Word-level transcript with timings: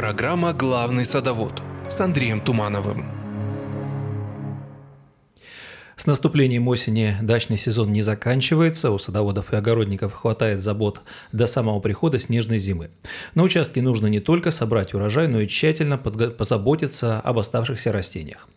Программа 0.00 0.54
«Главный 0.54 1.04
садовод» 1.04 1.62
с 1.86 2.00
Андреем 2.00 2.40
Тумановым. 2.40 3.04
С 5.94 6.06
наступлением 6.06 6.68
осени 6.68 7.14
дачный 7.20 7.58
сезон 7.58 7.92
не 7.92 8.00
заканчивается, 8.00 8.92
у 8.92 8.96
садоводов 8.96 9.52
и 9.52 9.56
огородников 9.56 10.14
хватает 10.14 10.62
забот 10.62 11.02
до 11.32 11.44
самого 11.46 11.80
прихода 11.80 12.18
снежной 12.18 12.56
зимы. 12.56 12.88
На 13.34 13.42
участке 13.42 13.82
нужно 13.82 14.06
не 14.06 14.20
только 14.20 14.50
собрать 14.50 14.94
урожай, 14.94 15.28
но 15.28 15.40
и 15.40 15.46
тщательно 15.46 15.98
позаботиться 15.98 17.20
об 17.20 17.38
оставшихся 17.38 17.92
растениях. 17.92 18.48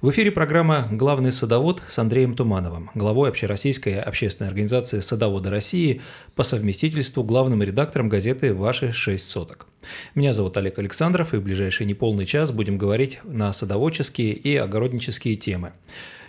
В 0.00 0.10
эфире 0.10 0.32
программа 0.32 0.88
«Главный 0.90 1.30
садовод» 1.30 1.80
с 1.86 1.96
Андреем 2.00 2.34
Тумановым, 2.34 2.90
главой 2.96 3.28
общероссийской 3.28 4.00
общественной 4.00 4.48
организации 4.48 4.98
«Садоводы 4.98 5.48
России», 5.48 6.02
по 6.34 6.42
совместительству 6.42 7.22
главным 7.22 7.62
редактором 7.62 8.08
газеты 8.08 8.52
«Ваши 8.52 8.90
шесть 8.90 9.30
соток». 9.30 9.67
Меня 10.14 10.32
зовут 10.32 10.56
Олег 10.56 10.78
Александров, 10.78 11.34
и 11.34 11.38
в 11.38 11.42
ближайший 11.42 11.86
неполный 11.86 12.26
час 12.26 12.52
будем 12.52 12.78
говорить 12.78 13.20
на 13.24 13.52
садоводческие 13.52 14.32
и 14.32 14.56
огороднические 14.56 15.36
темы. 15.36 15.72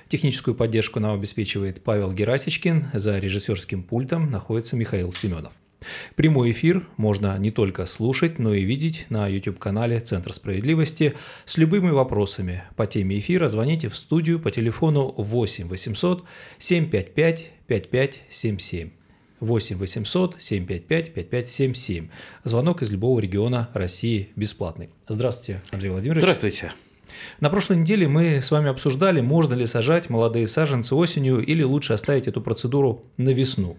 Техническую 0.07 0.55
поддержку 0.55 0.99
нам 0.99 1.15
обеспечивает 1.15 1.83
Павел 1.83 2.11
Герасичкин, 2.11 2.87
за 2.93 3.19
режиссерским 3.19 3.83
пультом 3.83 4.31
находится 4.31 4.75
Михаил 4.75 5.11
Семенов. 5.11 5.53
Прямой 6.15 6.51
эфир 6.51 6.87
можно 6.97 7.37
не 7.37 7.51
только 7.51 7.85
слушать, 7.85 8.39
но 8.39 8.53
и 8.53 8.63
видеть 8.63 9.05
на 9.09 9.27
YouTube-канале 9.27 9.99
Центра 9.99 10.33
справедливости 10.33 11.13
с 11.45 11.57
любыми 11.57 11.89
вопросами. 11.89 12.63
По 12.75 12.85
теме 12.85 13.19
эфира 13.19 13.47
звоните 13.49 13.89
в 13.89 13.95
студию 13.95 14.39
по 14.39 14.51
телефону 14.51 15.13
8 15.15 15.67
800 15.67 16.23
755 16.57 17.51
5577. 17.67 18.98
8 19.39 19.77
800 19.77 20.35
755 20.39 21.13
5577. 21.13 22.09
Звонок 22.43 22.81
из 22.81 22.91
любого 22.91 23.19
региона 23.19 23.69
России 23.73 24.29
бесплатный. 24.35 24.89
Здравствуйте, 25.07 25.61
Андрей 25.71 25.89
Владимирович. 25.89 26.23
Здравствуйте. 26.23 26.73
На 27.39 27.49
прошлой 27.49 27.77
неделе 27.77 28.07
мы 28.07 28.41
с 28.41 28.51
вами 28.51 28.69
обсуждали, 28.69 29.21
можно 29.21 29.53
ли 29.53 29.65
сажать 29.65 30.09
молодые 30.09 30.47
саженцы 30.47 30.95
осенью 30.95 31.43
или 31.43 31.63
лучше 31.63 31.93
оставить 31.93 32.27
эту 32.27 32.41
процедуру 32.41 33.03
на 33.17 33.29
весну. 33.29 33.77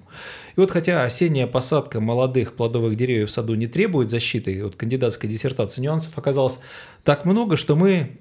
И 0.56 0.60
вот 0.60 0.70
хотя 0.70 1.04
осенняя 1.04 1.46
посадка 1.46 2.00
молодых 2.00 2.54
плодовых 2.54 2.96
деревьев 2.96 3.28
в 3.28 3.32
саду 3.32 3.54
не 3.54 3.66
требует 3.66 4.10
защиты, 4.10 4.62
вот 4.64 4.76
кандидатской 4.76 5.28
диссертации 5.28 5.80
нюансов 5.80 6.16
оказалось 6.18 6.58
так 7.04 7.24
много, 7.24 7.56
что 7.56 7.76
мы 7.76 8.18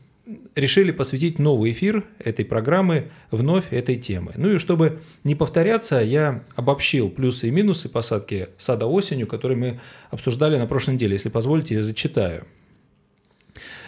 решили 0.55 0.91
посвятить 0.91 1.39
новый 1.39 1.71
эфир 1.71 2.05
этой 2.19 2.45
программы 2.45 3.11
вновь 3.31 3.71
этой 3.71 3.95
темы. 3.95 4.33
Ну 4.35 4.55
и 4.55 4.57
чтобы 4.59 5.01
не 5.23 5.35
повторяться, 5.35 5.99
я 6.01 6.43
обобщил 6.55 7.09
плюсы 7.09 7.47
и 7.47 7.51
минусы 7.51 7.89
посадки 7.89 8.49
сада 8.57 8.85
осенью, 8.85 9.27
которые 9.27 9.57
мы 9.57 9.79
обсуждали 10.11 10.57
на 10.57 10.67
прошлой 10.67 10.95
неделе. 10.95 11.13
Если 11.13 11.29
позволите, 11.29 11.75
я 11.75 11.83
зачитаю. 11.83 12.45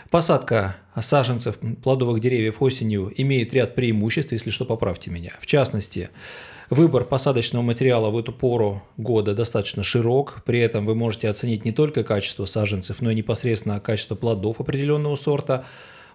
Посадка 0.09 0.75
саженцев 0.99 1.57
плодовых 1.81 2.19
деревьев 2.19 2.61
осенью 2.61 3.13
имеет 3.15 3.53
ряд 3.53 3.75
преимуществ, 3.75 4.33
если 4.33 4.49
что, 4.49 4.65
поправьте 4.65 5.09
меня. 5.09 5.31
В 5.39 5.45
частности, 5.45 6.09
Выбор 6.71 7.03
посадочного 7.03 7.63
материала 7.63 8.11
в 8.11 8.17
эту 8.17 8.31
пору 8.31 8.81
года 8.95 9.35
достаточно 9.35 9.83
широк, 9.83 10.41
при 10.45 10.61
этом 10.61 10.85
вы 10.85 10.95
можете 10.95 11.27
оценить 11.27 11.65
не 11.65 11.73
только 11.73 12.05
качество 12.05 12.45
саженцев, 12.45 13.01
но 13.01 13.11
и 13.11 13.15
непосредственно 13.15 13.81
качество 13.81 14.15
плодов 14.15 14.61
определенного 14.61 15.17
сорта. 15.17 15.65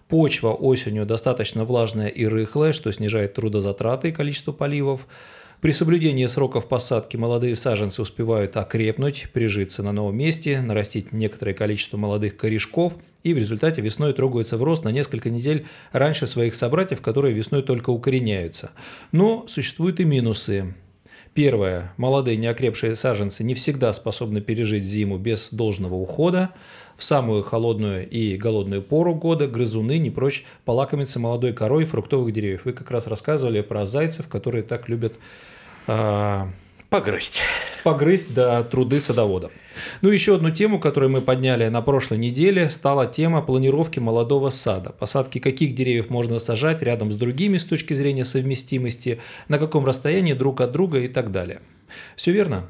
Почва 0.08 0.52
осенью 0.52 1.04
достаточно 1.04 1.64
влажная 1.64 2.08
и 2.08 2.26
рыхлая, 2.26 2.72
что 2.72 2.92
снижает 2.92 3.34
трудозатраты 3.34 4.10
и 4.10 4.12
количество 4.12 4.52
поливов. 4.52 5.06
При 5.60 5.72
соблюдении 5.72 6.26
сроков 6.26 6.68
посадки 6.68 7.16
молодые 7.16 7.56
саженцы 7.56 8.02
успевают 8.02 8.56
окрепнуть, 8.56 9.28
прижиться 9.32 9.82
на 9.82 9.90
новом 9.90 10.16
месте, 10.16 10.60
нарастить 10.60 11.12
некоторое 11.12 11.54
количество 11.54 11.96
молодых 11.96 12.36
корешков 12.36 12.94
и 13.24 13.34
в 13.34 13.38
результате 13.38 13.80
весной 13.80 14.12
трогаются 14.12 14.56
в 14.56 14.62
рост 14.62 14.84
на 14.84 14.90
несколько 14.90 15.28
недель 15.28 15.66
раньше 15.90 16.28
своих 16.28 16.54
собратьев, 16.54 17.00
которые 17.00 17.34
весной 17.34 17.62
только 17.62 17.90
укореняются. 17.90 18.70
Но 19.10 19.46
существуют 19.48 19.98
и 19.98 20.04
минусы. 20.04 20.74
Первое. 21.34 21.92
Молодые 21.96 22.36
неокрепшие 22.36 22.96
саженцы 22.96 23.44
не 23.44 23.54
всегда 23.54 23.92
способны 23.92 24.40
пережить 24.40 24.84
зиму 24.84 25.18
без 25.18 25.48
должного 25.50 25.94
ухода. 25.94 26.50
В 26.96 27.04
самую 27.04 27.42
холодную 27.42 28.08
и 28.08 28.36
голодную 28.36 28.82
пору 28.82 29.14
года 29.14 29.46
грызуны 29.46 29.98
не 29.98 30.10
прочь 30.10 30.44
полакомиться 30.64 31.20
молодой 31.20 31.52
корой 31.52 31.84
фруктовых 31.84 32.32
деревьев. 32.32 32.62
Вы 32.64 32.72
как 32.72 32.90
раз 32.90 33.06
рассказывали 33.06 33.60
про 33.60 33.84
зайцев, 33.84 34.28
которые 34.28 34.62
так 34.62 34.88
любят 34.88 35.14
а, 35.86 36.48
погрызть. 36.88 37.42
Погрызть, 37.84 38.32
да, 38.34 38.62
труды 38.64 39.00
садоводов. 39.00 39.52
Ну, 40.00 40.08
еще 40.08 40.36
одну 40.36 40.50
тему, 40.50 40.80
которую 40.80 41.10
мы 41.10 41.20
подняли 41.20 41.68
на 41.68 41.82
прошлой 41.82 42.16
неделе, 42.16 42.70
стала 42.70 43.06
тема 43.06 43.42
планировки 43.42 43.98
молодого 43.98 44.48
сада. 44.48 44.90
Посадки 44.98 45.38
каких 45.38 45.74
деревьев 45.74 46.08
можно 46.08 46.38
сажать 46.38 46.82
рядом 46.82 47.10
с 47.10 47.14
другими 47.14 47.58
с 47.58 47.64
точки 47.64 47.92
зрения 47.92 48.24
совместимости, 48.24 49.20
на 49.48 49.58
каком 49.58 49.84
расстоянии 49.84 50.32
друг 50.32 50.62
от 50.62 50.72
друга 50.72 51.00
и 51.00 51.08
так 51.08 51.30
далее. 51.30 51.60
Все 52.16 52.32
верно? 52.32 52.68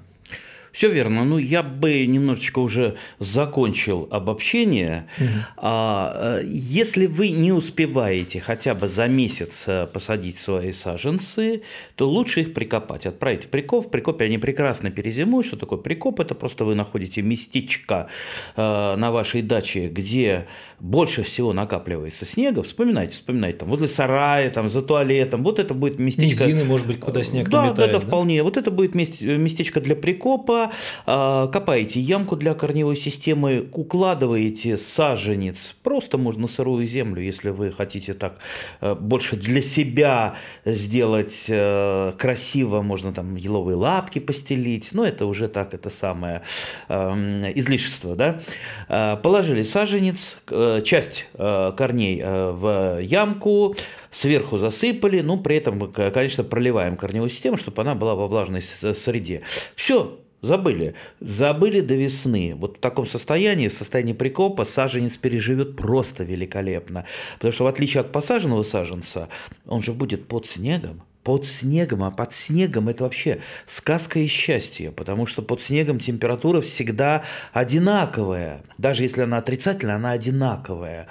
Все 0.76 0.90
верно. 0.90 1.24
Ну, 1.24 1.38
я 1.38 1.62
бы 1.62 2.04
немножечко 2.04 2.58
уже 2.58 2.98
закончил 3.18 4.08
обобщение. 4.10 5.08
Угу. 5.18 5.28
А, 5.56 6.40
э, 6.40 6.42
если 6.44 7.06
вы 7.06 7.30
не 7.30 7.50
успеваете 7.50 8.42
хотя 8.42 8.74
бы 8.74 8.86
за 8.86 9.06
месяц 9.06 9.64
э, 9.68 9.86
посадить 9.86 10.38
свои 10.38 10.74
саженцы, 10.74 11.62
то 11.96 12.08
лучше 12.08 12.42
их 12.42 12.54
прикопать. 12.54 13.06
Отправить 13.06 13.44
в 13.44 13.48
прикоп. 13.48 13.86
В 13.86 13.90
прикопе 13.90 14.26
они 14.26 14.38
прекрасно 14.38 14.90
перезимуют. 14.90 15.46
Что 15.46 15.56
такое 15.56 15.78
прикоп? 15.78 16.20
Это 16.20 16.34
просто 16.34 16.64
вы 16.64 16.74
находите 16.74 17.22
местечко 17.22 18.08
э, 18.54 18.96
на 18.96 19.10
вашей 19.10 19.42
даче, 19.42 19.88
где 19.88 20.46
больше 20.78 21.22
всего 21.22 21.54
накапливается 21.54 22.26
снега. 22.26 22.62
Вспоминайте, 22.62 23.14
вспоминайте. 23.14 23.58
Там, 23.58 23.70
возле 23.70 23.88
сарая, 23.88 24.50
там, 24.50 24.68
за 24.68 24.82
туалетом. 24.82 25.42
Вот 25.42 25.58
это 25.58 25.72
будет 25.72 25.98
местечко. 25.98 26.44
Низины, 26.44 26.64
может 26.64 26.86
быть, 26.86 27.00
куда 27.00 27.22
снег 27.22 27.48
да, 27.48 27.64
наметает, 27.64 27.92
да, 27.92 27.98
да, 27.98 28.06
вполне. 28.06 28.42
Вот 28.42 28.58
это 28.58 28.70
будет 28.70 28.94
местечко 28.94 29.80
для 29.80 29.96
прикопа 29.96 30.72
а, 31.06 31.46
копаете 31.48 32.00
ямку 32.00 32.36
для 32.36 32.54
корневой 32.54 32.96
системы, 32.96 33.68
укладываете 33.72 34.76
саженец, 34.76 35.56
просто 35.82 36.18
можно 36.18 36.48
сырую 36.48 36.86
землю, 36.86 37.22
если 37.22 37.50
вы 37.50 37.72
хотите 37.72 38.14
так 38.14 38.38
э, 38.80 38.94
больше 38.94 39.36
для 39.36 39.62
себя 39.62 40.36
сделать 40.64 41.46
э, 41.48 41.85
красиво, 42.18 42.82
можно 42.82 43.12
там 43.12 43.36
еловые 43.36 43.76
лапки 43.76 44.18
постелить, 44.18 44.88
но 44.92 45.04
это 45.04 45.26
уже 45.26 45.48
так, 45.48 45.74
это 45.74 45.90
самое 45.90 46.42
эм, 46.88 47.42
излишество, 47.54 48.14
да. 48.16 48.40
Э, 48.88 49.16
положили 49.16 49.62
саженец, 49.62 50.38
часть 50.84 51.26
корней 51.36 52.22
в 52.22 53.00
ямку, 53.00 53.74
сверху 54.10 54.58
засыпали, 54.58 55.20
ну, 55.20 55.38
при 55.38 55.56
этом, 55.56 55.92
конечно, 55.92 56.44
проливаем 56.44 56.96
корневую 56.96 57.30
систему, 57.30 57.56
чтобы 57.56 57.82
она 57.82 57.94
была 57.94 58.14
во 58.14 58.26
влажной 58.26 58.62
среде. 58.62 59.42
Все, 59.74 60.18
Забыли. 60.42 60.94
Забыли 61.20 61.80
до 61.80 61.94
весны. 61.94 62.54
Вот 62.56 62.76
в 62.76 62.80
таком 62.80 63.06
состоянии, 63.06 63.68
в 63.68 63.72
состоянии 63.72 64.12
прикопа, 64.12 64.64
саженец 64.64 65.16
переживет 65.16 65.76
просто 65.76 66.24
великолепно. 66.24 67.06
Потому 67.34 67.52
что 67.52 67.64
в 67.64 67.66
отличие 67.66 68.02
от 68.02 68.12
посаженного 68.12 68.62
саженца, 68.62 69.28
он 69.66 69.82
же 69.82 69.92
будет 69.92 70.28
под 70.28 70.46
снегом. 70.46 71.02
Под 71.26 71.44
снегом, 71.44 72.04
а 72.04 72.12
под 72.12 72.32
снегом 72.36 72.88
это 72.88 73.02
вообще 73.02 73.40
сказка 73.66 74.20
и 74.20 74.28
счастье, 74.28 74.92
потому 74.92 75.26
что 75.26 75.42
под 75.42 75.60
снегом 75.60 75.98
температура 75.98 76.60
всегда 76.60 77.24
одинаковая. 77.52 78.62
Даже 78.78 79.02
если 79.02 79.22
она 79.22 79.38
отрицательная, 79.38 79.96
она 79.96 80.12
одинаковая. 80.12 81.08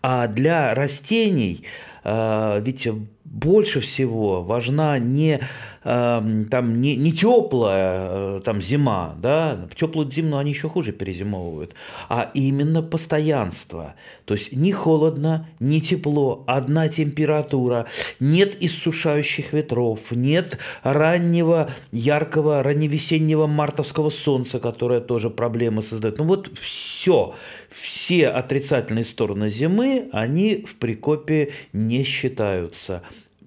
А 0.00 0.26
для 0.26 0.74
растений 0.74 1.66
э, 2.02 2.62
ведь 2.64 2.88
больше 3.24 3.80
всего 3.80 4.42
важна 4.42 4.98
не, 4.98 5.40
э, 5.84 6.44
там, 6.50 6.80
не, 6.80 6.96
не 6.96 7.12
теплая 7.12 8.38
э, 8.38 8.40
там, 8.44 8.60
зима, 8.60 9.14
да, 9.20 9.68
теплую 9.76 10.10
зиму 10.10 10.36
они 10.36 10.50
еще 10.50 10.68
хуже 10.68 10.92
перезимовывают, 10.92 11.74
а 12.08 12.30
именно 12.34 12.82
постоянство. 12.82 13.94
То 14.24 14.34
есть 14.34 14.52
ни 14.52 14.72
холодно, 14.72 15.48
ни 15.60 15.80
тепло, 15.80 16.44
одна 16.46 16.88
температура, 16.88 17.86
нет 18.20 18.56
иссушающих 18.60 19.52
ветров, 19.52 20.00
нет 20.10 20.58
раннего, 20.82 21.70
яркого, 21.92 22.62
ранневесеннего 22.62 23.46
мартовского 23.46 24.10
солнца, 24.10 24.60
которое 24.60 25.00
тоже 25.00 25.30
проблемы 25.30 25.82
создает. 25.82 26.18
Ну 26.18 26.24
вот 26.24 26.50
все, 26.58 27.34
все 27.70 28.28
отрицательные 28.28 29.04
стороны 29.04 29.50
зимы, 29.50 30.08
они 30.12 30.64
в 30.68 30.76
прикопе 30.76 31.52
не 31.72 32.02
считаются 32.02 33.02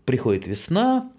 приходит 0.06 0.48
весна, 0.48 1.10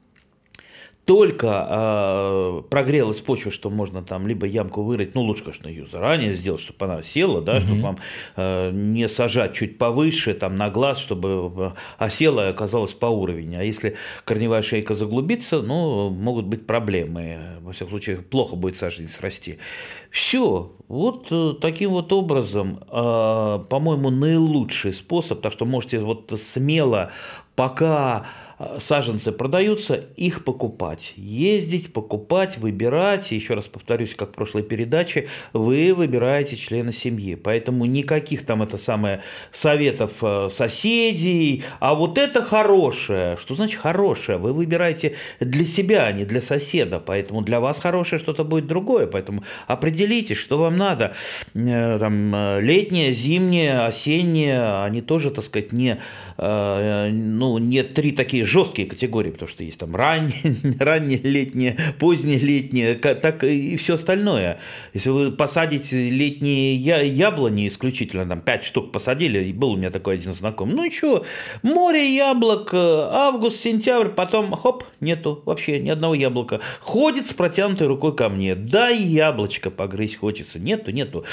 только 1.04 1.66
э, 1.68 2.62
прогрелась 2.70 3.20
почва, 3.20 3.50
что 3.50 3.70
можно 3.70 4.02
там 4.02 4.28
либо 4.28 4.46
ямку 4.46 4.82
вырыть, 4.82 5.14
ну 5.14 5.22
лучше, 5.22 5.42
конечно, 5.42 5.68
ее 5.68 5.86
заранее 5.86 6.32
сделать, 6.34 6.60
чтобы 6.60 6.84
она 6.84 7.02
села, 7.02 7.40
да, 7.40 7.56
угу. 7.56 7.60
чтобы 7.60 7.80
вам 7.82 7.98
э, 8.36 8.70
не 8.72 9.08
сажать 9.08 9.54
чуть 9.54 9.78
повыше, 9.78 10.32
там 10.34 10.54
на 10.54 10.70
глаз, 10.70 10.98
чтобы 11.00 11.74
осела 11.98 12.46
и 12.46 12.50
оказалась 12.50 12.92
по 12.92 13.06
уровню. 13.06 13.58
А 13.58 13.64
если 13.64 13.96
корневая 14.24 14.62
шейка 14.62 14.94
заглубится, 14.94 15.60
ну, 15.60 16.10
могут 16.10 16.46
быть 16.46 16.66
проблемы. 16.66 17.38
Во 17.60 17.72
всяком 17.72 17.90
случае, 17.90 18.16
плохо 18.18 18.54
будет 18.54 18.76
саженец 18.76 19.18
расти. 19.20 19.58
Все, 20.12 20.72
вот 20.88 21.28
э, 21.30 21.54
таким 21.58 21.92
вот 21.92 22.12
образом, 22.12 22.80
э, 22.86 23.64
по-моему, 23.70 24.10
наилучший 24.10 24.92
способ, 24.92 25.40
так 25.40 25.54
что 25.54 25.64
можете 25.64 26.00
вот 26.00 26.38
смело, 26.38 27.12
пока 27.56 28.26
Э, 28.62 28.78
саженцы 28.80 29.32
продаются, 29.32 30.04
их 30.16 30.44
покупать. 30.44 31.14
Ездить, 31.16 31.92
покупать, 31.92 32.58
выбирать. 32.58 33.32
Еще 33.32 33.54
раз 33.54 33.64
повторюсь, 33.64 34.14
как 34.14 34.30
в 34.30 34.32
прошлой 34.34 34.62
передаче, 34.62 35.28
вы 35.52 35.92
выбираете 35.94 36.56
члена 36.56 36.92
семьи. 36.92 37.34
Поэтому 37.34 37.86
никаких 37.86 38.46
там 38.46 38.62
это 38.62 38.78
самое 38.78 39.22
советов 39.52 40.12
э, 40.22 40.48
соседей. 40.52 41.64
А 41.80 41.94
вот 41.94 42.18
это 42.18 42.42
хорошее. 42.42 43.36
Что 43.36 43.56
значит 43.56 43.80
хорошее? 43.80 44.38
Вы 44.38 44.52
выбираете 44.52 45.16
для 45.40 45.64
себя, 45.64 46.06
а 46.06 46.12
не 46.12 46.24
для 46.24 46.40
соседа. 46.40 47.00
Поэтому 47.00 47.42
для 47.42 47.58
вас 47.58 47.80
хорошее 47.80 48.20
что-то 48.20 48.44
будет 48.44 48.68
другое. 48.68 49.08
Поэтому 49.08 49.42
определите, 49.66 50.01
что 50.34 50.58
вам 50.58 50.76
надо. 50.76 51.14
Э, 51.54 51.98
там, 51.98 52.60
летнее, 52.60 53.12
зимнее, 53.12 53.80
осеннее, 53.86 54.82
они 54.84 55.00
тоже, 55.00 55.30
так 55.30 55.44
сказать, 55.44 55.72
не, 55.72 55.98
ну, 56.38 57.58
не 57.58 57.82
три 57.82 58.12
такие 58.12 58.44
жесткие 58.44 58.88
категории, 58.88 59.30
потому 59.30 59.48
что 59.48 59.62
есть 59.64 59.78
там 59.78 59.94
ранние, 59.94 60.56
ранние 60.78 61.18
летние, 61.18 61.76
поздние 61.98 62.38
летние, 62.38 62.94
так 62.94 63.44
и 63.44 63.76
все 63.76 63.94
остальное. 63.94 64.58
Если 64.94 65.10
вы 65.10 65.32
посадите 65.32 66.10
летние 66.10 66.76
яблони 66.76 67.68
исключительно, 67.68 68.26
там 68.26 68.40
5 68.40 68.64
штук 68.64 68.92
посадили, 68.92 69.44
и 69.44 69.52
был 69.52 69.72
у 69.72 69.76
меня 69.76 69.90
такой 69.90 70.14
один 70.14 70.32
знакомый, 70.32 70.74
ну 70.74 70.84
и 70.84 70.90
что, 70.90 71.24
море 71.62 72.14
яблок, 72.14 72.70
э, 72.72 72.76
август, 72.76 73.60
сентябрь, 73.60 74.08
потом 74.08 74.52
хоп, 74.52 74.84
нету 75.00 75.42
вообще 75.44 75.80
ни 75.80 75.90
одного 75.90 76.14
яблока. 76.14 76.60
Ходит 76.80 77.26
с 77.28 77.34
протянутой 77.34 77.86
рукой 77.86 78.14
ко 78.14 78.28
мне, 78.28 78.54
дай 78.54 78.96
яблочко 78.96 79.70
погрызть 79.92 80.16
хочется, 80.16 80.58
нету, 80.58 80.90
нету. 80.90 81.24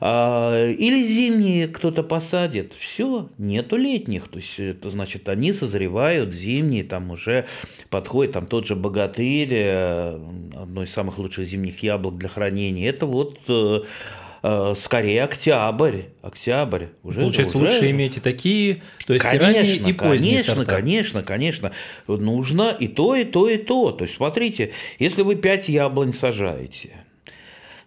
А, 0.00 0.68
или 0.70 1.04
зимние 1.04 1.68
кто-то 1.68 2.02
посадит, 2.02 2.72
все, 2.78 3.28
нету 3.38 3.76
летних, 3.76 4.28
то 4.28 4.38
есть 4.38 4.58
это 4.58 4.90
значит 4.90 5.28
они 5.28 5.52
созревают 5.52 6.34
зимние 6.34 6.84
там 6.84 7.10
уже 7.10 7.46
подходит 7.90 8.32
там 8.32 8.46
тот 8.46 8.66
же 8.66 8.74
богатырь, 8.74 9.52
э, 9.52 10.20
одно 10.60 10.82
из 10.82 10.90
самых 10.90 11.18
лучших 11.18 11.46
зимних 11.46 11.82
яблок 11.82 12.18
для 12.18 12.28
хранения. 12.28 12.88
Это 12.90 13.06
вот 13.06 13.38
э, 13.48 13.80
э, 14.42 14.74
скорее 14.76 15.24
октябрь. 15.24 16.02
Октябрь. 16.22 16.86
Уже, 17.02 17.20
Получается, 17.20 17.58
уже... 17.58 17.66
лучше 17.66 17.90
иметь 17.90 18.16
и 18.16 18.20
такие, 18.20 18.82
то 19.06 19.14
есть 19.14 19.24
конечно, 19.24 19.46
ранние 19.46 19.76
и 19.76 19.92
поздние 19.92 20.32
Конечно, 20.32 20.54
сорта. 20.54 20.74
конечно, 20.74 21.22
конечно. 21.22 21.72
Нужно 22.06 22.76
и 22.78 22.88
то, 22.88 23.14
и 23.14 23.24
то, 23.24 23.48
и 23.48 23.56
то. 23.56 23.92
То 23.92 24.04
есть, 24.04 24.16
смотрите, 24.16 24.72
если 24.98 25.22
вы 25.22 25.36
5 25.36 25.68
яблонь 25.68 26.12
сажаете, 26.12 26.90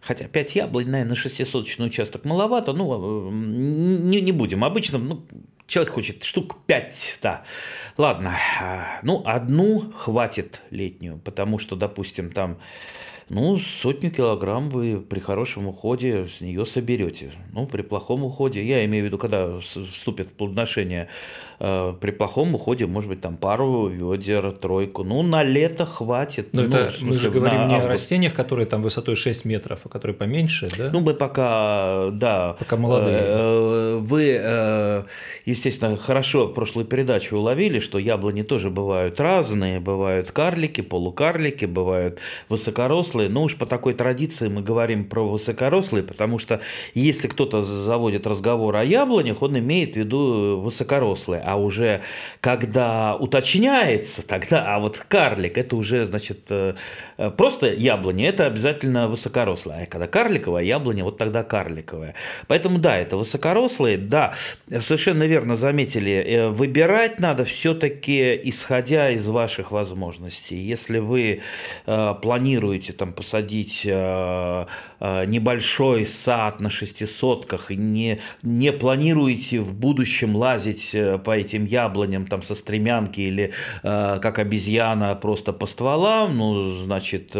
Хотя 0.01 0.27
5 0.27 0.55
яблонь, 0.55 0.89
наверное, 0.89 1.11
на 1.11 1.15
шестисоточный 1.15 1.87
участок 1.87 2.25
маловато. 2.25 2.73
Ну, 2.73 3.29
не, 3.31 4.19
не 4.21 4.31
будем. 4.31 4.63
Обычно 4.63 4.97
ну, 4.97 5.23
человек 5.67 5.93
хочет 5.93 6.23
штук 6.23 6.57
5, 6.65 7.19
да. 7.21 7.43
Ладно, 7.97 8.35
а, 8.61 8.99
ну, 9.03 9.21
одну 9.25 9.91
хватит 9.91 10.61
летнюю, 10.71 11.19
потому 11.19 11.59
что, 11.59 11.75
допустим, 11.75 12.31
там 12.31 12.57
ну, 13.33 13.57
сотню 13.57 14.11
килограмм 14.11 14.69
вы 14.69 14.99
при 14.99 15.19
хорошем 15.19 15.65
уходе 15.67 16.27
с 16.27 16.41
нее 16.41 16.65
соберете. 16.65 17.31
Ну, 17.53 17.65
при 17.65 17.81
плохом 17.81 18.25
уходе, 18.25 18.61
я 18.61 18.83
имею 18.83 19.03
в 19.03 19.05
виду, 19.05 19.17
когда 19.17 19.57
вступит 19.61 20.27
в 20.27 20.33
плодоношение, 20.33 21.07
э, 21.61 21.93
при 22.01 22.11
плохом 22.11 22.53
уходе, 22.55 22.87
может 22.87 23.09
быть, 23.09 23.21
там 23.21 23.37
пару 23.37 23.87
ведер, 23.87 24.51
тройку. 24.51 25.05
Ну, 25.05 25.21
на 25.23 25.43
лето 25.43 25.85
хватит. 25.85 26.49
Но 26.51 26.63
ну, 26.63 26.67
это, 26.67 26.91
смысле, 26.91 27.07
мы 27.07 27.13
же 27.13 27.29
говорим 27.29 27.67
не 27.67 27.75
август. 27.75 27.85
о 27.85 27.89
растениях, 27.89 28.33
которые 28.33 28.65
там 28.65 28.81
высотой 28.81 29.15
6 29.15 29.45
метров, 29.45 29.79
а 29.85 29.89
которые 29.89 30.15
поменьше, 30.15 30.67
да? 30.77 30.89
Ну, 30.91 30.99
мы 30.99 31.13
пока, 31.13 32.09
да. 32.11 32.57
Пока 32.59 32.75
молодые. 32.75 33.21
Э, 33.21 33.97
вы, 33.97 34.37
э, 34.41 35.03
естественно, 35.45 35.95
хорошо 35.95 36.47
в 36.47 36.53
прошлой 36.53 36.83
передаче 36.83 37.37
уловили, 37.37 37.79
что 37.79 37.97
яблони 37.97 38.43
тоже 38.43 38.69
бывают 38.69 39.21
разные. 39.21 39.79
Бывают 39.79 40.31
карлики, 40.31 40.81
полукарлики, 40.81 41.63
бывают 41.63 42.19
высокорослые 42.49 43.20
высокорослые, 43.21 43.29
но 43.29 43.43
уж 43.43 43.55
по 43.55 43.65
такой 43.65 43.93
традиции 43.93 44.47
мы 44.47 44.61
говорим 44.61 45.05
про 45.05 45.27
высокорослые, 45.27 46.03
потому 46.03 46.39
что 46.39 46.61
если 46.93 47.27
кто-то 47.27 47.63
заводит 47.63 48.27
разговор 48.27 48.75
о 48.75 48.83
яблонях, 48.83 49.41
он 49.41 49.57
имеет 49.57 49.93
в 49.93 49.97
виду 49.97 50.61
высокорослые, 50.61 51.41
а 51.45 51.55
уже 51.55 52.01
когда 52.39 53.15
уточняется, 53.15 54.21
тогда, 54.21 54.75
а 54.75 54.79
вот 54.79 54.97
карлик, 55.07 55.57
это 55.57 55.75
уже, 55.75 56.05
значит, 56.05 56.39
э, 56.49 56.75
просто 57.37 57.73
яблони, 57.73 58.25
это 58.25 58.47
обязательно 58.47 59.07
высокорослая, 59.07 59.83
а 59.83 59.85
когда 59.85 60.07
карликовая 60.07 60.63
яблоня, 60.63 61.03
вот 61.03 61.17
тогда 61.17 61.43
карликовая. 61.43 62.15
Поэтому 62.47 62.79
да, 62.79 62.97
это 62.97 63.17
высокорослые, 63.17 63.97
да, 63.97 64.33
совершенно 64.67 65.23
верно 65.27 65.55
заметили, 65.55 66.11
э, 66.11 66.49
выбирать 66.49 67.19
надо 67.19 67.45
все-таки 67.45 68.39
исходя 68.43 69.09
из 69.11 69.27
ваших 69.27 69.71
возможностей. 69.71 70.55
Если 70.55 70.99
вы 70.99 71.41
э, 71.85 72.15
планируете 72.21 72.93
там 73.01 73.13
посадить 73.13 73.81
э, 73.83 74.65
э, 74.99 75.25
небольшой 75.25 76.05
сад 76.05 76.59
на 76.59 76.69
шестисотках 76.69 77.71
и 77.71 77.75
не, 77.75 78.19
не 78.43 78.71
планируете 78.71 79.59
в 79.59 79.73
будущем 79.73 80.35
лазить 80.35 80.91
э, 80.93 81.17
по 81.17 81.31
этим 81.31 81.65
яблоням 81.65 82.27
там 82.27 82.43
со 82.43 82.53
стремянки 82.53 83.19
или 83.19 83.53
как 83.81 84.37
обезьяна 84.37 85.15
просто 85.15 85.51
по 85.51 85.65
стволам, 85.65 86.37
ну, 86.37 86.71
значит, 86.83 87.35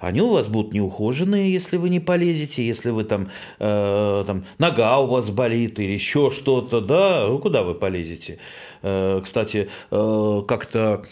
они 0.00 0.20
у 0.20 0.32
вас 0.32 0.48
будут 0.48 0.74
неухоженные, 0.74 1.50
если 1.50 1.78
вы 1.78 1.88
не 1.88 2.00
полезете, 2.00 2.66
если 2.66 2.90
вы 2.90 3.04
там, 3.04 3.30
там 3.58 4.44
нога 4.58 4.98
у 4.98 5.06
вас 5.06 5.30
болит 5.30 5.78
или 5.78 5.92
еще 5.92 6.30
что-то, 6.30 6.80
да, 6.80 7.26
ну, 7.28 7.38
куда 7.38 7.62
вы 7.62 7.74
полезете? 7.74 8.38
Кстати, 8.82 9.68
как-то 9.90 11.04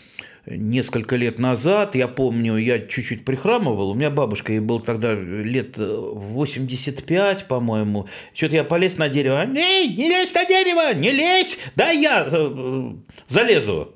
несколько 0.51 1.17
лет 1.17 1.39
назад, 1.39 1.95
я 1.95 2.09
помню, 2.09 2.57
я 2.57 2.79
чуть-чуть 2.79 3.25
прихрамывал, 3.25 3.91
у 3.91 3.95
меня 3.95 4.11
бабушка, 4.11 4.53
ей 4.53 4.61
было 4.61 4.81
тогда 4.81 5.15
лет 5.15 5.77
85, 5.77 7.47
по-моему, 7.49 8.09
что-то 8.35 8.57
я 8.57 8.65
полез 8.65 8.97
на 8.97 9.09
дерево, 9.09 9.47
эй, 9.55 9.95
не 9.95 10.09
лезь 10.09 10.33
на 10.35 10.45
дерево, 10.45 10.95
не 10.95 11.11
лезь, 11.11 11.59
да 11.77 11.91
я 11.91 12.29
э, 12.31 12.93
залезу. 13.29 13.95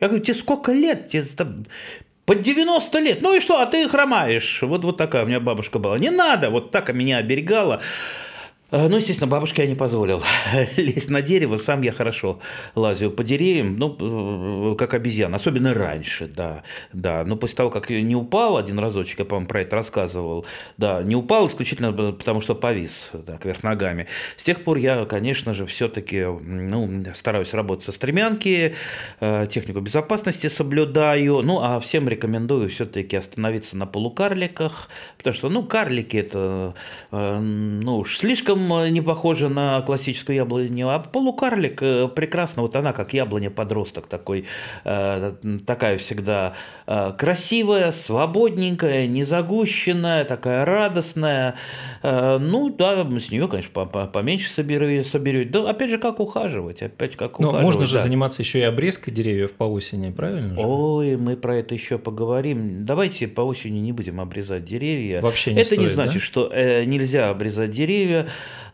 Я 0.00 0.08
говорю, 0.08 0.24
тебе 0.24 0.34
сколько 0.34 0.72
лет? 0.72 1.08
Тебе 1.08 1.22
там, 1.22 1.64
под 2.26 2.42
90 2.42 2.98
лет. 2.98 3.22
Ну 3.22 3.34
и 3.34 3.40
что, 3.40 3.60
а 3.60 3.66
ты 3.66 3.88
хромаешь. 3.88 4.60
Вот, 4.62 4.84
вот 4.84 4.98
такая 4.98 5.24
у 5.24 5.26
меня 5.26 5.40
бабушка 5.40 5.78
была. 5.78 5.98
Не 5.98 6.10
надо, 6.10 6.50
вот 6.50 6.70
так 6.70 6.92
меня 6.92 7.18
оберегала. 7.18 7.80
Э, 8.72 8.88
ну, 8.88 8.96
естественно, 8.96 9.28
бабушке 9.28 9.62
я 9.62 9.68
не 9.68 9.76
позволил 9.76 10.22
лезть 10.76 11.08
на 11.08 11.22
дерево. 11.22 11.56
Сам 11.56 11.82
я 11.82 11.92
хорошо 11.92 12.40
лазил 12.74 13.12
по 13.12 13.22
деревьям, 13.22 13.78
ну, 13.78 14.72
э, 14.72 14.76
как 14.76 14.94
обезьян, 14.94 15.32
особенно 15.34 15.72
раньше, 15.72 16.26
да, 16.26 16.64
да. 16.92 17.24
Но 17.24 17.36
после 17.36 17.56
того, 17.56 17.70
как 17.70 17.90
не 17.90 18.16
упал 18.16 18.56
один 18.56 18.78
разочек, 18.80 19.20
я, 19.20 19.24
по-моему, 19.24 19.46
про 19.46 19.60
это 19.60 19.76
рассказывал, 19.76 20.46
да, 20.78 21.02
не 21.02 21.14
упал 21.14 21.46
исключительно 21.46 21.92
потому, 21.92 22.40
что 22.40 22.56
повис, 22.56 23.10
да, 23.12 23.38
кверх 23.38 23.62
ногами. 23.62 24.08
С 24.36 24.42
тех 24.42 24.64
пор 24.64 24.78
я, 24.78 25.04
конечно 25.04 25.54
же, 25.54 25.66
все-таки, 25.66 26.24
ну, 26.24 27.04
стараюсь 27.14 27.54
работать 27.54 27.84
со 27.84 27.92
стремянки, 27.92 28.74
э, 29.20 29.46
технику 29.48 29.80
безопасности 29.80 30.48
соблюдаю, 30.48 31.42
ну, 31.42 31.60
а 31.62 31.78
всем 31.78 32.08
рекомендую 32.08 32.68
все-таки 32.70 33.16
остановиться 33.16 33.76
на 33.76 33.86
полукарликах, 33.86 34.88
потому 35.18 35.34
что, 35.34 35.48
ну, 35.50 35.62
карлики 35.62 36.16
это, 36.16 36.74
ну, 37.12 37.98
уж 37.98 38.18
слишком 38.18 38.55
слишком 38.56 38.72
э, 38.74 38.90
не 38.90 39.00
похожа 39.00 39.48
на 39.48 39.80
классическую 39.82 40.36
яблоню, 40.36 40.88
а 40.88 40.98
полукарлик 40.98 41.82
э, 41.82 42.08
прекрасно, 42.08 42.62
вот 42.62 42.76
она 42.76 42.92
как 42.92 43.12
яблоня-подросток 43.12 44.06
такой, 44.06 44.46
э, 44.84 45.34
такая 45.66 45.98
всегда 45.98 46.54
красивая, 47.18 47.90
свободненькая, 47.90 49.08
незагущенная, 49.08 50.24
такая 50.24 50.64
радостная. 50.64 51.56
Ну 52.02 52.70
да, 52.70 53.04
с 53.04 53.30
нее, 53.30 53.48
конечно, 53.48 53.86
поменьше 53.86 54.50
соберете. 54.50 55.50
Да, 55.50 55.68
опять 55.68 55.90
же, 55.90 55.98
как 55.98 56.20
ухаживать, 56.20 56.82
опять 56.82 57.16
как 57.16 57.40
Но 57.40 57.48
ухаживать. 57.48 57.64
можно 57.64 57.86
же 57.86 57.94
да. 57.94 58.02
заниматься 58.02 58.42
еще 58.42 58.60
и 58.60 58.62
обрезкой 58.62 59.12
деревьев 59.12 59.52
по 59.54 59.64
осени, 59.64 60.12
правильно? 60.12 60.54
Же? 60.54 60.60
Ой, 60.64 61.16
мы 61.16 61.36
про 61.36 61.56
это 61.56 61.74
еще 61.74 61.98
поговорим. 61.98 62.86
Давайте 62.86 63.26
по 63.26 63.40
осени 63.40 63.78
не 63.78 63.90
будем 63.90 64.20
обрезать 64.20 64.64
деревья. 64.64 65.20
Вообще 65.20 65.54
не 65.54 65.62
Это 65.62 65.66
стоит, 65.66 65.80
не 65.80 65.86
значит, 65.88 66.14
да? 66.14 66.20
что 66.20 66.50
э, 66.52 66.84
нельзя 66.84 67.30
обрезать 67.30 67.72
деревья. 67.72 68.28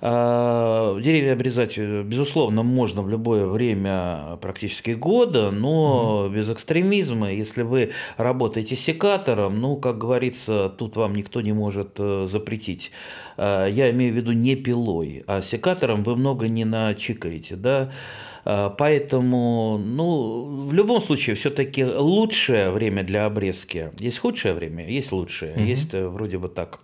А, 0.05 0.99
деревья 0.99 1.35
обрезать, 1.35 1.79
безусловно, 1.79 2.65
можно 2.65 3.03
в 3.03 3.09
любое 3.09 3.47
время 3.47 4.37
практически 4.41 4.91
года, 4.91 5.53
но 5.53 6.27
mm-hmm. 6.27 6.35
без 6.35 6.51
экстремизма. 6.51 7.33
Если 7.33 7.63
вы 7.63 7.93
работаете 8.17 8.75
секатором, 8.75 9.61
ну, 9.61 9.77
как 9.77 9.99
говорится, 9.99 10.75
тут 10.77 10.97
вам 10.97 11.15
никто 11.15 11.41
не 11.41 11.53
может 11.53 11.91
э, 11.99 12.27
запретить. 12.29 12.91
А, 13.37 13.69
я 13.69 13.93
имею 13.93 14.13
в 14.13 14.17
виду 14.17 14.33
не 14.33 14.57
пилой, 14.57 15.23
а 15.29 15.41
секатором 15.41 16.03
вы 16.03 16.17
много 16.17 16.49
не 16.49 16.65
начикаете, 16.65 17.55
да. 17.55 17.93
А, 18.45 18.71
поэтому, 18.71 19.79
ну, 19.79 20.67
в 20.67 20.73
любом 20.73 21.01
случае, 21.01 21.37
все-таки 21.37 21.85
лучшее 21.85 22.73
время 22.73 23.05
для 23.05 23.27
обрезки. 23.27 23.93
Есть 24.01 24.19
худшее 24.19 24.55
время, 24.55 24.89
есть 24.89 25.13
лучшее, 25.13 25.53
угу. 25.53 25.63
есть 25.63 25.95
э, 25.95 26.09
вроде 26.09 26.39
бы 26.39 26.49
так 26.49 26.81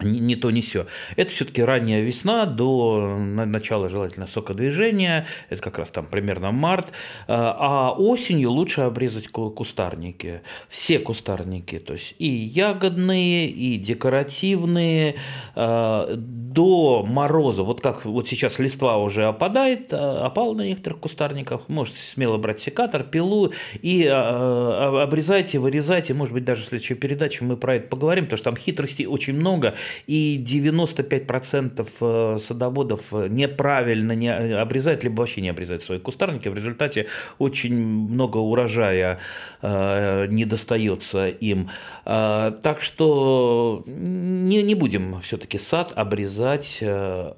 не, 0.00 0.36
то, 0.36 0.50
не 0.50 0.60
все. 0.60 0.86
Это 1.16 1.30
все-таки 1.30 1.62
ранняя 1.62 2.00
весна 2.00 2.46
до 2.46 3.16
начала 3.18 3.88
желательно 3.88 4.26
сокодвижения, 4.26 5.26
это 5.48 5.62
как 5.62 5.78
раз 5.78 5.88
там 5.88 6.06
примерно 6.06 6.52
март, 6.52 6.88
а, 7.26 7.56
а 7.58 7.92
осенью 7.92 8.50
лучше 8.50 8.82
обрезать 8.82 9.28
кустарники, 9.28 10.42
все 10.68 10.98
кустарники, 10.98 11.78
то 11.78 11.94
есть 11.94 12.14
и 12.18 12.28
ягодные, 12.28 13.48
и 13.48 13.76
декоративные, 13.76 15.16
а, 15.54 16.14
до 16.14 17.04
мороза, 17.04 17.62
вот 17.62 17.80
как 17.80 18.04
вот 18.04 18.28
сейчас 18.28 18.58
листва 18.58 18.98
уже 18.98 19.26
опадает, 19.26 19.92
а, 19.92 20.26
опал 20.26 20.54
на 20.54 20.62
некоторых 20.62 21.00
кустарниках, 21.00 21.68
можете 21.68 21.98
смело 21.98 22.38
брать 22.38 22.62
секатор, 22.62 23.02
пилу 23.02 23.52
и 23.82 24.04
обрезайте, 24.06 25.58
вырезайте, 25.58 26.14
может 26.14 26.34
быть, 26.34 26.44
даже 26.44 26.62
в 26.62 26.66
следующей 26.66 26.94
передаче 26.94 27.44
мы 27.44 27.56
про 27.56 27.76
это 27.76 27.88
поговорим, 27.88 28.24
потому 28.24 28.38
что 28.38 28.44
там 28.44 28.56
хитростей 28.56 29.06
очень 29.06 29.34
много, 29.34 29.74
и 30.06 30.42
95% 30.44 31.88
э, 32.00 32.38
садоводов 32.38 33.12
неправильно 33.12 34.12
не 34.12 34.28
обрезают, 34.30 35.04
либо 35.04 35.20
вообще 35.20 35.40
не 35.40 35.48
обрезают 35.50 35.82
свои 35.82 35.98
кустарники. 35.98 36.48
В 36.48 36.54
результате 36.54 37.06
очень 37.38 37.74
много 37.76 38.38
урожая 38.38 39.18
э, 39.62 40.26
не 40.28 40.44
достается 40.44 41.28
им. 41.28 41.70
Э, 42.04 42.52
так 42.62 42.80
что 42.80 43.82
не, 43.86 44.62
не 44.62 44.74
будем 44.74 45.20
все-таки 45.22 45.58
сад 45.58 45.92
обрезать 45.94 46.82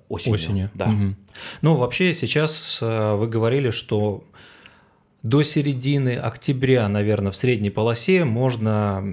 осенью. 0.09 0.35
Осенью. 0.35 0.71
Да. 0.75 0.87
Угу. 0.87 1.15
Ну, 1.63 1.75
вообще 1.77 2.15
сейчас 2.15 2.81
вы 2.81 3.29
говорили, 3.29 3.71
что 3.71 4.25
до 5.23 5.43
середины 5.43 6.17
октября, 6.17 6.89
наверное, 6.89 7.31
в 7.31 7.37
средней 7.37 7.71
полосе 7.71 8.25
можно 8.25 9.05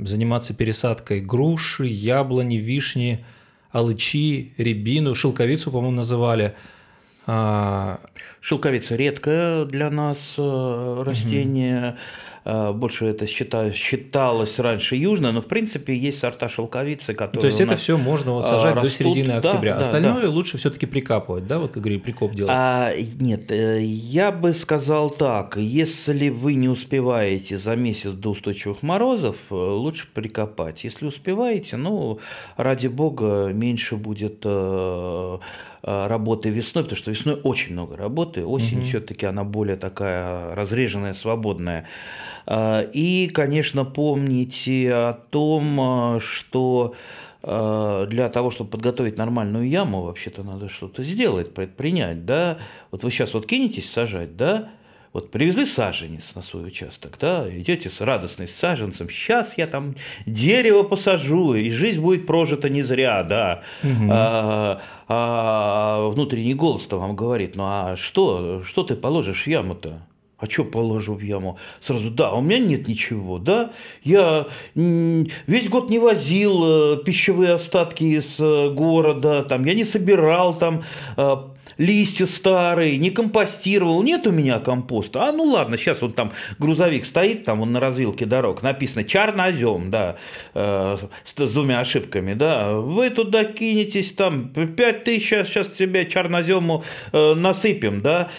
заниматься 0.00 0.54
пересадкой 0.54 1.20
груши, 1.20 1.86
яблони, 1.86 2.56
вишни, 2.56 3.24
алычи, 3.70 4.52
рябину, 4.58 5.14
шелковицу, 5.14 5.70
по-моему, 5.70 5.96
называли. 5.96 6.54
А, 7.26 8.00
Шелковица 8.40 8.94
редкое 8.96 9.64
для 9.64 9.90
нас 9.90 10.34
э, 10.38 11.02
растение. 11.04 11.90
Угу 11.90 11.98
больше 12.72 13.06
это 13.06 13.26
считалось, 13.26 13.74
считалось 13.74 14.58
раньше 14.58 14.96
южно, 14.96 15.32
но 15.32 15.42
в 15.42 15.46
принципе 15.46 15.94
есть 15.96 16.18
сорта 16.18 16.48
шелковицы, 16.48 17.14
которые. 17.14 17.40
То 17.42 17.46
есть 17.46 17.60
это 17.60 17.76
все 17.76 17.98
можно 17.98 18.32
вот 18.32 18.46
сажать 18.46 18.74
растут, 18.74 18.90
до 18.90 18.90
середины 18.90 19.32
октября. 19.32 19.74
Да, 19.74 19.80
Остальное 19.80 20.22
да. 20.22 20.30
лучше 20.30 20.56
все-таки 20.58 20.86
прикапывать, 20.86 21.46
да, 21.46 21.58
вот 21.58 21.72
как 21.72 21.82
говорили, 21.82 22.00
прикоп 22.00 22.34
делать. 22.34 22.52
А, 22.54 22.92
нет, 23.20 23.50
э, 23.50 23.82
я 23.82 24.32
бы 24.32 24.54
сказал 24.54 25.10
так: 25.10 25.56
если 25.56 26.30
вы 26.30 26.54
не 26.54 26.68
успеваете 26.68 27.58
за 27.58 27.76
месяц 27.76 28.12
до 28.12 28.30
устойчивых 28.30 28.82
морозов, 28.82 29.36
э, 29.50 29.54
лучше 29.54 30.06
прикопать. 30.12 30.84
Если 30.84 31.06
успеваете, 31.06 31.76
ну 31.76 32.18
ради 32.56 32.86
бога 32.88 33.50
меньше 33.52 33.96
будет 33.96 34.44
работы 36.08 36.50
весной, 36.50 36.84
потому 36.84 36.98
что 36.98 37.10
весной 37.10 37.40
очень 37.42 37.72
много 37.72 37.96
работы, 37.96 38.44
осень 38.44 38.78
угу. 38.78 38.86
все-таки 38.86 39.26
она 39.26 39.44
более 39.44 39.76
такая 39.76 40.54
разреженная, 40.54 41.14
свободная. 41.14 41.86
А, 42.46 42.82
и, 42.82 43.28
конечно, 43.28 43.84
помните 43.84 44.92
о 44.92 45.12
том, 45.12 45.80
а, 45.80 46.18
что 46.20 46.94
для 47.40 48.28
того, 48.30 48.50
чтобы 48.50 48.68
подготовить 48.70 49.16
нормальную 49.16 49.66
яму, 49.68 50.02
вообще-то 50.02 50.42
надо 50.42 50.68
что-то 50.68 51.04
сделать, 51.04 51.54
предпринять, 51.54 52.26
да. 52.26 52.58
Вот 52.90 53.04
вы 53.04 53.12
сейчас 53.12 53.32
вот 53.32 53.46
кинетесь 53.46 53.88
сажать, 53.88 54.36
да, 54.36 54.70
вот 55.12 55.30
привезли 55.30 55.66
саженец 55.66 56.34
на 56.34 56.42
свой 56.42 56.66
участок, 56.66 57.16
да, 57.20 57.48
идете 57.48 57.90
с 57.90 58.00
радостной 58.00 58.48
саженцем, 58.48 59.08
сейчас 59.08 59.56
я 59.58 59.66
там 59.66 59.94
дерево 60.26 60.82
посажу, 60.82 61.54
и 61.54 61.70
жизнь 61.70 62.00
будет 62.00 62.26
прожита 62.26 62.68
не 62.68 62.82
зря, 62.82 63.22
да. 63.22 63.62
Угу. 63.82 64.08
А, 64.10 64.82
а 65.08 66.08
внутренний 66.08 66.54
голос-то 66.54 66.98
вам 66.98 67.16
говорит, 67.16 67.56
ну 67.56 67.64
а 67.64 67.96
что, 67.96 68.62
что 68.64 68.82
ты 68.82 68.94
положишь 68.94 69.44
в 69.44 69.46
яму-то? 69.46 70.02
А 70.38 70.48
что 70.48 70.64
положу 70.64 71.14
в 71.14 71.20
яму? 71.20 71.58
Сразу, 71.80 72.10
да, 72.10 72.32
у 72.32 72.40
меня 72.40 72.60
нет 72.60 72.86
ничего, 72.86 73.38
да. 73.38 73.72
Я 74.04 74.46
весь 74.76 75.68
год 75.68 75.90
не 75.90 75.98
возил 75.98 76.62
э, 76.64 77.02
пищевые 77.04 77.54
остатки 77.54 78.04
из 78.04 78.38
э, 78.38 78.70
города, 78.70 79.42
там, 79.42 79.64
я 79.64 79.74
не 79.74 79.82
собирал 79.82 80.54
там 80.56 80.84
э, 81.16 81.36
листья 81.78 82.26
старые, 82.26 82.98
не 82.98 83.10
компостировал, 83.10 84.02
нет 84.02 84.26
у 84.26 84.32
меня 84.32 84.58
компоста. 84.58 85.24
А 85.24 85.32
ну 85.32 85.44
ладно, 85.44 85.76
сейчас 85.76 86.02
вот 86.02 86.14
там 86.14 86.32
грузовик 86.58 87.06
стоит, 87.06 87.44
там 87.44 87.60
он 87.60 87.72
на 87.72 87.80
развилке 87.80 88.26
дорог, 88.26 88.62
написано 88.62 89.04
чернозем, 89.04 89.90
да, 89.90 90.16
э, 90.54 90.98
с, 91.24 91.40
с 91.40 91.52
двумя 91.52 91.80
ошибками, 91.80 92.34
да, 92.34 92.72
вы 92.72 93.10
туда 93.10 93.44
кинетесь, 93.44 94.12
там 94.12 94.48
5 94.50 95.04
тысяч, 95.04 95.28
сейчас, 95.28 95.48
сейчас 95.48 95.68
тебе 95.78 96.06
чернозему 96.06 96.84
э, 97.12 97.34
насыпем, 97.34 98.02
да, 98.02 98.30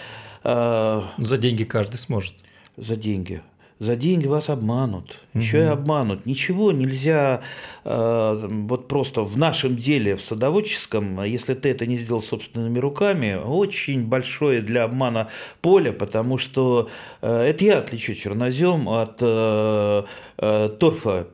а, 0.42 1.10
за 1.18 1.36
деньги 1.36 1.64
каждый 1.64 1.96
сможет. 1.96 2.34
За 2.76 2.96
деньги. 2.96 3.42
За 3.80 3.96
деньги 3.96 4.26
вас 4.26 4.50
обманут, 4.50 5.18
угу. 5.32 5.42
еще 5.42 5.60
и 5.60 5.62
обманут. 5.62 6.26
Ничего 6.26 6.70
нельзя 6.70 7.40
э, 7.84 8.48
вот 8.50 8.88
просто 8.88 9.22
в 9.22 9.38
нашем 9.38 9.74
деле, 9.74 10.16
в 10.16 10.20
садоводческом, 10.20 11.24
если 11.24 11.54
ты 11.54 11.70
это 11.70 11.86
не 11.86 11.96
сделал 11.96 12.22
собственными 12.22 12.78
руками, 12.78 13.40
очень 13.42 14.06
большое 14.06 14.60
для 14.60 14.84
обмана 14.84 15.30
поле, 15.62 15.92
потому 15.92 16.36
что 16.36 16.90
э, 17.22 17.42
это 17.42 17.64
я 17.64 17.78
отличу 17.78 18.14
чернозем 18.14 18.86
от 18.86 19.16
э, 19.22 20.04
э, 20.36 20.70
торфа 20.78 21.28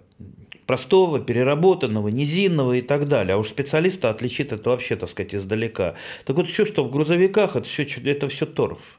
простого, 0.66 1.18
переработанного, 1.18 2.06
низинного 2.06 2.74
и 2.74 2.80
так 2.80 3.08
далее. 3.08 3.34
А 3.34 3.38
уж 3.38 3.48
специалиста 3.48 4.08
отличит 4.08 4.52
это 4.52 4.70
вообще, 4.70 4.94
так 4.94 5.10
сказать, 5.10 5.34
издалека. 5.34 5.94
Так 6.24 6.36
вот, 6.36 6.48
все, 6.48 6.64
что 6.64 6.84
в 6.84 6.92
грузовиках, 6.92 7.56
это 7.56 7.66
все, 7.66 7.84
это 8.04 8.28
все 8.28 8.46
торф 8.46 8.95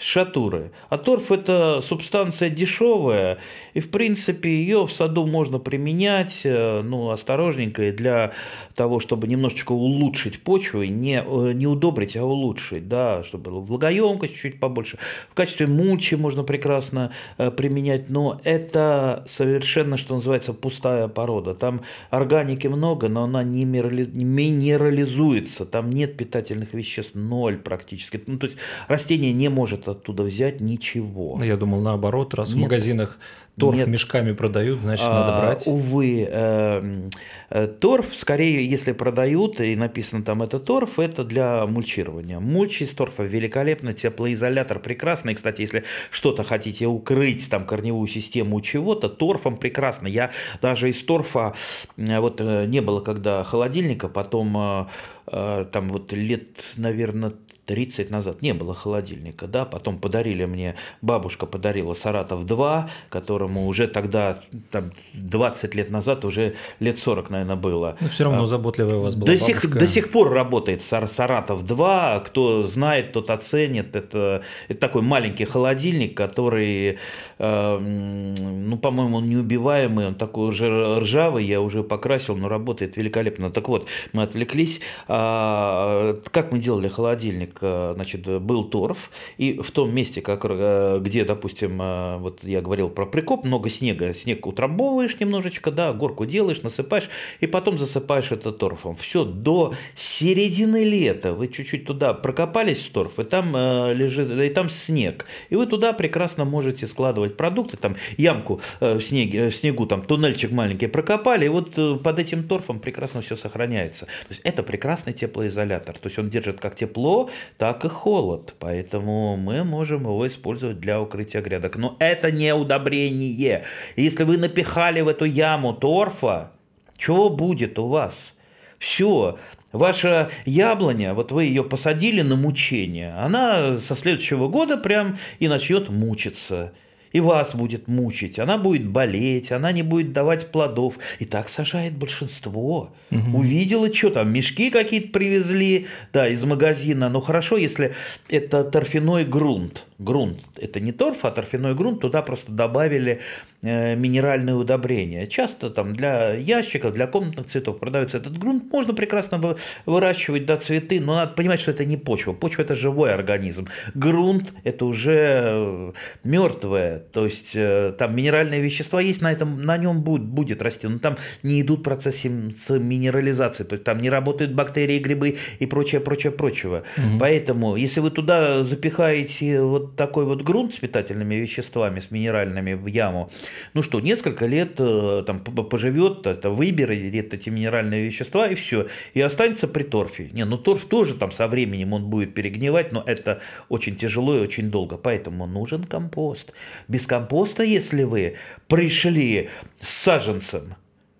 шатуры. 0.00 0.72
А 0.88 0.98
торф 0.98 1.30
это 1.30 1.80
субстанция 1.82 2.50
дешевая, 2.50 3.38
и 3.74 3.80
в 3.80 3.90
принципе 3.90 4.50
ее 4.50 4.86
в 4.86 4.92
саду 4.92 5.26
можно 5.26 5.58
применять, 5.58 6.40
э, 6.44 6.80
ну, 6.82 7.10
осторожненько, 7.10 7.88
и 7.88 7.92
для 7.92 8.32
того, 8.74 9.00
чтобы 9.00 9.28
немножечко 9.28 9.72
улучшить 9.72 10.42
почву, 10.42 10.82
не, 10.84 11.22
э, 11.24 11.52
не 11.52 11.66
удобрить, 11.66 12.16
а 12.16 12.24
улучшить, 12.24 12.88
да, 12.88 13.22
чтобы 13.24 13.60
влагоемкость 13.60 14.36
чуть 14.36 14.58
побольше. 14.58 14.96
В 15.30 15.34
качестве 15.34 15.66
мульчи 15.66 16.14
можно 16.14 16.44
прекрасно 16.44 17.12
э, 17.36 17.50
применять, 17.50 18.08
но 18.08 18.40
это 18.44 19.26
совершенно, 19.30 19.98
что 19.98 20.14
называется, 20.14 20.54
пустая 20.54 21.08
порода. 21.08 21.54
Там 21.54 21.82
органики 22.08 22.68
много, 22.68 23.08
но 23.08 23.24
она 23.24 23.44
не 23.44 23.66
минерализуется, 23.66 25.66
там 25.66 25.90
нет 25.90 26.16
питательных 26.16 26.72
веществ, 26.72 27.14
ноль 27.14 27.58
практически. 27.58 28.22
Ну, 28.26 28.38
то 28.38 28.46
есть 28.46 28.56
растение 28.88 29.32
не 29.32 29.50
может 29.50 29.89
оттуда 29.90 30.22
взять 30.24 30.60
ничего. 30.60 31.36
Ну, 31.38 31.44
я 31.44 31.56
думал 31.56 31.80
наоборот, 31.80 32.34
раз 32.34 32.50
Нет. 32.50 32.58
в 32.58 32.60
магазинах 32.62 33.18
торф 33.60 33.76
Нет. 33.76 33.88
мешками 33.88 34.32
продают, 34.32 34.80
значит, 34.80 35.06
а, 35.06 35.14
надо 35.14 35.42
брать. 35.42 35.66
Увы, 35.66 36.26
э, 36.28 37.08
э, 37.50 37.66
торф, 37.66 38.14
скорее, 38.14 38.68
если 38.68 38.92
продают 38.92 39.60
и 39.60 39.76
написано 39.76 40.22
там 40.24 40.42
это 40.42 40.58
торф, 40.58 40.98
это 40.98 41.24
для 41.24 41.66
мульчирования. 41.66 42.40
Мульч 42.40 42.82
из 42.82 42.90
торфа 42.90 43.22
великолепно, 43.22 43.92
теплоизолятор 43.92 44.80
прекрасный. 44.80 45.34
Кстати, 45.34 45.60
если 45.60 45.84
что-то 46.10 46.42
хотите 46.42 46.86
укрыть, 46.86 47.48
там 47.50 47.66
корневую 47.66 48.08
систему 48.08 48.60
чего-то, 48.60 49.08
торфом 49.08 49.56
прекрасно. 49.56 50.06
Я 50.06 50.30
даже 50.62 50.88
из 50.90 51.00
торфа, 51.02 51.54
э, 51.96 52.18
вот 52.18 52.40
э, 52.40 52.64
не 52.66 52.80
было 52.80 53.00
когда 53.00 53.44
холодильника, 53.44 54.08
потом 54.08 54.88
э, 55.26 55.66
там 55.70 55.88
вот 55.90 56.12
лет, 56.12 56.74
наверное, 56.76 57.32
30 57.70 58.10
назад 58.10 58.42
не 58.42 58.54
было 58.54 58.74
холодильника, 58.74 59.46
да, 59.46 59.64
потом 59.64 59.98
подарили 59.98 60.44
мне, 60.44 60.74
бабушка 61.02 61.46
подарила 61.46 61.94
Саратов 61.94 62.46
2, 62.46 62.90
которым 63.10 63.50
поэтому 63.50 63.68
уже 63.68 63.86
тогда, 63.86 64.36
там, 64.70 64.90
20 65.14 65.74
лет 65.74 65.90
назад, 65.90 66.24
уже 66.24 66.54
лет 66.80 66.98
40, 66.98 67.30
наверное, 67.30 67.56
было. 67.56 67.96
Но 68.00 68.08
все 68.08 68.24
равно 68.24 68.42
а, 68.42 68.46
заботливая 68.46 68.96
у 68.96 69.02
вас 69.02 69.14
была 69.14 69.26
до 69.26 69.38
сих, 69.38 69.70
до 69.70 69.86
сих 69.86 70.10
пор 70.10 70.32
работает 70.32 70.82
Саратов-2, 70.82 72.24
кто 72.26 72.62
знает, 72.64 73.12
тот 73.12 73.30
оценит. 73.30 73.96
Это, 73.96 74.42
это 74.68 74.80
такой 74.80 75.02
маленький 75.02 75.44
холодильник, 75.44 76.16
который, 76.16 76.98
э, 77.38 77.78
ну, 77.78 78.78
по-моему, 78.78 79.16
он 79.16 79.28
неубиваемый, 79.28 80.06
он 80.06 80.14
такой 80.14 80.48
уже 80.48 81.00
ржавый, 81.00 81.44
я 81.44 81.60
уже 81.60 81.82
покрасил, 81.82 82.36
но 82.36 82.48
работает 82.48 82.96
великолепно. 82.96 83.50
Так 83.50 83.68
вот, 83.68 83.88
мы 84.12 84.22
отвлеклись. 84.22 84.80
А, 85.08 86.16
как 86.30 86.52
мы 86.52 86.58
делали 86.58 86.88
холодильник? 86.88 87.58
А, 87.62 87.92
значит, 87.94 88.26
был 88.42 88.64
торф, 88.64 89.10
и 89.38 89.58
в 89.60 89.70
том 89.70 89.94
месте, 89.94 90.20
как, 90.20 90.44
э, 90.44 90.98
где, 91.00 91.24
допустим, 91.24 91.80
э, 91.80 92.16
вот 92.18 92.44
я 92.44 92.60
говорил 92.60 92.88
про 92.88 93.06
прикоп, 93.06 93.44
много 93.44 93.70
снега, 93.70 94.14
снег 94.14 94.46
утрамбовываешь 94.46 95.18
немножечко, 95.20 95.70
да, 95.70 95.92
горку 95.92 96.26
делаешь, 96.26 96.62
насыпаешь, 96.62 97.08
и 97.40 97.46
потом 97.46 97.78
засыпаешь 97.78 98.32
это 98.32 98.52
торфом. 98.52 98.96
Все, 98.96 99.24
до 99.24 99.74
середины 99.96 100.84
лета 100.84 101.32
вы 101.32 101.48
чуть-чуть 101.48 101.84
туда 101.84 102.14
прокопались 102.14 102.78
в 102.78 102.92
торф, 102.92 103.18
и 103.18 103.24
там 103.24 103.54
э, 103.54 103.94
лежит, 103.94 104.30
и 104.30 104.48
там 104.48 104.70
снег. 104.70 105.26
И 105.48 105.56
вы 105.56 105.66
туда 105.66 105.92
прекрасно 105.92 106.44
можете 106.44 106.86
складывать 106.86 107.36
продукты, 107.36 107.76
там 107.76 107.96
ямку 108.16 108.60
в, 108.80 109.00
снеге, 109.00 109.50
в 109.50 109.56
снегу, 109.56 109.86
там 109.86 110.02
туннельчик 110.02 110.52
маленький 110.52 110.86
прокопали, 110.86 111.46
и 111.46 111.48
вот 111.48 111.74
под 111.74 112.18
этим 112.18 112.44
торфом 112.44 112.80
прекрасно 112.80 113.22
все 113.22 113.36
сохраняется. 113.36 114.06
То 114.06 114.30
есть 114.30 114.40
это 114.44 114.62
прекрасный 114.62 115.12
теплоизолятор. 115.12 115.98
То 115.98 116.08
есть 116.08 116.18
он 116.18 116.30
держит 116.30 116.60
как 116.60 116.76
тепло, 116.76 117.30
так 117.58 117.84
и 117.84 117.88
холод. 117.88 118.54
Поэтому 118.58 119.36
мы 119.36 119.64
можем 119.64 120.02
его 120.02 120.26
использовать 120.26 120.80
для 120.80 121.00
укрытия 121.00 121.42
грядок. 121.42 121.76
Но 121.76 121.96
это 121.98 122.30
не 122.30 122.54
удобрение. 122.54 123.64
Если 123.96 124.24
вы 124.24 124.36
напихали 124.38 125.00
в 125.00 125.08
эту 125.08 125.24
яму 125.24 125.72
торфа, 125.72 126.52
что 126.98 127.30
будет 127.30 127.78
у 127.78 127.88
вас? 127.88 128.34
Все, 128.78 129.38
Ваша 129.72 130.30
яблоня, 130.46 131.14
вот 131.14 131.30
вы 131.30 131.44
ее 131.44 131.62
посадили 131.62 132.22
на 132.22 132.34
мучение, 132.34 133.14
она 133.14 133.76
со 133.76 133.94
следующего 133.94 134.48
года 134.48 134.76
прям 134.76 135.18
и 135.38 135.46
начнет 135.46 135.88
мучиться 135.88 136.72
и 137.12 137.20
вас 137.20 137.54
будет 137.54 137.88
мучить, 137.88 138.38
она 138.38 138.58
будет 138.58 138.86
болеть, 138.86 139.52
она 139.52 139.72
не 139.72 139.82
будет 139.82 140.12
давать 140.12 140.50
плодов. 140.52 140.98
И 141.18 141.24
так 141.24 141.48
сажает 141.48 141.96
большинство. 141.96 142.92
Угу. 143.10 143.38
Увидела, 143.38 143.92
что 143.92 144.10
там, 144.10 144.32
мешки 144.32 144.70
какие-то 144.70 145.08
привезли, 145.08 145.86
да, 146.12 146.28
из 146.28 146.42
магазина. 146.44 147.08
Ну 147.08 147.20
хорошо, 147.20 147.56
если 147.56 147.94
это 148.28 148.64
торфяной 148.64 149.24
грунт. 149.24 149.84
Грунт, 150.00 150.38
это 150.56 150.80
не 150.80 150.92
торф, 150.92 151.26
а 151.26 151.30
торфяной 151.30 151.74
грунт, 151.74 152.00
туда 152.00 152.22
просто 152.22 152.50
добавили 152.50 153.20
Э, 153.62 153.94
минеральные 153.94 154.56
удобрения. 154.56 155.26
Часто 155.26 155.68
там 155.68 155.92
для 155.92 156.32
ящиков, 156.32 156.94
для 156.94 157.06
комнатных 157.06 157.46
цветов 157.46 157.78
продается 157.78 158.16
этот 158.16 158.38
грунт. 158.38 158.72
Можно 158.72 158.94
прекрасно 158.94 159.56
выращивать 159.84 160.46
да, 160.46 160.56
цветы, 160.56 160.98
но 160.98 161.14
надо 161.14 161.34
понимать, 161.34 161.60
что 161.60 161.70
это 161.70 161.84
не 161.84 161.98
почва. 161.98 162.32
Почва– 162.32 162.62
это 162.64 162.74
живой 162.74 163.12
организм. 163.12 163.68
Грунт– 163.92 164.54
это 164.64 164.86
уже 164.86 165.42
э, 165.44 165.92
мертвое. 166.24 167.00
То 167.00 167.26
есть 167.26 167.50
э, 167.52 167.92
там 167.98 168.16
минеральные 168.16 168.62
вещества 168.62 168.98
есть, 169.02 169.20
на, 169.20 169.30
этом, 169.30 169.62
на 169.62 169.76
нем 169.76 170.00
будет, 170.00 170.24
будет 170.24 170.62
расти. 170.62 170.88
Но 170.88 170.98
там 170.98 171.18
не 171.42 171.60
идут 171.60 171.82
процессы 171.82 172.30
минерализации. 172.30 173.64
То 173.64 173.74
есть 173.74 173.84
там 173.84 173.98
не 173.98 174.08
работают 174.08 174.54
бактерии, 174.54 174.98
грибы 175.00 175.36
и 175.58 175.66
прочее, 175.66 176.00
прочее, 176.00 176.32
прочего. 176.32 176.84
Угу. 176.96 177.18
Поэтому, 177.18 177.76
если 177.76 178.00
вы 178.00 178.10
туда 178.10 178.62
запихаете 178.62 179.60
вот 179.60 179.89
такой 179.96 180.24
вот 180.24 180.42
грунт 180.42 180.74
с 180.74 180.78
питательными 180.78 181.34
веществами, 181.34 182.00
с 182.00 182.10
минеральными 182.10 182.74
в 182.74 182.86
яму, 182.86 183.30
ну 183.74 183.82
что, 183.82 184.00
несколько 184.00 184.46
лет 184.46 184.74
э, 184.78 185.24
там 185.26 185.40
поживет, 185.40 186.26
это 186.26 186.50
выберет 186.50 187.34
эти 187.34 187.48
минеральные 187.48 188.04
вещества 188.04 188.48
и 188.48 188.54
все, 188.54 188.88
и 189.14 189.20
останется 189.20 189.68
при 189.68 189.82
торфе. 189.82 190.30
Не, 190.32 190.44
ну 190.44 190.58
торф 190.58 190.84
тоже 190.84 191.14
там 191.14 191.32
со 191.32 191.48
временем 191.48 191.92
он 191.92 192.10
будет 192.10 192.34
перегнивать, 192.34 192.92
но 192.92 193.02
это 193.06 193.40
очень 193.68 193.96
тяжело 193.96 194.36
и 194.36 194.40
очень 194.40 194.70
долго, 194.70 194.96
поэтому 194.96 195.46
нужен 195.46 195.84
компост. 195.84 196.52
Без 196.88 197.06
компоста, 197.06 197.62
если 197.62 198.04
вы 198.04 198.36
пришли 198.68 199.50
с 199.80 199.88
саженцем, 199.88 200.74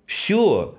все, 0.06 0.76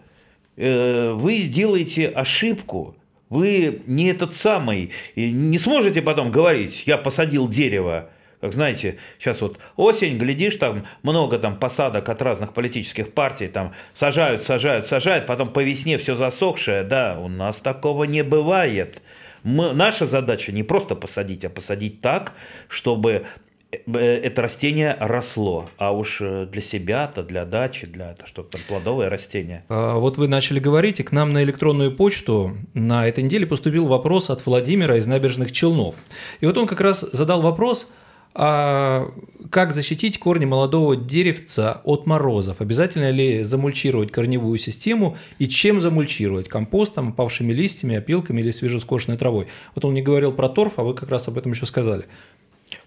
э, 0.58 1.12
вы 1.12 1.38
сделаете 1.38 2.08
ошибку, 2.08 2.96
вы 3.32 3.82
не 3.88 4.12
этот 4.12 4.36
самый, 4.36 4.92
не 5.16 5.58
сможете 5.58 6.02
потом 6.04 6.30
говорить, 6.32 6.84
я 6.86 6.98
посадил 6.98 7.48
дерево, 7.48 8.10
как 8.42 8.54
знаете, 8.54 8.98
сейчас 9.20 9.40
вот 9.42 9.58
осень, 9.78 10.18
глядишь, 10.18 10.58
там 10.58 10.86
много 11.02 11.40
там 11.40 11.56
посадок 11.56 12.10
от 12.10 12.22
разных 12.22 12.54
политических 12.54 13.14
партий, 13.14 13.48
там 13.48 13.74
сажают, 13.94 14.46
сажают, 14.46 14.88
сажают, 14.88 15.28
потом 15.28 15.54
по 15.54 15.64
весне 15.64 15.98
все 15.98 16.16
засохшее, 16.16 16.84
да, 16.84 17.18
у 17.20 17.30
нас 17.30 17.58
такого 17.58 18.04
не 18.04 18.24
бывает. 18.24 19.02
Мы, 19.44 19.74
наша 19.74 20.06
задача 20.06 20.52
не 20.52 20.64
просто 20.64 20.96
посадить, 20.96 21.46
а 21.46 21.50
посадить 21.50 22.02
так, 22.02 22.34
чтобы 22.68 23.26
это 23.72 24.42
растение 24.42 24.96
росло, 25.00 25.70
а 25.78 25.92
уж 25.92 26.20
э, 26.22 26.46
для 26.52 26.62
себя-то, 26.62 27.24
для 27.24 27.46
дачи, 27.46 27.88
для 27.88 28.12
это 28.12 28.28
что-то 28.28 28.58
плодовое 28.68 29.10
растение. 29.10 29.64
А 29.70 29.98
вот 29.98 30.18
вы 30.18 30.28
начали 30.28 30.60
говорить, 30.60 31.00
и 31.00 31.04
к 31.04 31.12
нам 31.12 31.32
на 31.32 31.44
электронную 31.44 31.96
почту 31.96 32.58
на 32.74 33.08
этой 33.08 33.24
неделе 33.24 33.46
поступил 33.46 33.88
вопрос 33.88 34.30
от 34.30 34.46
Владимира 34.46 34.98
из 34.98 35.08
набережных 35.08 35.52
Челнов. 35.52 35.96
И 36.42 36.46
вот 36.46 36.58
он 36.58 36.68
как 36.68 36.82
раз 36.82 37.02
задал 37.12 37.42
вопрос– 37.42 37.90
а 38.34 39.12
как 39.50 39.74
защитить 39.74 40.18
корни 40.18 40.46
молодого 40.46 40.96
деревца 40.96 41.82
от 41.84 42.06
морозов? 42.06 42.62
Обязательно 42.62 43.12
ли 43.12 43.44
замульчировать 43.44 44.12
корневую 44.12 44.58
систему 44.58 45.18
и 45.38 45.48
чем 45.48 45.82
замульчировать? 45.82 46.48
Компостом, 46.48 47.10
опавшими 47.10 47.52
листьями, 47.52 47.98
опилками 47.98 48.40
или 48.40 48.52
свежескошенной 48.52 49.18
травой? 49.18 49.48
Вот 49.76 49.84
он 49.84 49.94
не 49.94 50.02
говорил 50.02 50.32
про 50.32 50.48
торф, 50.48 50.74
а 50.78 50.84
вы 50.84 50.94
как 50.94 51.10
раз 51.10 51.28
об 51.28 51.38
этом 51.38 51.52
еще 51.52 51.66
сказали. 51.66 52.06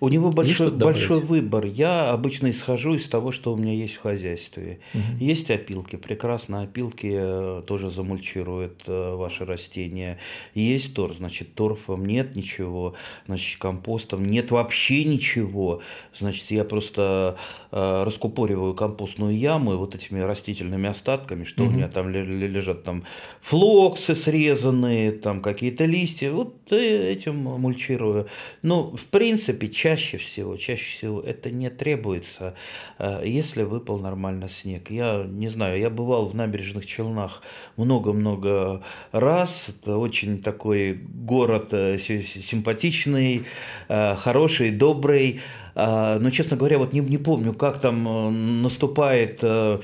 У 0.00 0.08
него 0.08 0.30
большой, 0.30 0.70
большой 0.70 1.20
выбор. 1.20 1.64
Я 1.64 2.10
обычно 2.10 2.50
исхожу 2.50 2.94
из 2.94 3.06
того, 3.06 3.32
что 3.32 3.52
у 3.52 3.56
меня 3.56 3.72
есть 3.72 3.94
в 3.94 4.00
хозяйстве. 4.00 4.80
Угу. 4.94 5.24
Есть 5.24 5.50
опилки, 5.50 5.96
прекрасно 5.96 6.62
опилки 6.62 7.10
э, 7.12 7.62
тоже 7.66 7.90
замульчируют 7.90 8.82
э, 8.86 9.14
ваши 9.14 9.44
растения. 9.44 10.18
Есть 10.54 10.94
торф, 10.94 11.16
значит, 11.16 11.54
торфом 11.54 12.06
нет 12.06 12.36
ничего, 12.36 12.94
значит, 13.26 13.58
компостом 13.60 14.24
нет 14.30 14.50
вообще 14.50 15.04
ничего. 15.04 15.80
Значит, 16.16 16.50
я 16.50 16.64
просто 16.64 17.36
э, 17.70 18.04
раскупориваю 18.04 18.74
компостную 18.74 19.36
яму 19.36 19.74
и 19.74 19.76
вот 19.76 19.94
этими 19.94 20.20
растительными 20.20 20.88
остатками, 20.88 21.44
что 21.44 21.64
угу. 21.64 21.72
у 21.72 21.74
меня 21.74 21.88
там 21.88 22.10
лежат 22.10 22.84
там 22.84 23.04
флоксы 23.42 24.14
срезанные, 24.14 25.12
там 25.12 25.40
какие-то 25.40 25.84
листья, 25.84 26.30
вот 26.30 26.54
этим 26.72 27.36
мульчирую. 27.36 28.28
Но, 28.62 28.96
в 28.96 29.04
принципе, 29.06 29.70
чаще 29.74 30.18
всего, 30.18 30.56
чаще 30.56 30.96
всего 30.96 31.20
это 31.20 31.50
не 31.50 31.68
требуется, 31.70 32.54
э, 32.98 33.22
если 33.24 33.62
выпал 33.62 33.98
нормально 33.98 34.48
снег. 34.48 34.90
Я 34.90 35.24
не 35.28 35.48
знаю, 35.48 35.78
я 35.78 35.90
бывал 35.90 36.28
в 36.28 36.34
набережных 36.34 36.86
Челнах 36.86 37.42
много-много 37.76 38.82
раз. 39.12 39.68
Это 39.68 39.98
очень 39.98 40.42
такой 40.42 40.94
город 40.94 41.68
э, 41.72 41.98
симпатичный, 41.98 43.44
э, 43.88 44.16
хороший, 44.16 44.70
добрый. 44.70 45.40
А, 45.74 46.18
но, 46.18 46.30
честно 46.30 46.56
говоря, 46.56 46.78
вот 46.78 46.92
не, 46.92 47.00
не 47.00 47.18
помню, 47.18 47.52
как 47.52 47.80
там 47.80 48.06
э, 48.06 48.30
наступает, 48.30 49.40
э, 49.42 49.80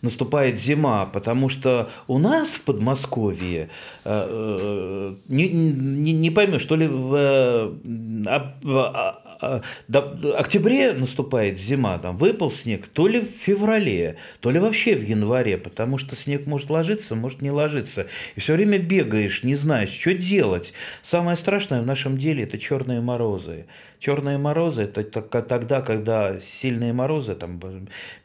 наступает 0.00 0.60
зима, 0.60 1.06
потому 1.06 1.48
что 1.48 1.90
у 2.06 2.18
нас 2.18 2.54
в 2.54 2.62
Подмосковье 2.62 3.68
э, 4.04 5.14
не, 5.28 5.48
не, 5.50 6.12
не 6.12 6.30
поймешь, 6.30 6.62
что 6.62 6.76
ли 6.76 6.86
в, 6.86 7.74
в 8.62 9.22
октябре 10.38 10.92
наступает 10.92 11.58
зима, 11.58 11.98
там 11.98 12.16
выпал 12.16 12.50
снег, 12.50 12.86
то 12.86 13.08
ли 13.08 13.20
в 13.20 13.26
феврале, 13.26 14.16
то 14.40 14.50
ли 14.50 14.58
вообще 14.58 14.94
в 14.94 15.02
январе, 15.02 15.58
потому 15.58 15.98
что 15.98 16.16
снег 16.16 16.46
может 16.46 16.70
ложиться, 16.70 17.14
может 17.14 17.42
не 17.42 17.50
ложиться. 17.50 18.06
И 18.36 18.40
все 18.40 18.54
время 18.54 18.78
бегаешь, 18.78 19.42
не 19.42 19.56
знаешь, 19.56 19.90
что 19.90 20.14
делать. 20.14 20.72
Самое 21.02 21.36
страшное 21.36 21.82
в 21.82 21.86
нашем 21.86 22.16
деле 22.16 22.44
это 22.44 22.58
черные 22.58 23.00
морозы. 23.00 23.66
Черные 24.02 24.36
морозы 24.36 24.82
это 24.82 25.04
тогда, 25.22 25.80
когда 25.80 26.40
сильные 26.40 26.92
морозы, 26.92 27.36
там, 27.36 27.60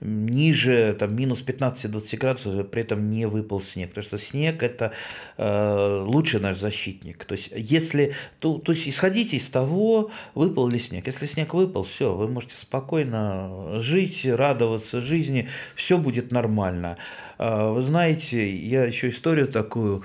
ниже 0.01 0.97
там, 0.99 1.15
минус 1.15 1.43
15-20 1.45 2.17
градусов, 2.17 2.67
при 2.71 2.81
этом 2.81 3.11
не 3.11 3.27
выпал 3.27 3.61
снег. 3.61 3.89
Потому 3.89 4.03
что 4.03 4.17
снег 4.17 4.63
это 4.63 4.93
э, 5.37 6.03
лучший 6.03 6.39
наш 6.39 6.57
защитник. 6.57 7.25
То 7.25 7.35
есть, 7.35 7.51
если, 7.55 8.15
то, 8.39 8.57
то 8.57 8.71
есть 8.71 8.87
исходите 8.87 9.37
из 9.37 9.47
того, 9.49 10.09
выпал 10.33 10.67
ли 10.67 10.79
снег. 10.79 11.05
Если 11.05 11.27
снег 11.27 11.53
выпал, 11.53 11.83
все, 11.83 12.11
вы 12.11 12.27
можете 12.27 12.55
спокойно 12.55 13.79
жить, 13.79 14.25
радоваться 14.25 14.99
жизни, 14.99 15.47
все 15.75 15.99
будет 15.99 16.31
нормально. 16.31 16.97
Э, 17.37 17.69
вы 17.69 17.83
знаете, 17.83 18.49
я 18.49 18.85
еще 18.85 19.09
историю 19.09 19.47
такую 19.47 20.03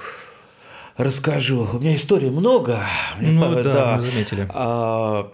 расскажу. 0.98 1.66
У 1.72 1.78
меня 1.78 1.96
истории 1.96 2.28
много. 2.28 2.82
Ну 3.18 3.54
да, 3.54 3.62
да. 3.62 3.96
мы 3.96 4.02
заметили. 4.02 4.46
А, 4.50 5.32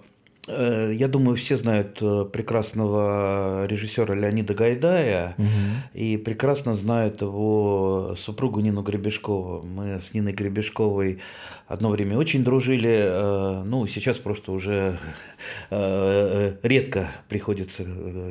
я 0.49 1.09
думаю, 1.09 1.37
все 1.37 1.57
знают 1.57 1.99
э, 2.01 2.25
прекрасного 2.25 3.67
режиссера 3.67 4.15
Леонида 4.15 4.55
Гайдая 4.55 5.35
угу. 5.37 5.47
и 5.95 6.17
прекрасно 6.17 6.75
знают 6.75 7.21
его 7.23 8.15
супругу 8.19 8.61
Нину 8.61 8.83
Гребешкову. 8.83 9.63
Мы 9.63 10.01
с 10.01 10.15
Ниной 10.15 10.33
Гребешковой 10.33 11.21
одно 11.67 11.91
время 11.91 12.17
очень 12.17 12.45
дружили, 12.45 12.97
э, 12.99 13.63
ну, 13.65 13.87
сейчас 13.87 14.19
просто 14.19 14.53
уже 14.53 14.99
редко 15.71 17.09
приходится 17.29 17.85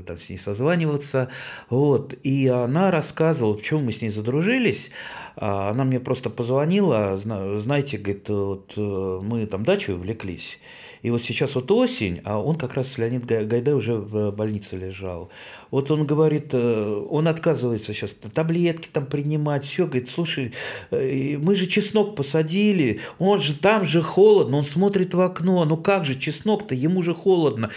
там 0.05 0.19
с 0.19 0.29
ней 0.29 0.37
созваниваться. 0.37 1.29
Вот. 1.69 2.13
И 2.23 2.47
она 2.47 2.91
рассказывала, 2.91 3.53
почему 3.53 3.81
мы 3.81 3.93
с 3.93 4.01
ней 4.01 4.09
задружились. 4.09 4.89
А 5.35 5.69
она 5.69 5.85
мне 5.85 5.99
просто 5.99 6.29
позвонила, 6.29 7.17
знаете, 7.17 7.97
говорит, 7.97 8.27
вот 8.29 8.75
мы 8.75 9.45
там 9.45 9.63
дачу 9.63 9.93
увлеклись. 9.93 10.59
И 11.07 11.09
вот 11.09 11.23
сейчас 11.23 11.55
вот 11.55 11.71
осень, 11.71 12.19
а 12.25 12.37
он 12.37 12.57
как 12.57 12.73
раз, 12.73 12.97
Леонид 12.97 13.25
Гайдай, 13.25 13.73
уже 13.73 13.95
в 13.95 14.29
больнице 14.31 14.75
лежал. 14.75 15.29
Вот 15.71 15.89
он 15.89 16.05
говорит, 16.05 16.49
э, 16.51 17.05
он 17.09 17.29
отказывается 17.29 17.93
сейчас 17.93 18.11
таблетки 18.33 18.89
там 18.91 19.05
принимать, 19.05 19.63
все, 19.63 19.85
говорит, 19.85 20.09
слушай, 20.09 20.51
э, 20.91 21.37
мы 21.37 21.55
же 21.55 21.67
чеснок 21.67 22.17
посадили, 22.17 22.99
он 23.19 23.39
же 23.39 23.53
там 23.53 23.85
же 23.85 24.01
холодно, 24.01 24.57
он 24.57 24.65
смотрит 24.65 25.13
в 25.13 25.21
окно, 25.21 25.63
ну 25.63 25.77
как 25.77 26.03
же 26.03 26.19
чеснок-то, 26.19 26.75
ему 26.75 27.01
же 27.01 27.15
холодно. 27.15 27.69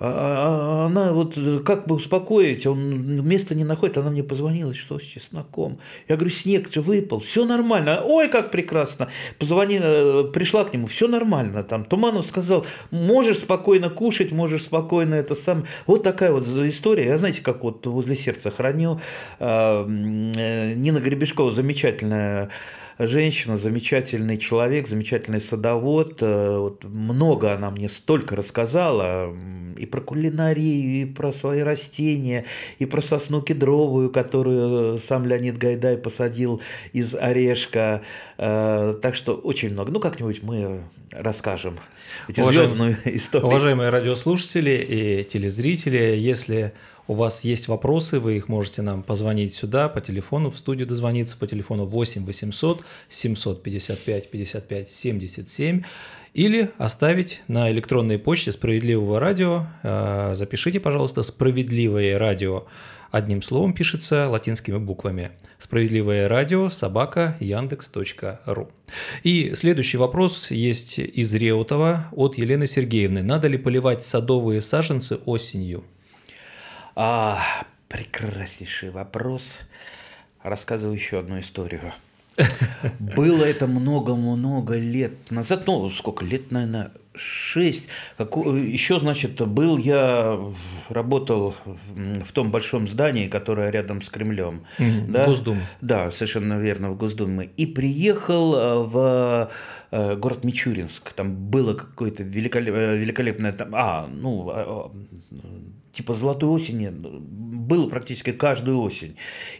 А, 0.00 0.06
а, 0.06 0.84
а 0.84 0.86
она 0.86 1.12
вот 1.12 1.36
э, 1.36 1.58
как 1.64 1.86
бы 1.86 1.96
успокоить, 1.96 2.66
он 2.66 3.26
места 3.26 3.54
не 3.54 3.64
находит, 3.64 3.98
она 3.98 4.10
мне 4.10 4.22
позвонила, 4.22 4.72
что 4.72 4.98
с 4.98 5.02
чесноком. 5.02 5.80
Я 6.08 6.16
говорю, 6.16 6.32
снег 6.32 6.72
же 6.72 6.82
выпал, 6.82 7.20
все 7.20 7.44
нормально. 7.44 8.02
Ой, 8.04 8.28
как 8.28 8.52
прекрасно. 8.52 9.08
Позвонила, 9.38 10.24
пришла 10.24 10.64
к 10.64 10.72
нему, 10.72 10.86
все 10.86 11.08
нормально. 11.08 11.64
Там 11.64 11.84
Туманов 11.84 12.26
сказал, 12.26 12.64
можешь 12.92 13.38
спокойно 13.38 13.90
кушать, 13.90 14.30
можешь 14.30 14.62
спокойно 14.62 15.14
это 15.14 15.34
сам. 15.34 15.64
Вот 15.86 16.04
такая 16.04 16.30
вот 16.30 16.46
история. 16.46 17.06
Я, 17.06 17.18
знаете, 17.18 17.42
как 17.42 17.64
вот 17.64 17.86
возле 17.86 18.14
сердца 18.14 18.50
храню. 18.50 19.00
Нина 19.40 20.98
Гребешкова 21.00 21.50
замечательная 21.50 22.50
женщина, 22.98 23.56
замечательный 23.56 24.38
человек, 24.38 24.88
замечательный 24.88 25.40
садовод. 25.40 26.18
Э, 26.20 26.58
вот 26.58 26.84
много 26.84 27.54
она 27.54 27.70
мне 27.70 27.88
столько 27.88 28.36
рассказала 28.36 29.34
и 29.76 29.86
про 29.86 30.00
кулинарию, 30.00 31.02
и 31.02 31.04
про 31.04 31.32
свои 31.32 31.60
растения, 31.60 32.44
и 32.78 32.86
про 32.86 33.00
сосну 33.00 33.42
кедровую, 33.42 34.10
которую 34.10 34.98
сам 34.98 35.26
Леонид 35.26 35.58
Гайдай 35.58 35.96
посадил 35.96 36.60
из 36.92 37.14
орешка. 37.14 38.02
Э, 38.36 38.94
так 39.00 39.14
что 39.14 39.34
очень 39.34 39.70
много. 39.70 39.92
Ну, 39.92 40.00
как-нибудь 40.00 40.42
мы 40.42 40.82
расскажем 41.12 41.78
эти 42.28 42.40
звездную 42.40 42.96
историю. 43.04 43.48
Уважаемые 43.48 43.90
радиослушатели 43.90 44.70
и 44.70 45.24
телезрители, 45.24 46.16
если 46.16 46.72
у 47.08 47.14
вас 47.14 47.42
есть 47.42 47.68
вопросы, 47.68 48.20
вы 48.20 48.36
их 48.36 48.48
можете 48.48 48.82
нам 48.82 49.02
позвонить 49.02 49.54
сюда 49.54 49.88
по 49.88 50.00
телефону, 50.00 50.50
в 50.50 50.58
студию 50.58 50.86
дозвониться 50.86 51.36
по 51.38 51.46
телефону 51.46 51.86
8 51.86 52.24
800 52.24 52.84
755 53.08 54.30
55 54.30 54.90
77 54.90 55.82
или 56.34 56.70
оставить 56.76 57.42
на 57.48 57.70
электронной 57.70 58.18
почте 58.18 58.52
Справедливого 58.52 59.18
радио. 59.18 59.66
А, 59.82 60.34
запишите, 60.34 60.80
пожалуйста, 60.80 61.22
Справедливое 61.22 62.18
радио. 62.18 62.66
Одним 63.10 63.40
словом 63.40 63.72
пишется 63.72 64.28
латинскими 64.28 64.76
буквами. 64.76 65.30
Справедливое 65.58 66.28
радио 66.28 66.68
собака 66.68 67.38
яндекс.ру. 67.40 68.68
И 69.22 69.54
следующий 69.54 69.96
вопрос 69.96 70.50
есть 70.50 70.98
из 70.98 71.34
Реутова 71.34 72.08
от 72.12 72.36
Елены 72.36 72.66
Сергеевны. 72.66 73.22
Надо 73.22 73.48
ли 73.48 73.56
поливать 73.56 74.04
садовые 74.04 74.60
саженцы 74.60 75.16
осенью? 75.24 75.84
А, 77.00 77.64
прекраснейший 77.86 78.90
вопрос. 78.90 79.54
Рассказываю 80.42 80.96
еще 80.96 81.20
одну 81.20 81.38
историю. 81.38 81.92
Было 82.98 83.44
это 83.44 83.68
много-много 83.68 84.76
лет 84.76 85.30
назад, 85.30 85.68
ну, 85.68 85.88
сколько 85.90 86.24
лет, 86.24 86.50
наверное, 86.50 86.90
шесть. 87.18 87.84
Еще, 88.18 88.98
значит, 88.98 89.40
был 89.46 89.76
я, 89.78 90.38
работал 90.88 91.54
в 91.94 92.32
том 92.32 92.50
большом 92.50 92.88
здании, 92.88 93.28
которое 93.28 93.70
рядом 93.70 94.02
с 94.02 94.08
Кремлем. 94.08 94.62
Mm, 94.78 95.06
да? 95.08 95.24
Госдума. 95.24 95.62
Да, 95.80 96.10
совершенно 96.10 96.58
верно, 96.58 96.90
в 96.90 96.96
Госдуму. 96.96 97.42
И 97.42 97.66
приехал 97.66 98.54
э, 98.54 98.84
в 98.84 99.50
э, 99.90 100.16
город 100.16 100.44
Мичуринск. 100.44 101.12
Там 101.12 101.34
было 101.34 101.74
какое-то 101.74 102.22
великолеп... 102.22 102.74
Э, 102.74 102.96
великолепное... 102.96 103.52
Там... 103.52 103.74
А, 103.74 104.08
ну, 104.08 104.92
типа 105.92 106.14
золотой 106.14 106.48
осени 106.48 106.90
было 106.90 107.88
практически 107.88 108.32
каждую 108.32 108.80
осень. 108.80 109.16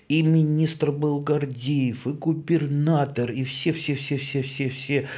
И 0.09 0.23
министр 0.23 0.93
был 0.93 1.21
Гордеев, 1.21 2.07
и 2.07 2.13
губернатор, 2.13 3.31
и 3.31 3.45
все-все-все-все-все-все. 3.45 5.09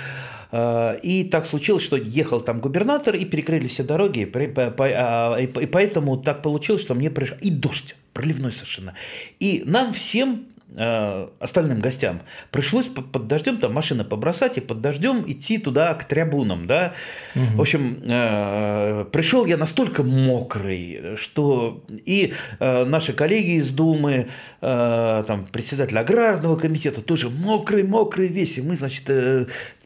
А, 0.53 0.95
и 0.95 1.25
так 1.25 1.47
случилось, 1.47 1.83
что 1.83 1.97
ехал 1.97 2.41
там 2.41 2.61
губернатор, 2.61 3.15
и 3.15 3.25
перекрыли 3.25 3.69
все 3.69 3.83
дороги, 3.83 4.31
а, 4.35 5.37
и 5.37 5.47
поэтому 5.67 6.17
так 6.17 6.43
получилось, 6.43 6.83
что 6.83 6.95
мне 6.95 7.11
пришло... 7.11 7.37
И 7.41 7.51
дождь, 7.51 7.97
проливной 8.13 8.53
совершенно. 8.53 8.95
И 9.39 9.63
нам 9.65 9.93
всем 9.93 10.47
Э, 10.77 11.27
остальным 11.41 11.81
гостям 11.81 12.23
пришлось 12.53 12.87
под 12.87 13.27
дождем 13.27 13.57
там 13.57 13.73
машины 13.73 14.05
побросать 14.05 14.57
и 14.57 14.61
под 14.61 14.81
дождем 14.81 15.25
идти 15.27 15.59
туда 15.59 15.93
к 15.95 16.05
трибунам, 16.05 16.67
да. 16.67 16.95
Угу. 17.35 17.57
В 17.57 17.61
общем, 17.61 17.99
э, 18.05 19.05
пришел 19.11 19.47
я 19.47 19.57
настолько 19.57 20.05
мокрый, 20.05 21.17
что 21.17 21.83
и 21.91 22.35
э, 22.61 22.85
наши 22.85 23.13
коллеги 23.13 23.59
из 23.59 23.71
Думы, 23.71 24.29
там 24.61 25.47
председатель 25.51 25.99
аграрного 25.99 26.57
комитета 26.57 27.01
тоже 27.01 27.31
мокрый, 27.31 27.83
мокрый 27.83 28.29
весь, 28.29 28.59
и 28.59 28.63
мы, 28.63 28.77
значит, 28.77 29.09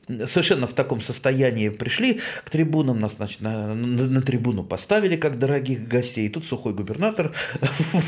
совершенно 0.06 0.66
в 0.66 0.72
таком 0.72 1.00
состоянии 1.00 1.68
пришли 1.68 2.20
к 2.44 2.50
трибунам, 2.50 3.00
нас, 3.00 3.12
значит, 3.16 3.40
на, 3.40 3.74
на, 3.74 4.04
на 4.04 4.22
трибуну 4.22 4.64
поставили 4.64 5.16
как 5.16 5.38
дорогих 5.38 5.88
гостей. 5.88 6.26
И 6.26 6.28
тут 6.28 6.46
сухой 6.46 6.74
губернатор 6.74 7.32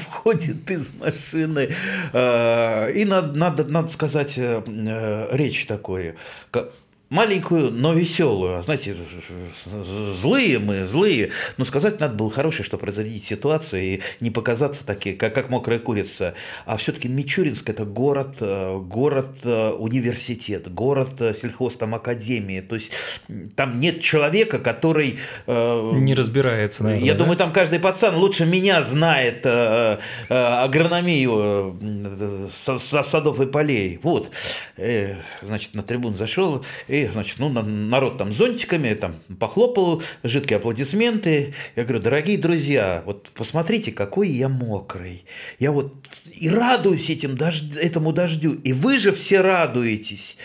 входит 0.06 0.70
из 0.70 0.90
машины. 0.94 1.70
А, 2.12 2.88
и 2.88 3.04
надо, 3.04 3.38
надо, 3.38 3.64
надо 3.64 3.88
сказать 3.88 4.34
э, 4.36 4.62
э, 4.66 5.28
речь 5.32 5.66
такое 5.66 6.16
маленькую, 7.08 7.70
но 7.70 7.92
веселую. 7.92 8.62
Знаете, 8.62 8.96
злые 10.20 10.58
мы, 10.58 10.86
злые. 10.86 11.30
Но 11.56 11.64
сказать 11.64 12.00
надо 12.00 12.14
было 12.14 12.30
хорошее, 12.30 12.64
чтобы 12.64 12.86
разрядить 12.86 13.26
ситуацию 13.26 13.82
и 13.82 14.00
не 14.20 14.30
показаться 14.30 14.84
такие, 14.84 15.14
как, 15.14 15.34
как 15.34 15.48
мокрая 15.48 15.78
курица. 15.78 16.34
А 16.64 16.76
все-таки 16.76 17.08
Мичуринск– 17.08 17.68
это 17.70 17.84
город, 17.84 18.38
э, 18.40 18.78
город 18.78 19.38
э, 19.44 19.70
университет, 19.70 20.72
город 20.72 21.20
э, 21.20 21.34
сельхозтом 21.34 21.94
академии. 21.94 22.60
То 22.60 22.74
есть 22.74 22.90
там 23.54 23.78
нет 23.78 24.00
человека, 24.00 24.58
который… 24.58 25.18
Не 25.46 26.14
разбирается, 26.14 26.82
наверное, 26.82 27.06
Я 27.06 27.12
да? 27.12 27.20
думаю, 27.20 27.36
там 27.36 27.52
каждый 27.52 27.78
пацан 27.78 28.16
лучше 28.16 28.46
меня 28.46 28.82
знает 28.82 29.46
агрономию 30.28 31.78
садов 32.68 33.40
и 33.40 33.46
полей. 33.46 34.00
Вот. 34.02 34.30
Значит, 35.42 35.74
на 35.74 35.82
трибун 35.82 36.16
зашел 36.16 36.64
и, 36.88 36.95
значит, 37.04 37.38
ну, 37.38 37.48
народ 37.48 38.18
там 38.18 38.32
зонтиками, 38.32 38.94
там 38.94 39.16
похлопал, 39.38 40.02
жидкие 40.22 40.56
аплодисменты. 40.56 41.54
Я 41.76 41.84
говорю, 41.84 42.02
дорогие 42.02 42.38
друзья, 42.38 43.02
вот 43.06 43.30
посмотрите, 43.30 43.92
какой 43.92 44.28
я 44.28 44.48
мокрый. 44.48 45.24
Я 45.58 45.72
вот 45.72 45.94
и 46.24 46.48
радуюсь 46.48 47.10
этим 47.10 47.36
дожд... 47.36 47.76
этому 47.76 48.12
дождю, 48.12 48.52
и 48.52 48.72
вы 48.72 48.98
же 48.98 49.12
все 49.12 49.40
радуетесь. 49.40 50.36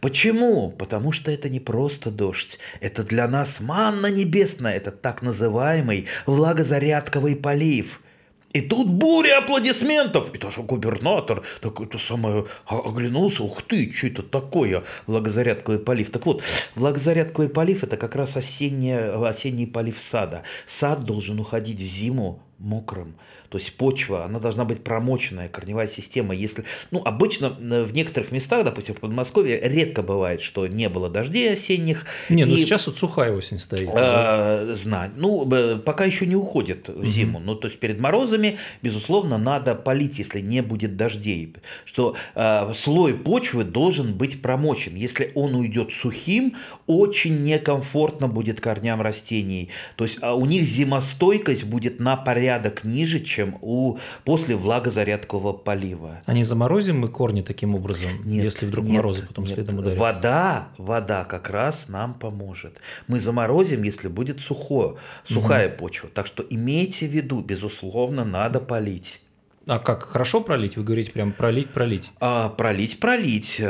Почему? 0.00 0.70
Потому 0.70 1.12
что 1.12 1.30
это 1.30 1.48
не 1.48 1.60
просто 1.60 2.10
дождь, 2.10 2.58
это 2.80 3.02
для 3.02 3.28
нас 3.28 3.60
манна 3.60 4.08
небесная, 4.08 4.76
это 4.76 4.90
так 4.90 5.22
называемый 5.22 6.06
влагозарядковый 6.26 7.36
полив– 7.36 8.00
и 8.52 8.60
тут 8.60 8.88
буря 8.88 9.38
аплодисментов. 9.38 10.34
И 10.34 10.38
даже 10.38 10.62
губернатор 10.62 11.42
так 11.60 11.80
это 11.80 11.98
самое 11.98 12.46
оглянулся. 12.66 13.44
Ух 13.44 13.62
ты, 13.62 13.92
что 13.92 14.08
это 14.08 14.22
такое? 14.22 14.84
Влагозарядковый 15.06 15.78
полив. 15.78 16.10
Так 16.10 16.26
вот, 16.26 16.42
влагозарядковый 16.74 17.48
полив– 17.48 17.82
это 17.84 17.96
как 17.96 18.16
раз 18.16 18.36
осенний, 18.36 18.94
осенний 18.94 19.66
полив 19.66 19.98
сада. 19.98 20.42
Сад 20.66 21.04
должен 21.04 21.38
уходить 21.38 21.78
в 21.78 21.84
зиму 21.84 22.42
мокрым. 22.58 23.14
То 23.50 23.58
есть 23.58 23.76
почва, 23.76 24.24
она 24.24 24.38
должна 24.38 24.64
быть 24.64 24.84
промоченная, 24.84 25.48
корневая 25.48 25.88
система. 25.88 26.34
Если, 26.34 26.64
ну, 26.92 27.02
обычно 27.04 27.56
э, 27.58 27.82
в 27.82 27.92
некоторых 27.92 28.30
местах, 28.30 28.64
допустим, 28.64 28.94
в 28.94 29.00
Подмосковье, 29.00 29.60
редко 29.60 30.02
бывает, 30.02 30.40
что 30.40 30.68
не 30.68 30.88
было 30.88 31.10
дождей 31.10 31.52
осенних. 31.52 32.06
Не, 32.28 32.44
ну 32.44 32.56
сейчас 32.56 32.86
вот 32.86 32.98
сухая 32.98 33.32
осень 33.32 33.58
стоит. 33.58 33.88
Э, 33.92 34.72
знать. 34.74 35.10
Ну, 35.16 35.48
пока 35.84 36.04
еще 36.04 36.26
не 36.26 36.36
уходит 36.36 36.88
в 36.88 37.04
зиму. 37.04 37.38
Угу. 37.38 37.46
Ну, 37.46 37.54
то 37.56 37.66
есть 37.66 37.80
перед 37.80 37.98
морозами, 37.98 38.58
безусловно, 38.82 39.36
надо 39.36 39.74
полить, 39.74 40.20
если 40.20 40.40
не 40.40 40.62
будет 40.62 40.96
дождей. 40.96 41.52
Что 41.84 42.14
э, 42.36 42.72
слой 42.76 43.14
почвы 43.14 43.64
должен 43.64 44.14
быть 44.14 44.42
промочен. 44.42 44.94
Если 44.94 45.32
он 45.34 45.56
уйдет 45.56 45.92
сухим, 45.92 46.54
очень 46.86 47.42
некомфортно 47.42 48.28
будет 48.28 48.60
корням 48.60 49.02
растений. 49.02 49.70
То 49.96 50.04
есть 50.04 50.18
а 50.20 50.34
у 50.34 50.46
них 50.46 50.64
зимостойкость 50.64 51.64
будет 51.64 51.98
на 51.98 52.16
порядок 52.16 52.84
ниже, 52.84 53.18
чем 53.18 53.39
чем 53.40 53.58
у, 53.62 53.98
после 54.24 54.56
влагозарядкового 54.56 55.52
полива. 55.52 56.20
А 56.26 56.32
не 56.32 56.44
заморозим 56.44 57.00
мы 57.00 57.08
корни 57.08 57.42
таким 57.42 57.74
образом, 57.74 58.10
нет, 58.24 58.44
если 58.44 58.66
вдруг 58.66 58.84
нет, 58.84 58.96
морозы 58.96 59.26
потом 59.26 59.44
нет. 59.44 59.54
следом 59.54 59.78
ударят? 59.78 59.98
Вода, 59.98 60.68
вода 60.76 61.24
как 61.24 61.48
раз 61.50 61.88
нам 61.88 62.14
поможет. 62.14 62.74
Мы 63.08 63.20
заморозим, 63.20 63.82
если 63.82 64.08
будет 64.08 64.40
сухое, 64.40 64.96
сухая 65.24 65.68
угу. 65.68 65.78
почва. 65.78 66.10
Так 66.12 66.26
что 66.26 66.44
имейте 66.48 67.06
в 67.06 67.10
виду, 67.10 67.40
безусловно, 67.40 68.24
надо 68.24 68.60
полить. 68.60 69.20
А 69.66 69.78
как, 69.78 70.02
хорошо 70.02 70.40
пролить? 70.40 70.76
Вы 70.76 70.84
говорите 70.84 71.12
прям 71.12 71.32
пролить, 71.32 71.70
пролить? 71.70 72.10
А, 72.20 72.48
пролить, 72.48 72.98
пролить. 73.00 73.60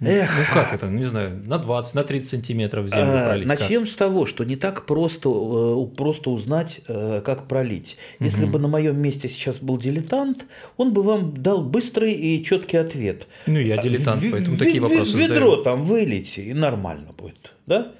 Э, 0.00 0.04
ну, 0.04 0.10
Эх. 0.10 0.30
Ну 0.36 0.54
как 0.54 0.74
это, 0.74 0.86
не 0.86 1.04
знаю, 1.04 1.42
на 1.44 1.58
20, 1.58 1.94
на 1.94 2.02
30 2.02 2.28
сантиметров 2.28 2.88
землю 2.88 3.24
а, 3.24 3.28
пролить? 3.28 3.46
Начнем 3.46 3.82
как? 3.82 3.90
с 3.90 3.94
того, 3.94 4.26
что 4.26 4.44
не 4.44 4.56
так 4.56 4.86
просто, 4.86 5.28
э, 5.28 5.96
просто 5.96 6.30
узнать, 6.30 6.80
э, 6.86 7.22
как 7.24 7.48
пролить. 7.48 7.96
Если 8.20 8.44
угу. 8.44 8.52
бы 8.52 8.58
на 8.58 8.68
моем 8.68 8.98
месте 9.00 9.28
сейчас 9.28 9.56
был 9.56 9.78
дилетант, 9.78 10.46
он 10.76 10.92
бы 10.92 11.02
вам 11.02 11.34
дал 11.34 11.62
быстрый 11.62 12.12
и 12.12 12.44
четкий 12.44 12.76
ответ. 12.76 13.26
Ну, 13.46 13.58
я 13.58 13.76
дилетант, 13.78 14.22
поэтому 14.30 14.56
в, 14.56 14.58
такие 14.58 14.80
вопросы 14.80 15.16
Ведро 15.16 15.50
задаю. 15.50 15.62
там 15.62 15.84
вылейте, 15.84 16.42
и 16.42 16.52
нормально 16.52 17.12
будет. 17.16 17.54
Да? 17.66 17.92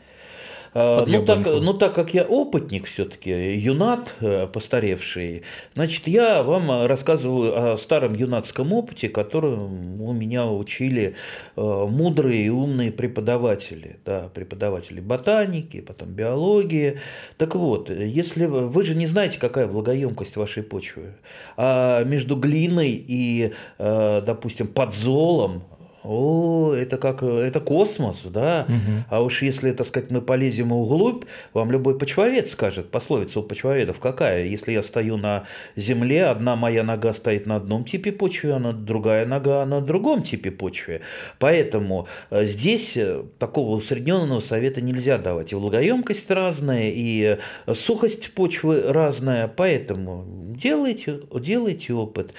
А, 0.78 1.06
ну 1.06 1.24
так, 1.24 1.46
ну 1.46 1.72
так 1.72 1.94
как 1.94 2.12
я 2.12 2.24
опытник 2.24 2.84
все-таки, 2.84 3.30
юнат 3.56 4.14
э, 4.20 4.46
постаревший, 4.46 5.42
значит, 5.74 6.06
я 6.06 6.42
вам 6.42 6.86
рассказываю 6.86 7.72
о 7.72 7.78
старом 7.78 8.12
юнатском 8.12 8.74
опыте, 8.74 9.08
которым 9.08 10.02
у 10.02 10.12
меня 10.12 10.46
учили 10.46 11.14
э, 11.56 11.86
мудрые 11.88 12.42
и 12.42 12.50
умные 12.50 12.92
преподаватели, 12.92 14.00
да, 14.04 14.28
преподаватели 14.34 15.00
ботаники, 15.00 15.80
потом 15.80 16.10
биологии. 16.10 17.00
Так 17.38 17.54
вот, 17.54 17.88
если 17.88 18.44
вы, 18.44 18.68
вы 18.68 18.82
же 18.82 18.94
не 18.94 19.06
знаете, 19.06 19.38
какая 19.38 19.66
влагоемкость 19.66 20.36
вашей 20.36 20.62
почвы, 20.62 21.14
а 21.56 22.04
между 22.04 22.36
глиной 22.36 22.90
и, 22.90 23.54
э, 23.78 24.22
допустим, 24.26 24.68
подзолом 24.68 25.62
о, 26.06 26.74
это 26.74 26.96
как, 26.96 27.22
это 27.22 27.60
космос, 27.60 28.18
да. 28.24 28.66
Угу. 28.68 29.04
А 29.10 29.22
уж 29.22 29.42
если, 29.42 29.72
так 29.72 29.86
сказать, 29.86 30.10
мы 30.10 30.20
полезем 30.20 30.72
углубь, 30.72 31.24
вам 31.52 31.70
любой 31.70 31.98
почвовед 31.98 32.50
скажет, 32.50 32.90
пословица 32.90 33.40
у 33.40 33.42
почвоведов 33.42 33.98
какая, 33.98 34.44
если 34.44 34.72
я 34.72 34.82
стою 34.82 35.16
на 35.16 35.44
земле, 35.74 36.26
одна 36.26 36.56
моя 36.56 36.82
нога 36.82 37.12
стоит 37.12 37.46
на 37.46 37.56
одном 37.56 37.84
типе 37.84 38.12
почвы, 38.12 38.52
а 38.52 38.72
другая 38.72 39.26
нога 39.26 39.64
на 39.66 39.80
другом 39.80 40.22
типе 40.22 40.50
почвы. 40.50 41.00
Поэтому 41.38 42.08
э, 42.30 42.44
здесь 42.44 42.96
э, 42.96 43.22
такого 43.38 43.76
усредненного 43.76 44.40
совета 44.40 44.80
нельзя 44.80 45.18
давать. 45.18 45.52
И 45.52 45.54
влагоемкость 45.54 46.30
разная, 46.30 46.90
и 46.90 47.38
э, 47.66 47.74
сухость 47.74 48.32
почвы 48.32 48.82
разная, 48.92 49.48
поэтому 49.48 50.24
делайте, 50.56 51.20
делайте 51.34 51.92
опыт 51.92 52.32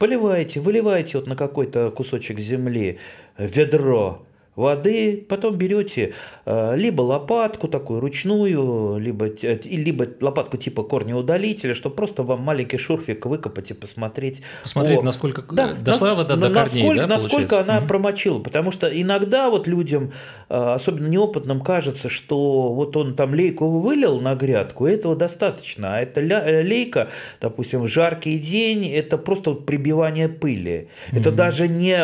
поливаете, 0.00 0.60
выливаете 0.60 1.18
вот 1.18 1.26
на 1.26 1.36
какой-то 1.36 1.90
кусочек 1.90 2.40
земли 2.40 2.98
ведро 3.36 4.22
воды, 4.56 5.24
потом 5.28 5.56
берете 5.56 6.14
э, 6.44 6.76
либо 6.76 7.02
лопатку 7.02 7.68
такую 7.68 8.00
ручную, 8.00 8.98
либо, 8.98 9.30
либо 9.64 10.06
лопатку 10.20 10.56
типа 10.56 10.82
корнеудалителя, 10.82 11.74
чтобы 11.74 11.94
просто 11.96 12.22
вам 12.22 12.40
маленький 12.40 12.78
шурфик 12.78 13.26
выкопать 13.26 13.70
и 13.70 13.74
посмотреть. 13.74 14.42
Посмотреть, 14.62 14.98
о... 14.98 15.02
насколько 15.02 15.42
да, 15.52 15.74
дошла 15.74 16.14
вода 16.14 16.36
до 16.36 16.50
корней, 16.50 16.82
насколько, 16.82 17.06
да, 17.06 17.06
насколько 17.06 17.60
она 17.60 17.78
угу. 17.78 17.86
промочила. 17.86 18.38
Потому 18.40 18.72
что 18.72 18.88
иногда 18.88 19.50
вот 19.50 19.66
людям, 19.66 20.12
э, 20.48 20.54
особенно 20.54 21.06
неопытным, 21.06 21.60
кажется, 21.60 22.08
что 22.08 22.72
вот 22.72 22.96
он 22.96 23.14
там 23.14 23.34
лейку 23.34 23.68
вылил 23.80 24.20
на 24.20 24.34
грядку, 24.34 24.86
и 24.86 24.92
этого 24.92 25.14
достаточно. 25.14 25.96
А 25.96 26.00
эта 26.00 26.20
э, 26.20 26.62
лейка, 26.62 27.08
допустим, 27.40 27.82
в 27.82 27.88
жаркий 27.88 28.38
день, 28.38 28.88
это 28.88 29.16
просто 29.16 29.54
прибивание 29.54 30.28
пыли. 30.28 30.88
Угу. 31.12 31.20
Это 31.20 31.30
даже 31.30 31.68
не 31.68 31.96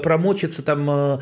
промочится 0.00 0.62
там 0.62 1.20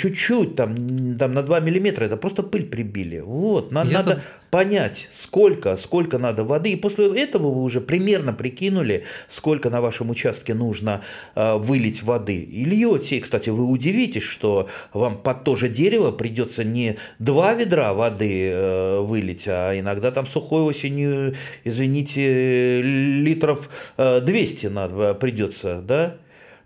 чуть-чуть, 0.00 0.56
там, 0.56 1.18
там 1.18 1.34
на 1.34 1.42
2 1.42 1.60
миллиметра, 1.60 2.04
это 2.04 2.16
просто 2.16 2.42
пыль 2.42 2.64
прибили. 2.64 3.20
Вот, 3.20 3.70
надо, 3.70 3.90
надо 3.90 4.22
понять, 4.50 5.08
сколько, 5.16 5.76
сколько 5.76 6.18
надо 6.18 6.44
воды. 6.44 6.72
И 6.72 6.76
после 6.76 7.22
этого 7.22 7.52
вы 7.52 7.62
уже 7.62 7.80
примерно 7.80 8.32
прикинули, 8.32 9.04
сколько 9.28 9.70
на 9.70 9.80
вашем 9.80 10.10
участке 10.10 10.54
нужно 10.54 11.02
э, 11.34 11.56
вылить 11.56 12.02
воды. 12.02 12.36
И 12.36 12.64
льете. 12.64 13.16
И, 13.16 13.20
кстати, 13.20 13.50
вы 13.50 13.64
удивитесь, 13.64 14.22
что 14.22 14.68
вам 14.92 15.18
под 15.18 15.44
то 15.44 15.56
же 15.56 15.68
дерево 15.68 16.12
придется 16.12 16.64
не 16.64 16.96
два 17.18 17.54
ведра 17.54 17.92
воды 17.92 18.48
э, 18.50 19.00
вылить, 19.00 19.44
а 19.46 19.78
иногда 19.78 20.10
там 20.10 20.26
сухой 20.26 20.62
осенью, 20.62 21.34
извините, 21.64 22.80
литров 22.82 23.68
э, 23.98 24.20
200 24.20 24.66
надо, 24.66 25.14
придется, 25.14 25.82
да? 25.86 26.16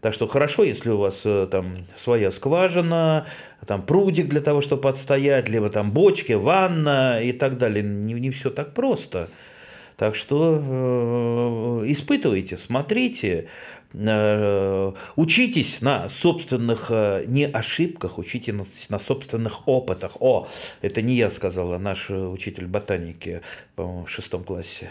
Так 0.05 0.13
что 0.13 0.27
хорошо, 0.27 0.65
если 0.65 0.91
у 0.91 0.99
вас 0.99 1.23
э, 1.25 1.49
там 1.51 1.87
своя 1.97 2.31
скважина, 2.31 3.27
там 3.67 3.81
прудик 3.81 4.29
для 4.29 4.43
того, 4.43 4.61
чтобы 4.61 4.91
отстоять, 4.91 5.49
либо 5.49 5.71
там 5.71 5.93
бочки, 5.93 6.35
ванна 6.35 7.23
и 7.23 7.33
так 7.33 7.57
далее. 7.57 7.83
Не, 7.83 8.13
не 8.13 8.31
все 8.31 8.51
так 8.51 8.75
просто. 8.75 9.31
Так 9.97 10.15
что 10.15 10.61
э, 10.61 11.91
испытывайте, 11.91 12.59
смотрите, 12.59 13.49
э, 13.95 14.93
учитесь 15.17 15.81
на 15.81 16.11
собственных 16.11 16.89
э, 16.91 17.25
не 17.27 17.47
ошибках, 17.47 18.19
учите 18.19 18.53
на, 18.53 18.67
на 18.91 18.99
собственных 18.99 19.67
опытах. 19.67 20.21
О, 20.21 20.49
это 20.83 21.01
не 21.01 21.15
я 21.15 21.31
сказал, 21.31 21.73
а 21.73 21.79
наш 21.79 22.11
учитель 22.11 22.67
ботаники, 22.67 23.41
по-моему, 23.75 24.05
в 24.05 24.11
шестом 24.11 24.45
классе. 24.45 24.91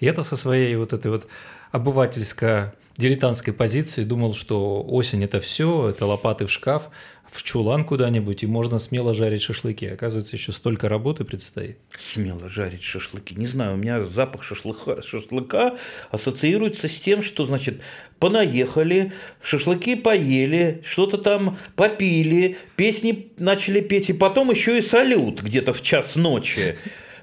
Я-то 0.00 0.22
со 0.22 0.38
своей 0.38 0.76
вот 0.76 0.94
этой 0.94 1.10
вот 1.10 1.26
обывательско 1.72 2.72
дилетантской 3.00 3.52
позиции 3.52 4.04
думал, 4.04 4.34
что 4.34 4.84
осень 4.86 5.24
это 5.24 5.40
все, 5.40 5.88
это 5.88 6.06
лопаты 6.06 6.46
в 6.46 6.50
шкаф, 6.50 6.90
в 7.30 7.42
чулан 7.42 7.84
куда-нибудь, 7.84 8.42
и 8.42 8.46
можно 8.46 8.78
смело 8.78 9.14
жарить 9.14 9.42
шашлыки. 9.42 9.86
Оказывается, 9.86 10.36
еще 10.36 10.52
столько 10.52 10.88
работы 10.88 11.24
предстоит. 11.24 11.78
Смело 11.98 12.48
жарить 12.48 12.82
шашлыки. 12.82 13.34
Не 13.34 13.46
знаю, 13.46 13.74
у 13.74 13.76
меня 13.76 14.02
запах 14.02 14.42
шашлыка, 14.42 15.00
шашлыка 15.02 15.76
ассоциируется 16.10 16.88
с 16.88 16.94
тем, 16.94 17.22
что, 17.22 17.46
значит, 17.46 17.80
понаехали, 18.18 19.12
шашлыки 19.42 19.94
поели, 19.94 20.82
что-то 20.84 21.18
там 21.18 21.58
попили, 21.76 22.58
песни 22.76 23.32
начали 23.38 23.80
петь, 23.80 24.10
и 24.10 24.12
потом 24.12 24.50
еще 24.50 24.78
и 24.78 24.82
салют 24.82 25.42
где-то 25.42 25.72
в 25.72 25.82
час 25.82 26.16
ночи. 26.16 26.76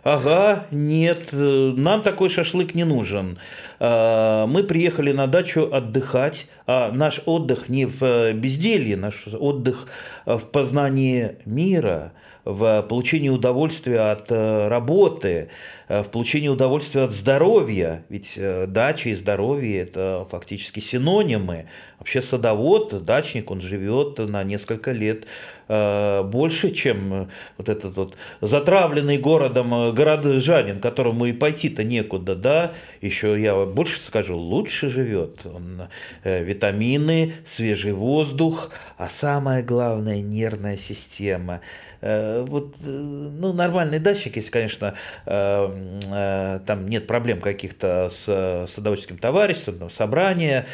Ага, 0.09 0.67
нет, 0.71 1.33
нам 1.33 2.01
такой 2.01 2.29
шашлык 2.29 2.73
не 2.73 2.85
нужен. 2.85 3.39
А, 3.81 4.47
мы 4.47 4.63
приехали 4.63 5.11
на 5.11 5.27
дачу 5.27 5.69
отдыхать, 5.69 6.45
а 6.65 6.93
наш 6.93 7.19
отдых 7.25 7.67
не 7.67 7.85
в 7.85 8.31
безделье, 8.31 8.95
наш 8.95 9.27
отдых 9.27 9.87
в 10.25 10.39
познании 10.39 11.35
мира, 11.43 12.13
в 12.47 12.81
получении 12.83 13.27
удовольствия 13.27 14.11
от 14.11 14.31
э, 14.31 14.67
работы, 14.69 15.49
э, 15.89 16.01
в 16.01 16.07
получении 16.07 16.47
удовольствия 16.47 17.03
от 17.03 17.11
здоровья. 17.11 18.05
Ведь 18.07 18.33
э, 18.37 18.67
дача 18.67 19.09
и 19.09 19.15
здоровье– 19.15 19.81
это 19.81 20.25
фактически 20.31 20.79
синонимы. 20.79 21.65
Вообще 21.99 22.21
садовод, 22.21 23.03
дачник, 23.03 23.51
он 23.51 23.59
живет 23.59 24.19
на 24.19 24.43
несколько 24.43 24.91
лет 24.91 25.25
больше, 25.67 26.71
чем 26.71 27.29
вот 27.57 27.67
этот 27.67 27.97
вот 27.97 28.15
затравленный 28.39 29.17
городом 29.17 29.93
горожанин, 29.93 30.79
которому 30.79 31.25
и 31.25 31.33
пойти-то 31.33 31.83
некуда, 31.83 32.35
да, 32.35 32.71
еще 33.01 33.37
я 33.37 33.65
больше 33.65 33.99
скажу, 33.99 34.37
лучше 34.37 34.87
живет. 34.87 35.45
Он, 35.45 35.89
витамины, 36.23 37.33
свежий 37.45 37.91
воздух, 37.91 38.69
а 38.97 39.09
самое 39.09 39.61
главное– 39.61 40.21
нервная 40.21 40.77
система– 40.77 41.59
вот, 42.01 42.75
э, 42.83 42.87
ну, 42.87 43.53
нормальный 43.53 43.99
датчик, 43.99 44.35
если, 44.35 44.51
конечно, 44.51 44.93
э, 45.25 46.59
там 46.65 46.87
нет 46.87 47.07
проблем 47.07 47.41
каких-то 47.41 48.09
с 48.11 48.67
садоводческим 48.73 49.17
товариществом, 49.17 49.79
там, 49.79 49.89
собрание, 49.89 50.65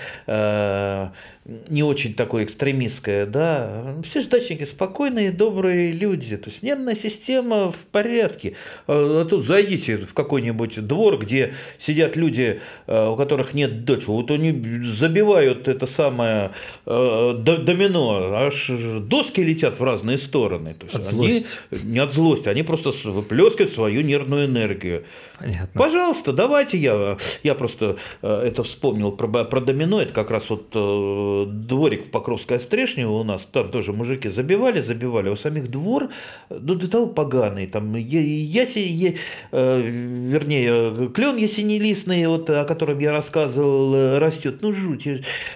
не 1.45 1.83
очень 1.83 2.13
такое 2.13 2.45
экстремистское, 2.45 3.25
да, 3.25 3.95
все 4.07 4.21
же 4.21 4.29
дачники 4.29 4.63
спокойные, 4.63 5.31
добрые 5.31 5.91
люди, 5.91 6.37
то 6.37 6.49
есть 6.49 6.63
нервная 6.63 6.95
система 6.95 7.71
в 7.71 7.77
порядке. 7.91 8.55
а 8.87 9.25
тут 9.25 9.45
зайдите 9.45 9.97
в 9.97 10.13
какой-нибудь 10.13 10.85
двор, 10.87 11.17
где 11.17 11.53
сидят 11.79 12.15
люди, 12.15 12.61
э, 12.87 13.07
у 13.07 13.15
которых 13.17 13.53
нет 13.53 13.83
дочь. 13.83 14.07
Вот 14.07 14.31
они 14.31 14.83
забивают 14.83 15.67
это 15.67 15.85
самое 15.85 16.51
э, 16.85 17.33
домино, 17.43 18.33
аж 18.35 18.71
доски 19.01 19.41
летят 19.41 19.79
в 19.79 19.83
разные 19.83 20.17
стороны. 20.17 20.73
То 20.75 20.85
есть 20.85 20.95
от 21.13 21.19
они, 21.19 21.39
злости. 21.39 21.85
Не 21.85 21.99
от 21.99 22.13
злости, 22.13 22.49
они 22.49 22.63
просто 22.63 22.91
выплескивают 23.09 23.73
свою 23.73 24.01
нервную 24.01 24.47
энергию. 24.47 25.05
Понятно. 25.39 25.67
Пожалуйста, 25.73 26.31
давайте 26.31 26.77
я, 26.77 27.17
я 27.43 27.55
просто 27.55 27.97
э, 28.21 28.43
это 28.45 28.63
вспомнил 28.63 29.11
про, 29.11 29.43
про 29.43 29.61
домино, 29.61 30.01
это 30.01 30.13
как 30.13 30.31
раз 30.31 30.49
вот 30.49 30.67
э, 30.73 31.45
дворик 31.49 32.07
в 32.07 32.11
Покровской 32.11 32.57
Острешне 32.57 33.07
у 33.07 33.23
нас, 33.23 33.45
там 33.51 33.69
тоже 33.69 33.93
мужики 33.93 34.29
забивали, 34.29 34.79
забивали, 34.79 35.29
у 35.29 35.35
самих 35.35 35.69
двор, 35.69 36.09
ну 36.49 36.75
до 36.75 36.87
того 36.87 37.07
поганый, 37.07 37.67
там 37.67 37.95
яси, 37.95 38.79
я, 38.79 39.13
э, 39.51 39.81
вернее, 39.81 41.09
клен 41.09 41.35
ясенелистный, 41.35 42.25
вот, 42.27 42.49
о 42.49 42.63
котором 42.63 42.99
я 42.99 43.11
рассказывал, 43.11 44.19
растет, 44.19 44.61
ну 44.61 44.71
жуть, 44.71 45.07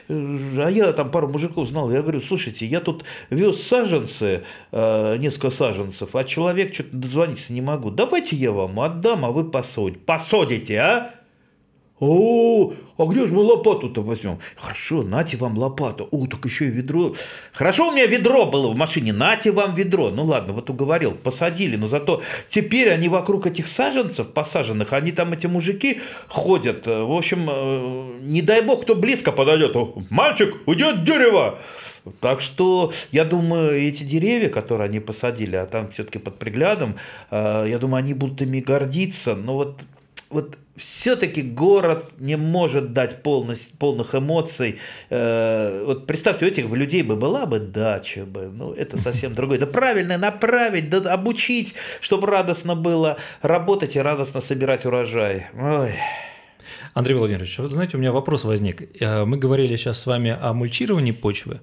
а 0.10 0.70
я 0.70 0.92
там 0.92 1.12
пару 1.12 1.28
мужиков 1.28 1.68
знал, 1.68 1.92
я 1.92 2.02
говорю, 2.02 2.22
слушайте, 2.22 2.66
я 2.66 2.82
тут 2.82 3.06
вез 3.30 3.62
саженцы, 3.62 4.44
э, 4.72 5.18
несколько 5.48 5.52
саженцев, 5.52 6.16
а 6.16 6.24
человек 6.24 6.74
что-то 6.74 6.96
дозвониться 6.98 7.54
не 7.54 7.62
могу, 7.62 7.92
давайте 7.92 8.36
я 8.36 8.52
вам 8.52 8.80
отдам, 8.80 9.26
а 9.26 9.32
вы 9.32 9.50
посадите. 9.50 10.00
Посудите, 10.06 10.78
а? 10.78 11.12
О, 12.00 12.74
а 13.00 13.06
где 13.06 13.26
же 13.26 13.34
мы 13.34 13.42
лопату-то 13.42 14.04
возьмем? 14.04 14.38
Хорошо, 14.56 15.02
нате 15.02 15.36
вам 15.36 15.58
лопату. 15.58 16.08
О, 16.12 16.28
так 16.28 16.46
еще 16.46 16.66
и 16.66 16.70
ведро. 16.70 17.16
Хорошо, 17.52 17.90
у 17.90 17.92
меня 17.92 18.06
ведро 18.06 18.46
было 18.46 18.72
в 18.72 18.78
машине, 18.78 19.14
нате 19.14 19.50
вам 19.50 19.74
ведро. 19.74 20.12
Ну 20.12 20.26
ладно, 20.26 20.54
вот 20.54 20.70
уговорил, 20.70 21.14
посадили. 21.14 21.76
Но 21.76 21.88
зато 21.88 22.22
теперь 22.52 22.92
они 22.92 23.10
вокруг 23.10 23.48
этих 23.48 23.68
саженцев 23.68 24.28
посаженных, 24.28 24.94
они 24.94 25.12
там, 25.12 25.34
эти 25.34 25.48
мужики, 25.48 26.00
ходят. 26.28 26.86
В 26.86 27.18
общем, 27.18 27.50
э, 27.50 28.20
не 28.22 28.44
дай 28.44 28.62
бог, 28.62 28.84
кто 28.84 28.94
близко 28.94 29.32
подойдет. 29.32 29.76
Мальчик, 30.12 30.56
уйдет 30.68 31.04
дерево. 31.04 31.58
Так 32.20 32.42
что, 32.42 32.92
я 33.12 33.26
думаю, 33.26 33.72
эти 33.80 34.04
деревья, 34.04 34.50
которые 34.50 34.86
они 34.86 35.00
посадили, 35.00 35.56
а 35.56 35.66
там 35.66 35.90
все-таки 35.92 36.20
под 36.20 36.40
приглядом, 36.40 36.96
э, 37.32 37.66
я 37.68 37.78
думаю, 37.80 38.00
они 38.00 38.14
будут 38.14 38.42
ими 38.42 38.60
гордиться. 38.60 39.36
Но 39.36 39.56
вот, 39.56 39.82
вот 40.30 40.58
все-таки 40.78 41.42
город 41.42 42.12
не 42.20 42.38
может 42.38 42.94
дать 42.94 43.24
полность, 43.24 43.68
полных 43.80 44.14
эмоций. 44.14 44.78
Э, 45.10 45.84
вот 45.86 46.06
представьте, 46.06 46.46
у 46.46 46.48
этих 46.48 46.70
людей 46.70 47.02
бы 47.02 47.16
была 47.16 47.46
бы 47.46 47.60
дача 47.60 48.26
бы, 48.26 48.50
ну 48.54 48.74
это 48.74 48.98
совсем 48.98 49.34
другое. 49.36 49.58
Да 49.58 49.66
правильно 49.66 50.18
направить, 50.18 50.90
да 50.90 51.12
обучить, 51.12 51.74
чтобы 52.00 52.28
радостно 52.28 52.76
было 52.76 53.18
работать 53.42 53.96
и 53.96 54.00
радостно 54.00 54.40
собирать 54.40 54.86
урожай. 54.86 55.48
Ой. 55.60 55.96
Андрей 56.94 57.16
Владимирович, 57.16 57.58
вот 57.60 57.72
знаете, 57.72 57.98
у 57.98 58.00
меня 58.00 58.12
вопрос 58.12 58.44
возник. 58.44 59.02
Э, 59.02 59.26
мы 59.26 59.38
говорили 59.38 59.76
сейчас 59.78 60.00
с 60.00 60.06
вами 60.06 60.38
о 60.40 60.54
мульчировании 60.54 61.12
почвы. 61.12 61.60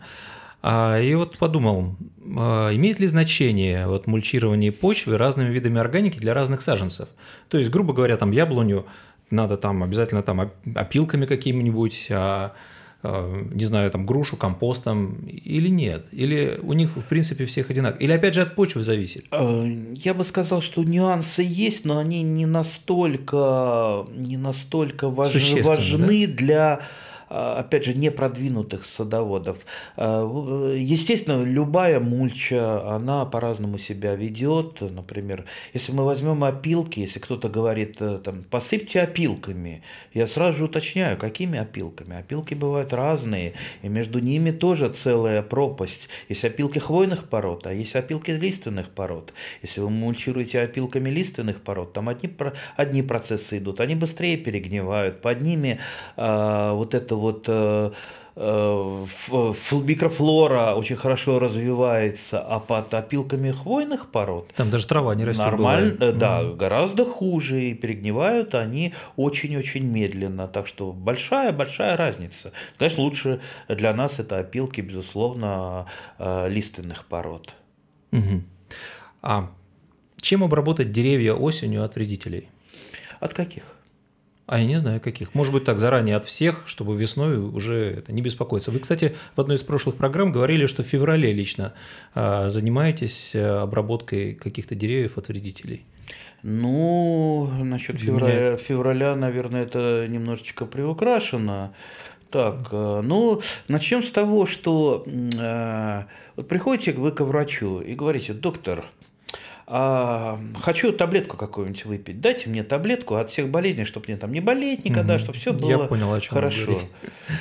А, 0.66 0.98
и 0.98 1.14
вот 1.14 1.37
подумал, 1.37 1.94
а, 2.38 2.74
имеет 2.74 2.98
ли 2.98 3.07
значение 3.07 3.87
вот 3.87 4.07
мульчирование 4.07 4.72
почвы 4.72 5.18
разными 5.18 5.53
видами 5.53 5.79
органики 5.79 6.18
для 6.18 6.33
разных 6.33 6.62
саженцев? 6.62 7.11
То 7.48 7.59
есть, 7.59 7.70
грубо 7.70 7.92
говоря, 7.92 8.16
там 8.16 8.31
яблоню 8.31 8.87
надо 9.29 9.59
там 9.59 9.83
обязательно 9.83 10.22
там 10.22 10.53
опилками 10.74 11.27
какими-нибудь, 11.27 12.07
а, 12.11 12.55
не 13.03 13.66
знаю, 13.66 13.90
там 13.90 14.07
грушу 14.07 14.38
компостом 14.38 15.16
или 15.27 15.68
нет? 15.68 16.07
Или 16.12 16.59
у 16.62 16.72
них 16.72 16.96
в 16.96 17.03
принципе 17.03 17.44
всех 17.44 17.68
одинаково? 17.68 18.00
Или 18.00 18.12
опять 18.12 18.33
же 18.33 18.40
от 18.40 18.55
почвы 18.55 18.85
зависит? 18.85 19.27
Я 19.31 20.14
бы 20.14 20.24
сказал, 20.24 20.62
что 20.62 20.83
нюансы 20.83 21.42
есть, 21.42 21.85
но 21.85 21.98
они 21.98 22.22
не 22.22 22.46
настолько, 22.46 24.07
не 24.16 24.38
настолько 24.38 25.11
важ, 25.11 25.35
важны 25.62 26.27
да? 26.27 26.33
для 26.33 26.72
а, 26.72 26.81
опять 27.29 27.85
же, 27.85 27.95
не 27.95 28.11
продвинутых 28.11 28.85
садоводов. 28.85 29.59
А, 29.97 30.75
естественно, 30.75 31.43
любая 31.43 32.01
мульча, 32.01 32.95
она 32.95 33.25
по-разному 33.25 33.79
себя 33.79 34.15
ведет. 34.15 34.81
Например, 34.81 35.45
если 35.73 35.93
мы 35.93 36.05
возьмем 36.05 36.45
опилки, 36.45 37.01
если 37.01 37.19
кто-то 37.19 37.49
говорит, 37.49 37.97
э, 38.01 38.21
там, 38.23 38.45
посыпьте 38.45 39.01
опилками, 39.01 39.83
я 40.13 40.27
сразу 40.27 40.59
же 40.59 40.65
уточняю, 40.65 41.17
какими 41.17 41.59
опилками. 41.59 42.17
Опилки 42.17 42.55
бывают 42.55 42.93
разные, 42.93 43.55
и 43.83 43.89
между 43.89 44.19
ними 44.19 44.51
тоже 44.51 44.89
целая 44.91 45.43
пропасть. 45.43 46.09
Есть 46.29 46.45
опилки 46.45 46.79
хвойных 46.79 47.29
пород, 47.29 47.67
а 47.67 47.73
есть 47.73 47.97
опилки 47.97 48.31
лиственных 48.31 48.91
пород. 48.91 49.33
Если 49.63 49.81
вы 49.81 49.91
мульчируете 49.91 50.61
опилками 50.61 51.11
лиственных 51.11 51.61
пород, 51.61 51.93
там 51.93 52.09
одни, 52.09 52.31
одни 52.77 53.03
процессы 53.03 53.59
идут, 53.59 53.81
они 53.81 53.95
быстрее 53.95 54.37
перегнивают, 54.37 55.21
под 55.21 55.41
ними 55.41 55.79
э, 56.17 56.71
вот 56.73 56.95
это 56.95 57.13
вот 57.16 57.44
э, 57.48 57.90
э, 58.37 59.07
микрофлора 59.72 60.74
очень 60.74 60.96
хорошо 60.96 61.38
развивается, 61.38 62.40
а 62.40 62.61
под 62.61 62.92
опилками 62.94 63.53
хвойных 63.53 64.11
пород 64.11 64.53
там 64.57 64.70
даже 64.70 64.87
трава 64.87 65.14
не 65.14 65.24
растет. 65.24 65.44
Нормально, 65.44 65.94
бывает. 65.94 66.18
да, 66.18 66.42
mm. 66.42 66.57
гораздо 66.57 67.05
хуже 67.05 67.62
и 67.62 67.74
перегнивают 67.74 68.55
они 68.55 68.94
очень-очень 69.16 69.85
медленно, 69.85 70.48
так 70.48 70.66
что 70.66 70.92
большая 70.92 71.53
большая 71.53 71.96
разница. 71.96 72.53
Конечно, 72.79 73.03
лучше 73.03 73.40
для 73.68 73.92
нас 73.92 74.18
это 74.18 74.38
опилки, 74.38 74.81
безусловно, 74.81 75.87
э, 76.18 76.48
лиственных 76.48 77.07
пород. 77.07 77.55
Угу. 78.12 78.42
А 79.22 79.50
чем 80.20 80.44
обработать 80.44 80.92
деревья 80.92 81.35
осенью 81.35 81.85
от 81.85 81.96
вредителей? 81.96 82.48
От 83.20 83.35
каких? 83.35 83.74
А 84.46 84.59
я 84.59 84.66
не 84.66 84.78
знаю 84.78 85.00
каких. 85.00 85.35
Может 85.35 85.54
быть 85.54 85.64
так 85.64 85.78
заранее 85.78 86.16
от 86.16 86.24
всех, 86.24 86.64
чтобы 86.66 86.96
весной 86.96 87.38
уже 87.38 87.76
это 87.76 88.12
не 88.12 88.20
беспокоиться. 88.20 88.70
Вы, 88.70 88.80
кстати, 88.80 89.16
в 89.37 89.40
одной 89.40 89.57
из 89.57 89.62
прошлых 89.62 89.96
программ 89.96 90.33
говорили, 90.33 90.66
что 90.66 90.83
в 90.83 90.87
феврале 90.87 91.33
лично 91.33 91.72
э, 92.14 92.50
занимаетесь 92.50 93.35
э, 93.35 93.42
обработкой 93.42 94.35
каких-то 94.35 94.74
деревьев 94.74 95.16
от 95.16 95.28
вредителей. 95.28 95.85
Ну, 96.42 97.50
насчет 97.62 97.98
февраля, 97.98 98.59
февраля, 98.59 99.16
наверное, 99.16 99.62
это 99.62 100.07
немножечко 100.09 100.66
приукрашено. 100.66 101.72
Так, 102.28 102.68
э, 102.70 103.00
ну, 103.02 103.40
начнем 103.68 104.02
с 104.02 104.11
того, 104.11 104.44
что 104.44 105.07
э, 105.07 106.02
вот 106.37 106.48
приходите 106.48 106.92
вы 106.92 107.12
к 107.12 107.22
врачу 107.22 107.80
и 107.80 107.94
говорите, 107.94 108.35
доктор, 108.35 108.85
а, 109.66 110.38
хочу 110.61 110.92
таблетку 110.92 111.37
какую-нибудь 111.37 111.85
выпить, 111.87 112.20
дайте 112.20 112.50
мне 112.50 112.62
таблетку 112.62 113.14
от 113.14 113.31
всех 113.31 113.48
болезней, 113.48 113.85
чтобы 113.85 114.07
мне 114.09 114.16
там 114.16 114.33
не 114.33 114.40
болеть 114.40 114.85
никогда, 114.85 115.14
угу. 115.14 115.20
чтобы 115.20 115.38
все 115.38 115.53
было 115.53 115.70
Я 115.70 115.79
понял, 115.79 116.12
о 116.12 116.20
чем 116.20 116.35
хорошо. 116.35 116.72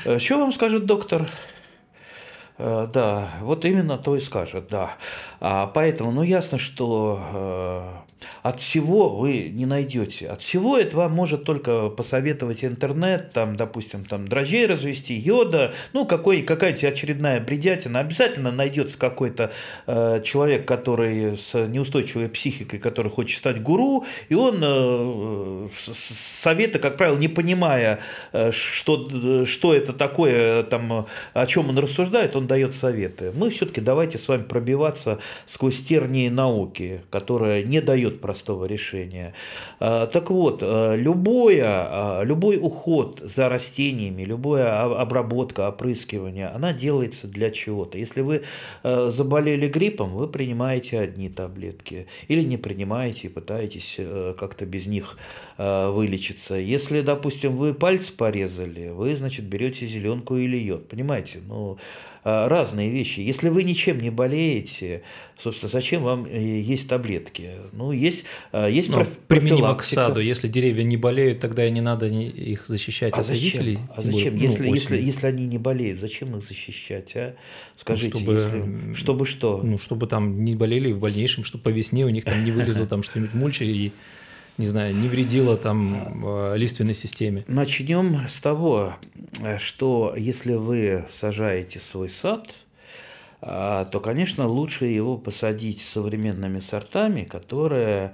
Э, 0.05 0.19
что 0.19 0.39
вам 0.39 0.53
скажет 0.53 0.85
доктор? 0.85 1.29
Э, 2.57 2.87
да, 2.93 3.29
вот 3.41 3.65
именно 3.65 3.97
то 3.97 4.15
и 4.15 4.21
скажет, 4.21 4.67
да. 4.69 4.95
А, 5.41 5.67
поэтому, 5.67 6.11
ну, 6.11 6.23
ясно, 6.23 6.57
что 6.57 7.19
э, 7.33 8.12
от 8.41 8.59
всего 8.59 9.09
вы 9.09 9.49
не 9.49 9.65
найдете. 9.65 10.27
От 10.27 10.41
всего 10.41 10.77
это 10.77 10.97
вам 10.97 11.13
может 11.13 11.43
только 11.43 11.89
посоветовать 11.89 12.63
интернет, 12.63 13.31
там, 13.31 13.55
допустим, 13.55 14.05
там 14.05 14.27
дрожжей 14.27 14.65
развести, 14.65 15.13
йода, 15.13 15.73
ну, 15.93 16.05
какой, 16.05 16.41
какая-то 16.41 16.87
очередная 16.87 17.39
бредятина. 17.39 17.99
Обязательно 17.99 18.51
найдется 18.51 18.97
какой-то 18.97 19.51
э, 19.87 20.21
человек, 20.23 20.67
который 20.67 21.37
с 21.37 21.53
неустойчивой 21.53 22.29
психикой, 22.29 22.79
который 22.79 23.11
хочет 23.11 23.37
стать 23.37 23.61
гуру, 23.61 24.05
и 24.29 24.35
он 24.35 24.59
э, 24.61 25.67
советы, 25.73 26.79
как 26.79 26.97
правило, 26.97 27.17
не 27.17 27.27
понимая, 27.27 27.99
э, 28.31 28.51
что, 28.51 29.45
что 29.45 29.73
это 29.73 29.93
такое, 29.93 30.63
там, 30.63 31.07
о 31.33 31.45
чем 31.45 31.69
он 31.69 31.77
рассуждает, 31.77 32.35
он 32.35 32.47
дает 32.47 32.75
советы. 32.75 33.31
Мы 33.33 33.49
все-таки 33.49 33.81
давайте 33.81 34.17
с 34.17 34.27
вами 34.27 34.43
пробиваться 34.43 35.19
сквозь 35.47 35.79
тернии 35.79 36.29
науки, 36.29 37.01
которая 37.09 37.63
не 37.63 37.81
дает 37.81 38.12
простого 38.19 38.65
решения. 38.65 39.33
А, 39.79 40.07
так 40.07 40.29
вот, 40.29 40.59
а, 40.61 40.95
любое, 40.95 41.63
а, 41.65 42.23
любой 42.23 42.57
уход 42.57 43.21
за 43.23 43.49
растениями, 43.49 44.23
любая 44.23 44.83
обработка, 44.99 45.69
опрыскивание, 45.69 46.47
она 46.47 46.73
делается 46.73 47.27
для 47.27 47.51
чего-то. 47.51 47.97
Если 47.97 48.21
вы 48.21 48.43
заболели 48.83 49.67
гриппом, 49.67 50.13
вы 50.13 50.27
принимаете 50.27 50.99
одни 50.99 51.29
таблетки 51.29 52.07
или 52.27 52.43
не 52.43 52.57
принимаете 52.57 53.27
и 53.27 53.29
пытаетесь 53.29 53.97
как-то 54.37 54.65
без 54.65 54.85
них 54.85 55.17
вылечиться. 55.57 56.55
Если, 56.55 57.01
допустим, 57.01 57.55
вы 57.55 57.73
пальцы 57.73 58.13
порезали, 58.13 58.89
вы, 58.89 59.15
значит, 59.15 59.45
берете 59.45 59.85
зеленку 59.85 60.35
или 60.35 60.57
йод. 60.57 60.89
Понимаете? 60.89 61.39
Ну, 61.47 61.77
разные 62.23 62.89
вещи. 62.89 63.19
Если 63.19 63.49
вы 63.49 63.63
ничем 63.63 63.99
не 63.99 64.09
болеете, 64.09 65.03
собственно, 65.37 65.69
зачем 65.69 66.03
вам 66.03 66.25
э, 66.25 66.39
есть 66.39 66.87
таблетки? 66.87 67.51
Ну, 67.71 67.91
есть, 67.91 68.23
а, 68.51 68.67
есть 68.67 68.89
Но 68.89 69.05
применимо 69.27 69.75
к 69.75 69.83
саду. 69.83 70.19
Если 70.21 70.47
деревья 70.47 70.83
не 70.83 70.97
болеют, 70.97 71.39
тогда 71.39 71.65
и 71.65 71.71
не 71.71 71.81
надо 71.81 72.07
их 72.07 72.65
защищать 72.67 73.13
а 73.13 73.19
от 73.21 73.27
зачем? 73.27 73.41
вредителей. 73.41 73.79
А 73.95 74.01
зачем? 74.01 74.35
Ну, 74.35 74.41
если, 74.41 74.69
если, 74.69 75.01
если 75.01 75.27
они 75.27 75.45
не 75.45 75.57
болеют, 75.57 75.99
зачем 75.99 76.35
их 76.37 76.47
защищать? 76.47 77.11
А? 77.15 77.35
Скажите, 77.77 78.17
чтобы, 78.17 78.33
если, 78.33 78.93
чтобы 78.93 79.25
что? 79.25 79.61
Ну, 79.61 79.77
чтобы 79.77 80.07
там 80.07 80.43
не 80.45 80.55
болели 80.55 80.91
в 80.91 80.99
дальнейшем, 80.99 81.43
чтобы 81.43 81.65
по 81.65 81.69
весне 81.69 82.05
у 82.05 82.09
них 82.09 82.23
там 82.25 82.43
не 82.43 82.51
вылезло 82.51 82.87
там 82.87 83.03
что-нибудь 83.03 83.33
мульча 83.33 83.65
и 83.65 83.91
не 84.57 84.67
знаю, 84.67 84.95
не 84.95 85.07
вредило 85.07 85.57
там 85.57 86.25
э, 86.25 86.57
лиственной 86.57 86.93
системе? 86.93 87.43
Начнем 87.47 88.27
с 88.27 88.39
того, 88.39 88.95
что 89.59 90.13
если 90.17 90.53
вы 90.53 91.05
сажаете 91.11 91.79
свой 91.79 92.09
сад, 92.09 92.47
а, 93.41 93.85
то, 93.85 93.99
конечно, 93.99 94.47
лучше 94.47 94.85
его 94.85 95.17
посадить 95.17 95.81
современными 95.81 96.59
сортами, 96.59 97.23
которые 97.23 98.13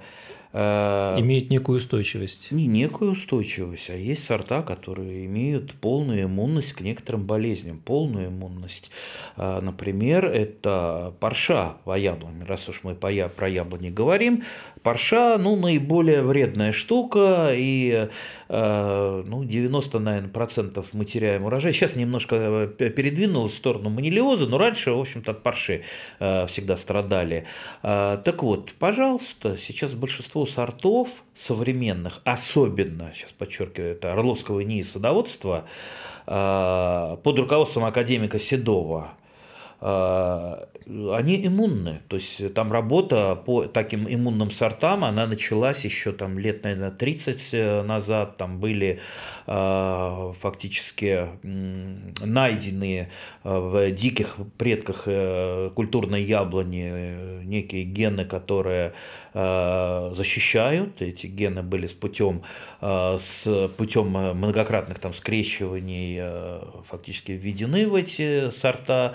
Имеют 0.52 1.48
некую 1.48 1.78
устойчивость. 1.78 2.50
Не 2.50 2.66
некую 2.66 3.12
устойчивость, 3.12 3.90
а 3.90 3.94
есть 3.94 4.24
сорта, 4.24 4.62
которые 4.62 5.26
имеют 5.26 5.74
полную 5.74 6.24
иммунность 6.24 6.72
к 6.72 6.80
некоторым 6.80 7.24
болезням, 7.24 7.78
полную 7.78 8.28
иммунность. 8.28 8.90
А, 9.36 9.60
например, 9.60 10.26
это 10.26 11.14
парша 11.20 11.74
по 11.84 11.96
яблоне, 11.96 12.44
раз 12.44 12.68
уж 12.68 12.80
мы 12.82 12.94
про 12.94 13.48
яблони 13.48 13.90
говорим. 13.90 14.42
Парша, 14.82 15.36
ну, 15.38 15.56
наиболее 15.56 16.22
вредная 16.22 16.72
штука, 16.72 17.52
и 17.54 17.90
э, 17.92 18.08
ну, 18.50 19.44
90, 19.44 19.98
наверное, 20.00 20.28
процентов 20.28 20.88
мы 20.92 21.04
теряем 21.04 21.44
урожай. 21.44 21.72
Сейчас 21.72 21.94
немножко 21.94 22.36
э, 22.78 22.90
передвинул 22.90 23.48
в 23.48 23.52
сторону 23.52 23.90
манилиоза, 23.90 24.46
но 24.46 24.58
раньше, 24.58 24.92
в 24.92 25.00
общем-то, 25.00 25.30
от 25.30 25.42
парши 25.42 25.82
всегда 26.18 26.76
страдали. 26.76 27.46
Так 27.82 28.42
вот, 28.42 28.74
пожалуйста, 28.78 29.56
сейчас 29.56 29.94
большинство 29.94 30.46
сортов 30.46 31.10
современных, 31.40 32.20
особенно, 32.24 33.12
сейчас 33.14 33.30
подчеркиваю, 33.30 33.92
это 33.92 34.12
Орловского 34.12 34.60
НИИ 34.60 34.82
садоводства, 34.82 35.64
э, 36.26 37.16
под 37.22 37.38
руководством 37.38 37.84
академика 37.84 38.38
Седова, 38.38 39.14
э, 39.14 39.19
они 39.82 41.46
иммунны. 41.46 42.00
То 42.08 42.16
есть 42.16 42.54
там 42.54 42.72
работа 42.72 43.34
по 43.34 43.66
таким 43.66 44.06
иммунным 44.12 44.50
сортам, 44.50 45.04
она 45.04 45.26
началась 45.26 45.84
еще 45.84 46.12
там 46.12 46.38
лет, 46.38 46.64
наверное, 46.64 46.90
30 46.90 47.40
э, 47.52 47.82
назад. 47.82 48.36
Там 48.36 48.60
были 48.60 49.00
э, 49.46 50.32
фактически 50.40 51.28
найденные 51.42 53.10
э, 53.44 53.58
в 53.58 53.90
диких 53.92 54.36
предках 54.58 55.04
культурной 55.74 56.22
яблони 56.22 57.42
некие 57.44 57.84
гены, 57.84 58.24
которые 58.24 58.92
защищают. 59.32 61.00
Эти 61.00 61.28
гены 61.28 61.62
были 61.62 61.86
с 61.86 61.92
путем, 61.92 62.42
с 62.80 63.70
путем 63.76 64.08
многократных 64.08 64.98
там 64.98 65.14
скрещиваний 65.14 66.20
фактически 66.88 67.32
введены 67.32 67.86
в 67.88 67.94
эти 67.94 68.50
сорта. 68.50 69.14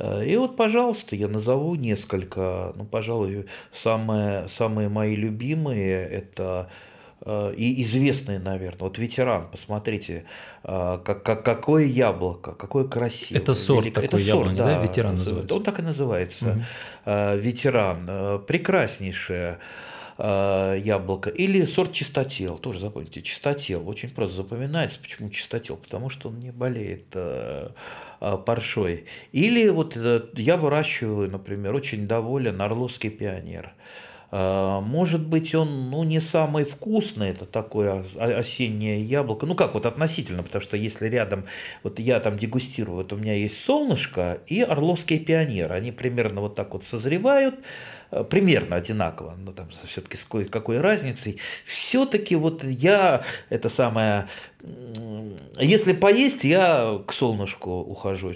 Э, 0.00 0.24
и 0.24 0.36
вот, 0.36 0.56
пожалуйста, 0.56 1.14
я 1.14 1.28
назову 1.28 1.74
несколько, 1.74 2.72
ну, 2.74 2.84
пожалуй, 2.84 3.46
самые, 3.72 4.48
самые 4.48 4.88
мои 4.88 5.14
любимые 5.14 6.06
это 6.08 6.70
э, 7.20 7.54
и 7.56 7.82
известные, 7.82 8.38
наверное. 8.38 8.80
Вот 8.80 8.98
ветеран, 8.98 9.48
посмотрите, 9.50 10.24
э, 10.64 10.98
как, 11.04 11.22
как, 11.22 11.44
какое 11.44 11.84
яблоко, 11.84 12.52
какое 12.52 12.84
красивое. 12.84 13.42
Это 13.42 13.54
сорт 13.54 13.84
велик... 13.84 13.94
такой 13.94 14.08
Это 14.08 14.16
яблони, 14.18 14.56
да, 14.56 14.66
да, 14.66 14.82
ветеран 14.82 15.16
называется? 15.16 15.54
Он 15.54 15.62
так 15.62 15.78
и 15.78 15.82
называется. 15.82 16.50
Угу. 16.50 17.40
Ветеран. 17.40 18.42
Прекраснейшее 18.46 19.58
яблоко. 20.22 21.30
Или 21.30 21.64
сорт 21.64 21.92
чистотел, 21.92 22.58
тоже 22.58 22.80
запомните, 22.80 23.22
чистотел. 23.22 23.88
Очень 23.88 24.10
просто 24.10 24.36
запоминается. 24.36 25.00
Почему 25.00 25.30
чистотел? 25.30 25.76
Потому 25.76 26.10
что 26.10 26.28
он 26.28 26.40
не 26.40 26.50
болеет 26.50 27.16
Э, 28.22 28.36
паршой. 28.36 29.06
Или 29.32 29.70
вот 29.70 29.96
э, 29.96 30.20
я 30.34 30.58
выращиваю, 30.58 31.30
например, 31.30 31.74
очень 31.74 32.06
доволен 32.06 32.60
орловский 32.60 33.08
пионер. 33.08 33.72
Э, 34.30 34.80
может 34.82 35.26
быть, 35.26 35.54
он 35.54 35.88
ну, 35.88 36.04
не 36.04 36.20
самый 36.20 36.64
вкусный, 36.64 37.30
это 37.30 37.46
такое 37.46 38.04
осеннее 38.18 39.02
яблоко. 39.02 39.46
Ну 39.46 39.54
как, 39.54 39.72
вот 39.72 39.86
относительно, 39.86 40.42
потому 40.42 40.60
что 40.60 40.76
если 40.76 41.06
рядом, 41.06 41.46
вот 41.82 41.98
я 41.98 42.20
там 42.20 42.38
дегустирую, 42.38 42.98
вот 42.98 43.12
у 43.14 43.16
меня 43.16 43.32
есть 43.32 43.64
солнышко 43.64 44.42
и 44.46 44.60
орловский 44.60 45.18
пионер. 45.18 45.72
Они 45.72 45.90
примерно 45.90 46.42
вот 46.42 46.54
так 46.54 46.74
вот 46.74 46.84
созревают, 46.84 47.54
примерно 48.30 48.76
одинаково, 48.76 49.34
но 49.36 49.52
там 49.52 49.68
все-таки 49.86 50.16
с 50.16 50.24
какой 50.24 50.80
разницей. 50.80 51.38
Все-таки 51.64 52.36
вот 52.36 52.64
я, 52.64 53.22
это 53.48 53.68
самое, 53.68 54.28
если 55.58 55.92
поесть, 55.92 56.44
я 56.44 57.00
к 57.06 57.12
солнышку 57.12 57.70
ухожу. 57.70 58.34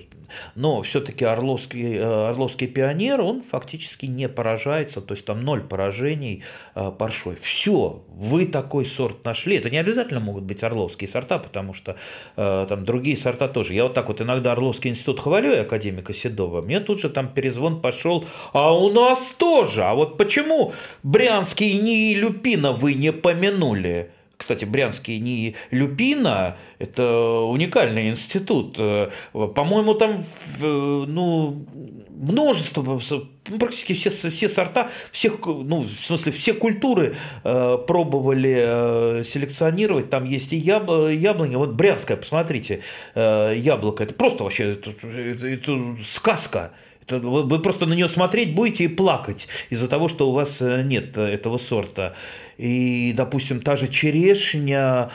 Но 0.55 0.83
все-таки 0.83 1.25
Орловский, 1.25 1.97
э, 1.97 2.29
Орловский 2.29 2.67
пионер, 2.67 3.21
он 3.21 3.43
фактически 3.43 4.07
не 4.07 4.29
поражается, 4.29 5.01
то 5.01 5.15
есть 5.15 5.25
там 5.25 5.45
ноль 5.45 5.63
поражений 5.63 6.43
э, 6.75 6.91
паршой. 6.97 7.37
Все, 7.41 8.03
вы 8.09 8.47
такой 8.47 8.87
сорт 8.87 9.25
нашли. 9.25 9.57
Это 9.57 9.71
не 9.71 9.79
обязательно 9.79 10.21
могут 10.21 10.45
быть 10.45 10.63
орловские 10.63 11.09
сорта, 11.09 11.39
потому 11.39 11.75
что 11.75 11.97
э, 12.37 12.67
там 12.69 12.85
другие 12.85 13.17
сорта 13.17 13.49
тоже. 13.49 13.75
Я 13.75 13.85
вот 13.85 13.95
так 13.95 14.09
вот 14.09 14.21
иногда 14.21 14.53
Орловский 14.53 14.91
институт 14.91 15.21
хвалю 15.21 15.53
и 15.53 15.59
академика 15.59 16.13
Седова. 16.13 16.63
Мне 16.63 16.81
тут 16.81 17.01
же 17.01 17.09
там 17.09 17.29
перезвон 17.29 17.81
пошел, 17.81 18.25
а 18.53 18.77
у 18.77 18.93
нас 18.93 19.33
тоже. 19.39 19.85
А 19.85 19.95
вот 19.95 20.17
почему 20.17 20.73
Брянский 21.03 21.75
НИИ 21.81 22.15
Люпина 22.15 22.73
вы 22.73 22.95
не 22.95 23.13
помянули? 23.13 24.11
Кстати, 24.37 24.65
Брянский 24.65 25.19
не 25.19 25.55
Люпина, 25.71 26.57
это 26.79 27.41
уникальный 27.41 28.11
институт. 28.11 28.77
Э, 28.79 29.11
по-моему, 29.33 29.95
там 29.95 30.25
ну, 30.61 31.67
множество, 32.11 33.01
ну, 33.49 33.59
практически 33.59 33.93
все, 33.93 34.11
все 34.11 34.49
сорта, 34.49 34.91
всех, 35.13 35.35
ну, 35.47 35.83
в 35.83 36.07
смысле, 36.07 36.33
все 36.33 36.55
культуры 36.55 37.17
э, 37.43 37.79
пробовали 37.87 39.21
э, 39.21 39.25
селекционировать. 39.25 40.11
Там 40.11 40.25
есть 40.25 40.53
и 40.53 40.57
яб, 40.57 40.89
яблоня. 41.11 41.59
Вот 41.59 41.73
Брянская, 41.73 42.17
посмотрите, 42.17 42.83
э, 43.15 43.55
яблоко. 43.57 44.05
Это 44.05 44.15
просто 44.15 44.45
вообще 44.45 44.73
это, 44.73 44.91
это, 44.91 45.47
это 45.47 45.97
сказка. 46.05 46.73
Это, 47.07 47.19
вы, 47.19 47.43
вы 47.43 47.59
просто 47.59 47.87
на 47.87 47.95
нее 47.95 48.09
смотреть 48.09 48.55
будете 48.55 48.85
и 48.85 48.89
плакать 48.89 49.49
из-за 49.71 49.89
того, 49.89 50.09
что 50.09 50.31
у 50.31 50.33
вас 50.33 50.59
э, 50.61 50.83
нет 50.83 51.17
этого 51.17 51.59
сорта. 51.59 52.15
И, 52.57 53.13
допустим, 53.17 53.61
та 53.61 53.77
же 53.77 53.89
черешня, 53.89 55.11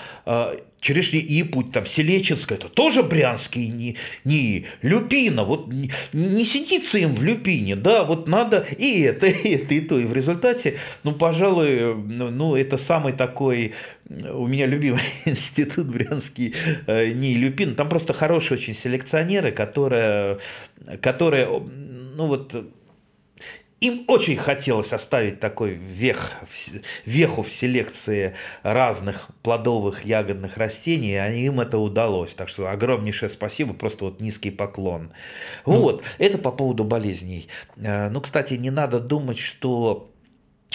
черешня 0.79 1.19
и 1.19 1.43
путь, 1.43 1.71
там, 1.71 1.85
Селеченская, 1.85 2.57
это 2.57 2.69
тоже 2.69 3.03
брянский 3.03 3.67
не, 3.67 3.97
не 4.23 4.65
Люпина, 4.81 5.43
вот 5.43 5.67
не, 5.71 5.91
не 6.13 6.45
сидится 6.45 6.97
им 6.99 7.15
в 7.15 7.21
Люпине, 7.21 7.75
да, 7.75 8.03
вот 8.03 8.27
надо 8.27 8.65
и 8.77 9.01
это, 9.01 9.27
и 9.27 9.55
это, 9.55 9.73
и 9.73 9.81
то, 9.81 9.99
и 9.99 10.05
в 10.05 10.13
результате, 10.13 10.77
ну, 11.03 11.13
пожалуй, 11.13 11.95
ну, 11.95 12.55
это 12.55 12.77
самый 12.77 13.13
такой, 13.13 13.73
у 14.09 14.47
меня 14.47 14.65
любимый 14.65 15.01
институт 15.25 15.87
брянский 15.87 16.55
э, 16.87 17.11
не 17.11 17.35
Люпин, 17.35 17.75
там 17.75 17.89
просто 17.89 18.13
хорошие 18.13 18.57
очень 18.57 18.73
селекционеры, 18.73 19.51
которые, 19.51 20.39
которые, 21.01 21.47
ну, 21.49 22.27
вот, 22.27 22.53
им 23.81 24.03
очень 24.07 24.35
хотелось 24.35 24.91
оставить 24.93 25.39
такой 25.39 25.71
вех, 25.71 26.33
веху 27.05 27.43
в 27.43 27.49
селекции 27.49 28.35
разных 28.63 29.29
плодовых 29.41 30.05
ягодных 30.05 30.57
растений, 30.57 31.15
и 31.15 31.45
им 31.45 31.59
это 31.59 31.77
удалось. 31.77 32.33
Так 32.33 32.49
что 32.49 32.69
огромнейшее 32.69 33.29
спасибо, 33.29 33.73
просто 33.73 34.05
вот 34.05 34.21
низкий 34.21 34.51
поклон. 34.51 35.11
Ну, 35.65 35.79
вот, 35.79 36.03
это 36.17 36.37
по 36.37 36.51
поводу 36.51 36.83
болезней. 36.83 37.47
Э, 37.77 38.09
ну, 38.09 38.21
кстати, 38.21 38.55
не 38.55 38.69
надо 38.69 38.99
думать, 38.99 39.39
что 39.39 40.11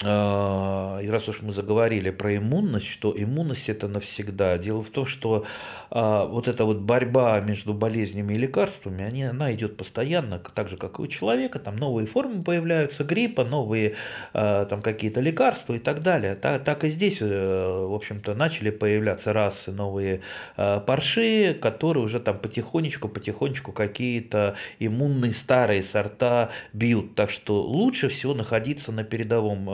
и 0.01 1.07
раз 1.09 1.29
уж 1.29 1.41
мы 1.41 1.53
заговорили 1.53 2.09
про 2.09 2.35
иммунность, 2.35 2.87
что 2.87 3.13
иммунность 3.15 3.69
это 3.69 3.87
навсегда. 3.87 4.57
Дело 4.57 4.83
в 4.83 4.89
том, 4.89 5.05
что 5.05 5.45
а, 5.89 6.25
вот 6.25 6.49
эта 6.49 6.65
вот 6.65 6.79
борьба 6.79 7.39
между 7.39 7.73
болезнями 7.73 8.33
и 8.33 8.37
лекарствами, 8.37 9.05
они, 9.05 9.23
она 9.23 9.53
идет 9.53 9.77
постоянно, 9.77 10.39
так 10.39 10.67
же, 10.67 10.75
как 10.75 10.99
и 10.99 11.01
у 11.01 11.07
человека. 11.07 11.59
Там 11.59 11.77
новые 11.77 12.07
формы 12.07 12.43
появляются 12.43 13.05
гриппа, 13.05 13.45
новые 13.45 13.95
а, 14.33 14.65
там 14.65 14.81
какие-то 14.81 15.21
лекарства 15.21 15.73
и 15.75 15.79
так 15.79 16.01
далее. 16.01 16.35
Так, 16.35 16.65
так 16.65 16.83
и 16.83 16.89
здесь, 16.89 17.19
э, 17.21 17.25
в 17.25 17.93
общем-то, 17.93 18.35
начали 18.35 18.71
появляться 18.71 19.31
расы 19.31 19.71
новые 19.71 20.21
парши, 20.55 21.57
которые 21.61 22.03
уже 22.03 22.19
там 22.19 22.37
потихонечку, 22.39 23.07
потихонечку 23.07 23.71
какие-то 23.71 24.55
иммунные 24.79 25.31
старые 25.31 25.83
сорта 25.83 26.49
бьют. 26.73 27.15
Так 27.15 27.29
что 27.29 27.61
лучше 27.61 28.09
всего 28.09 28.33
находиться 28.33 28.91
на 28.91 29.05
передовом 29.05 29.69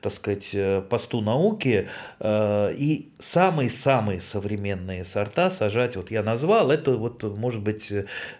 так 0.00 0.12
сказать, 0.12 0.50
э, 0.52 0.82
посту 0.82 1.20
науки, 1.20 1.88
э, 2.20 2.74
и 2.74 3.10
самые-самые 3.18 4.20
современные 4.20 5.04
сорта 5.04 5.50
сажать, 5.50 5.96
вот 5.96 6.10
я 6.10 6.22
назвал, 6.22 6.70
это 6.70 6.96
вот, 6.96 7.22
может 7.22 7.62
быть, 7.62 7.92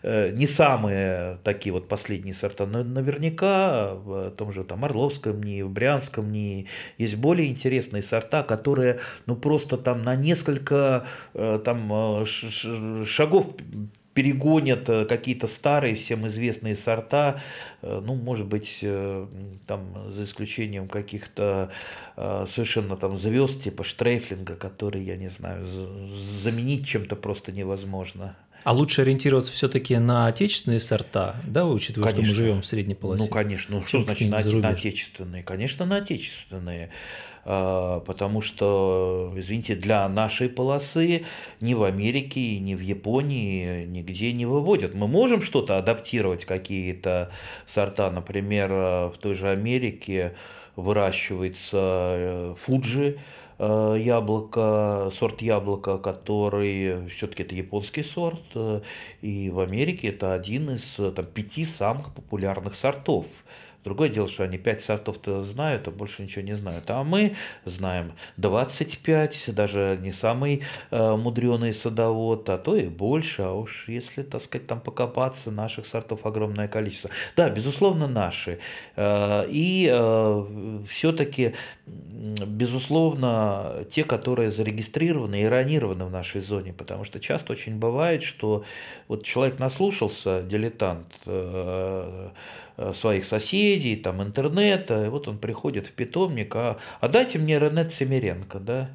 не 0.02 0.46
самые 0.46 1.38
такие 1.44 1.72
вот 1.72 1.88
последние 1.88 2.34
сорта, 2.34 2.66
но 2.66 2.84
наверняка 2.84 3.94
в 3.94 4.30
том 4.30 4.52
же 4.52 4.64
там 4.64 4.84
Орловском 4.84 5.42
НИИ, 5.42 5.62
в 5.62 5.70
Брянском 5.70 6.30
НИИ 6.30 6.66
есть 6.98 7.16
более 7.16 7.48
интересные 7.48 8.02
сорта, 8.02 8.42
которые, 8.42 9.00
ну, 9.26 9.36
просто 9.36 9.76
там 9.76 10.02
на 10.02 10.14
несколько 10.16 11.06
там 11.34 12.24
шагов 13.04 13.46
перегонят 14.18 14.86
какие-то 15.08 15.46
старые, 15.46 15.94
всем 15.94 16.26
известные 16.26 16.74
сорта, 16.74 17.40
ну, 17.82 18.16
может 18.16 18.46
быть, 18.46 18.84
там, 19.64 20.10
за 20.10 20.24
исключением 20.24 20.88
каких-то 20.88 21.70
совершенно 22.16 22.96
там 22.96 23.16
звезд, 23.16 23.62
типа 23.62 23.84
Штрейфлинга, 23.84 24.56
который, 24.56 25.04
я 25.04 25.16
не 25.16 25.28
знаю, 25.28 25.64
заменить 26.42 26.84
чем-то 26.88 27.14
просто 27.14 27.52
невозможно. 27.52 28.34
А 28.64 28.72
лучше 28.72 29.02
ориентироваться 29.02 29.52
все-таки 29.52 29.96
на 29.98 30.26
отечественные 30.26 30.80
сорта, 30.80 31.36
да, 31.46 31.64
учитывая, 31.64 32.10
конечно. 32.10 32.24
что 32.24 32.40
мы 32.40 32.44
живем 32.44 32.62
в 32.62 32.66
средней 32.66 32.96
полосе? 32.96 33.22
Ну, 33.22 33.28
конечно. 33.28 33.76
Ну, 33.76 33.84
что 33.84 34.00
значит 34.00 34.28
на, 34.28 34.42
на 34.42 34.68
отечественные? 34.70 35.44
Конечно, 35.44 35.86
на 35.86 35.98
отечественные. 35.98 36.90
А, 37.50 38.00
потому 38.00 38.42
что, 38.42 39.32
извините, 39.34 39.74
для 39.74 40.06
нашей 40.06 40.50
полосы 40.50 41.24
ни 41.62 41.72
в 41.72 41.82
Америке, 41.82 42.58
ни 42.58 42.74
в 42.74 42.80
Японии 42.80 43.86
нигде 43.86 44.34
не 44.34 44.44
выводят. 44.44 44.92
Мы 44.92 45.08
можем 45.08 45.40
что-то 45.40 45.78
адаптировать, 45.78 46.44
какие-то 46.44 47.30
сорта, 47.66 48.10
например, 48.10 48.68
в 48.68 49.14
той 49.18 49.32
же 49.32 49.48
Америке 49.48 50.34
выращивается 50.76 52.54
Фуджи, 52.58 53.18
Э, 53.60 53.96
яблоко, 53.98 55.10
сорт 55.12 55.42
яблока, 55.42 55.98
который 55.98 57.08
все-таки 57.08 57.42
это 57.42 57.56
японский 57.56 58.04
сорт, 58.04 58.40
э, 58.54 58.82
и 59.20 59.50
в 59.50 59.58
Америке 59.58 60.08
это 60.08 60.32
один 60.32 60.70
из 60.70 60.94
там, 60.94 61.26
пяти 61.26 61.64
самых 61.64 62.14
популярных 62.14 62.76
сортов. 62.76 63.26
Другое 63.88 64.10
дело, 64.10 64.28
что 64.28 64.44
они 64.44 64.58
5 64.58 64.84
сортов-то 64.84 65.44
знают, 65.44 65.88
а 65.88 65.90
больше 65.90 66.22
ничего 66.22 66.44
не 66.44 66.52
знают. 66.52 66.84
А 66.88 67.02
мы 67.04 67.36
знаем 67.64 68.12
25, 68.36 69.54
даже 69.54 69.98
не 70.02 70.12
самый 70.12 70.62
э, 70.90 71.16
мудреный 71.16 71.72
садовод, 71.72 72.50
а 72.50 72.58
то 72.58 72.76
и 72.76 72.86
больше. 72.86 73.40
А 73.40 73.52
уж 73.52 73.88
если, 73.88 74.22
так 74.22 74.42
сказать, 74.42 74.66
там 74.66 74.82
покопаться, 74.82 75.50
наших 75.50 75.86
сортов 75.86 76.26
огромное 76.26 76.68
количество. 76.68 77.08
Да, 77.34 77.48
безусловно, 77.48 78.06
наши. 78.06 78.58
Э, 78.94 79.46
и 79.48 79.88
э, 79.90 80.80
все-таки, 80.86 81.54
безусловно, 81.86 83.86
те, 83.90 84.04
которые 84.04 84.50
зарегистрированы 84.50 85.40
и 85.40 85.46
ранированы 85.46 86.04
в 86.04 86.10
нашей 86.10 86.42
зоне. 86.42 86.74
Потому 86.74 87.04
что 87.04 87.20
часто 87.20 87.52
очень 87.52 87.78
бывает, 87.78 88.22
что 88.22 88.64
вот 89.08 89.24
человек 89.24 89.58
наслушался, 89.58 90.42
дилетант, 90.42 91.06
э, 91.24 92.28
своих 92.94 93.26
соседей, 93.26 93.96
там 93.96 94.22
интернета, 94.22 95.06
и 95.06 95.08
вот 95.08 95.28
он 95.28 95.38
приходит 95.38 95.86
в 95.86 95.92
питомник, 95.92 96.54
а, 96.54 96.78
а 97.00 97.08
дайте 97.08 97.38
мне 97.38 97.58
Ренет 97.58 97.92
Семеренко, 97.92 98.58
да, 98.60 98.90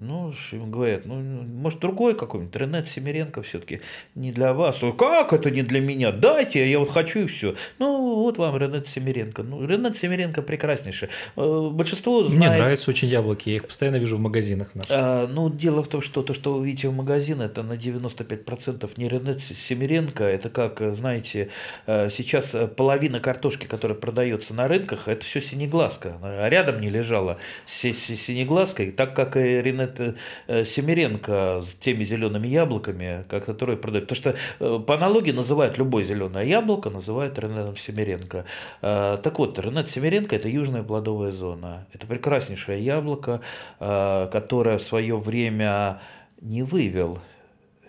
ну, 0.00 0.32
им 0.52 0.70
говорят, 0.70 1.06
ну, 1.06 1.16
может, 1.20 1.80
другой 1.80 2.14
какой-нибудь, 2.14 2.54
Ренат 2.54 2.88
Семеренко 2.88 3.42
все-таки 3.42 3.80
не 4.14 4.30
для 4.30 4.52
вас. 4.52 4.80
Как 4.96 5.32
это 5.32 5.50
не 5.50 5.62
для 5.62 5.80
меня? 5.80 6.12
Дайте, 6.12 6.70
я 6.70 6.78
вот 6.78 6.90
хочу 6.90 7.20
и 7.20 7.26
все. 7.26 7.56
Ну, 7.80 8.14
вот 8.14 8.38
вам 8.38 8.56
Ренат 8.56 8.86
Семеренко. 8.86 9.42
Ну, 9.42 9.66
Ренат 9.66 9.96
Семеренко 9.96 10.42
прекраснейший. 10.42 11.08
Э, 11.36 11.70
большинство 11.72 12.22
знает... 12.22 12.52
Мне 12.52 12.62
нравятся 12.62 12.90
очень 12.90 13.08
яблоки, 13.08 13.48
я 13.50 13.56
их 13.56 13.66
постоянно 13.66 13.96
вижу 13.96 14.16
в 14.16 14.20
магазинах 14.20 14.72
наших. 14.76 14.92
А, 14.94 15.26
ну, 15.26 15.50
дело 15.50 15.82
в 15.82 15.88
том, 15.88 16.00
что 16.00 16.22
то, 16.22 16.32
что 16.32 16.54
вы 16.54 16.66
видите 16.66 16.88
в 16.88 16.94
магазине, 16.94 17.46
это 17.46 17.64
на 17.64 17.72
95% 17.72 18.88
не 18.96 19.08
Ренат 19.08 19.40
Семеренко, 19.42 20.22
это 20.22 20.48
как, 20.48 20.80
знаете, 20.94 21.48
э, 21.88 22.08
сейчас 22.10 22.54
половина 22.76 23.18
картошки, 23.18 23.66
которая 23.66 23.98
продается 23.98 24.54
на 24.54 24.68
рынках, 24.68 25.08
это 25.08 25.24
все 25.24 25.40
синеглазка. 25.40 26.18
А 26.22 26.48
рядом 26.48 26.80
не 26.80 26.88
лежала 26.88 27.38
синеглазка, 27.66 28.84
и 28.84 28.92
так 28.92 29.16
как 29.16 29.36
и 29.36 29.60
Ренат 29.60 29.87
это 29.88 30.14
э, 30.46 30.64
Семеренко 30.64 31.62
с 31.62 31.84
теми 31.84 32.04
зелеными 32.04 32.46
яблоками, 32.46 33.24
как 33.28 33.44
которые 33.44 33.76
продают. 33.76 34.08
Потому 34.08 34.34
что 34.34 34.34
э, 34.60 34.80
по 34.86 34.94
аналогии 34.94 35.32
называют 35.32 35.78
любое 35.78 36.04
зеленое 36.04 36.48
яблоко, 36.48 36.90
называют 36.90 37.38
Ренатом 37.38 37.76
Семеренко. 37.76 38.44
Э, 38.82 39.18
так 39.22 39.38
вот, 39.38 39.58
Ренат 39.58 39.90
Семеренко– 39.90 40.36
это 40.36 40.48
южная 40.48 40.82
плодовая 40.82 41.32
зона. 41.32 41.86
Это 41.92 42.06
прекраснейшее 42.06 42.82
яблоко, 42.82 43.40
которое 43.78 44.78
в 44.78 44.82
свое 44.82 45.16
время 45.16 46.00
не 46.40 46.62
вывел 46.62 47.18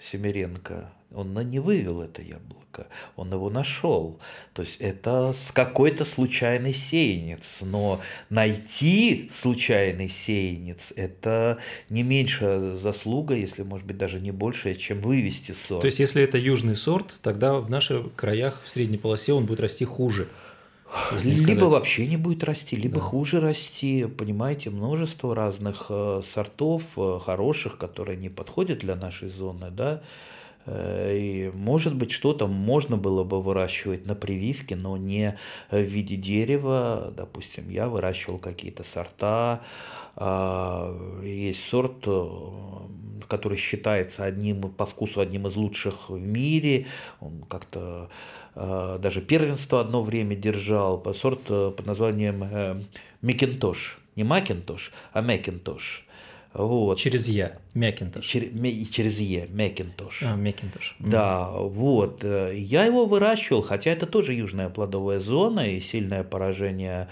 Семеренко. 0.01 0.91
Он 1.11 1.33
не 1.49 1.59
вывел 1.59 2.01
это 2.01 2.21
яблоко 2.21 2.59
он 3.15 3.31
его 3.31 3.49
нашел. 3.49 4.19
То 4.53 4.61
есть 4.61 4.77
это 4.79 5.33
с 5.33 5.51
какой-то 5.51 6.05
случайный 6.05 6.73
сеянец, 6.73 7.43
но 7.61 8.01
найти 8.29 9.29
случайный 9.33 10.09
сеянец– 10.09 10.93
это 10.95 11.59
не 11.89 12.03
меньшая 12.03 12.77
заслуга, 12.77 13.35
если, 13.35 13.63
может 13.63 13.85
быть, 13.85 13.97
даже 13.97 14.19
не 14.19 14.31
большая, 14.31 14.75
чем 14.75 15.01
вывести 15.01 15.51
сорт. 15.51 15.81
То 15.81 15.87
есть 15.87 15.99
если 15.99 16.23
это 16.23 16.37
южный 16.37 16.75
сорт, 16.75 17.17
тогда 17.21 17.55
в 17.55 17.69
наших 17.69 18.13
краях 18.15 18.61
в 18.63 18.69
средней 18.69 18.97
полосе 18.97 19.33
он 19.33 19.45
будет 19.45 19.59
расти 19.59 19.85
хуже. 19.85 20.27
Либо 21.23 21.65
вообще 21.65 22.07
не 22.07 22.17
будет 22.17 22.43
расти, 22.43 22.75
либо 22.75 22.95
да. 22.95 23.01
хуже 23.01 23.39
расти. 23.39 24.05
Понимаете, 24.05 24.69
множество 24.69 25.35
разных 25.35 25.87
э, 25.89 26.21
сортов 26.33 26.83
э, 26.97 27.19
хороших, 27.23 27.77
которые 27.77 28.17
не 28.17 28.29
подходят 28.29 28.79
для 28.79 28.95
нашей 28.95 29.29
зоны, 29.29 29.69
да. 29.71 30.01
Э, 30.65 31.15
и, 31.15 31.51
может 31.53 31.95
быть, 31.95 32.11
что-то 32.11 32.47
можно 32.47 32.97
было 32.97 33.23
бы 33.23 33.41
выращивать 33.41 34.05
на 34.05 34.15
прививке, 34.15 34.75
но 34.75 34.97
не 34.97 35.37
в 35.69 35.79
виде 35.79 36.15
дерева. 36.15 37.13
Допустим, 37.15 37.69
я 37.69 37.87
выращивал 37.87 38.39
какие-то 38.39 38.83
сорта. 38.83 39.61
А, 40.15 41.21
есть 41.23 41.63
сорт, 41.69 42.05
который 43.27 43.57
считается 43.57 44.25
одним 44.25 44.61
по 44.61 44.85
вкусу 44.85 45.21
одним 45.21 45.47
из 45.47 45.55
лучших 45.55 46.09
в 46.09 46.19
мире. 46.19 46.87
Он 47.21 47.43
как-то 47.47 48.09
даже 48.55 49.21
первенство 49.21 49.81
одно 49.81 50.03
время 50.03 50.35
держал. 50.35 51.03
Сорт 51.13 51.43
под 51.43 51.85
названием 51.85 52.85
Макинтош. 53.21 53.99
Не 54.15 54.23
Макинтош, 54.23 54.91
а 55.13 55.21
Макинтош. 55.21 56.05
Вот. 56.53 56.97
Через 56.97 57.27
Я, 57.27 57.57
Макинтош. 57.75 58.25
Чер, 58.25 58.43
через 58.91 59.19
Е, 59.19 59.47
Макинтош. 59.53 60.23
А, 60.23 60.35
Макинтош. 60.35 60.95
Да, 60.99 61.51
вот. 61.51 62.23
Э, 62.23 62.53
я 62.55 62.85
его 62.85 63.05
выращивал, 63.05 63.61
хотя 63.61 63.91
это 63.91 64.07
тоже 64.07 64.33
южная 64.33 64.69
плодовая 64.69 65.19
зона 65.19 65.69
и 65.71 65.79
сильное 65.79 66.23
поражение 66.23 67.07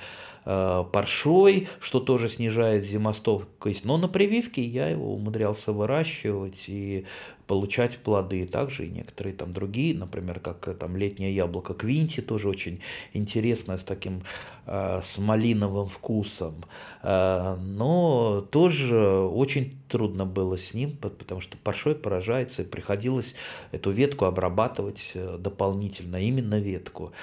э, 0.46 0.84
паршой, 0.92 1.68
что 1.80 2.00
тоже 2.00 2.30
снижает 2.30 2.86
зимостойкость. 2.86 3.86
Но 3.86 3.98
на 3.98 4.08
прививке 4.08 4.64
я 4.64 4.90
его 4.90 5.14
умудрялся 5.14 5.72
выращивать 5.72 6.64
и 6.68 7.06
получать 7.48 7.98
плоды. 7.98 8.46
Также 8.46 8.86
и 8.86 8.90
некоторые 8.90 9.34
там 9.34 9.54
другие, 9.54 9.96
например, 9.96 10.40
как 10.40 10.68
э, 10.68 10.74
там 10.74 10.98
летнее 10.98 11.34
яблоко 11.34 11.74
Квинти, 11.74 12.22
тоже 12.22 12.50
очень 12.50 12.82
интересное, 13.14 13.78
с 13.78 13.84
таким 13.84 14.24
э, 14.66 15.02
с 15.04 15.18
малиновым 15.18 15.88
вкусом. 15.88 16.66
Э, 17.02 17.56
но 17.60 18.46
тоже 18.52 18.98
очень 19.00 19.78
трудно 19.88 20.26
было 20.26 20.58
с 20.58 20.74
ним, 20.74 20.96
потому 20.98 21.42
что 21.42 21.58
паршой 21.58 21.96
поражается, 21.96 22.62
и 22.62 22.66
приходилось 22.66 23.34
эту 23.72 23.92
ветку 23.92 24.26
обрабатывать 24.26 25.12
э, 25.14 25.38
дополнительно, 25.40 26.18
именно 26.18 26.60
ветку. 26.60 27.14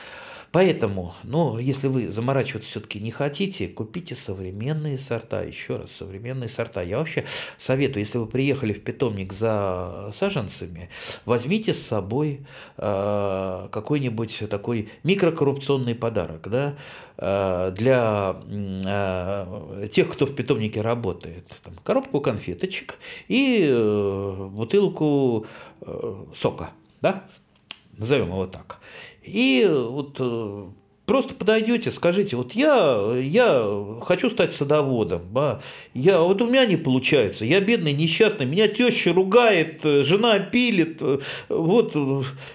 Поэтому, 0.54 1.14
ну, 1.24 1.58
если 1.58 1.88
вы 1.88 2.12
заморачиваться 2.12 2.70
все-таки 2.70 3.00
не 3.00 3.10
хотите, 3.10 3.66
купите 3.66 4.14
современные 4.14 4.98
сорта. 4.98 5.42
Еще 5.42 5.74
раз, 5.74 5.90
современные 5.90 6.48
сорта. 6.48 6.80
Я 6.80 6.98
вообще 6.98 7.24
советую, 7.58 8.04
если 8.04 8.18
вы 8.18 8.26
приехали 8.28 8.72
в 8.72 8.80
питомник 8.84 9.32
за 9.32 10.12
саженцами, 10.16 10.90
возьмите 11.24 11.74
с 11.74 11.84
собой 11.84 12.46
э, 12.76 13.68
какой-нибудь 13.72 14.44
такой 14.48 14.90
микрокоррупционный 15.02 15.96
подарок, 15.96 16.48
да, 16.48 16.76
э, 17.16 17.72
для 17.76 18.36
э, 18.46 19.88
тех, 19.88 20.08
кто 20.12 20.24
в 20.24 20.36
питомнике 20.36 20.82
работает. 20.82 21.48
Там, 21.64 21.74
коробку 21.82 22.20
конфеточек 22.20 22.94
и 23.26 23.66
э, 23.68 24.48
бутылку 24.52 25.48
э, 25.80 26.24
сока, 26.36 26.70
да, 27.00 27.24
назовем 27.98 28.28
его 28.28 28.46
так. 28.46 28.78
И 29.24 29.66
вот 29.68 30.16
э, 30.20 30.66
просто 31.06 31.34
подойдете, 31.34 31.90
скажите, 31.90 32.36
вот 32.36 32.52
я, 32.52 33.16
я 33.18 33.84
хочу 34.02 34.28
стать 34.28 34.54
садоводом, 34.54 35.22
да, 35.32 35.60
я, 35.94 36.20
вот 36.20 36.42
у 36.42 36.46
меня 36.46 36.66
не 36.66 36.76
получается, 36.76 37.44
я 37.44 37.60
бедный, 37.60 37.94
несчастный, 37.94 38.44
меня 38.44 38.68
теща 38.68 39.14
ругает, 39.14 39.80
э, 39.84 40.02
жена 40.02 40.38
пилит, 40.40 40.98
э, 41.00 41.20
вот 41.48 41.96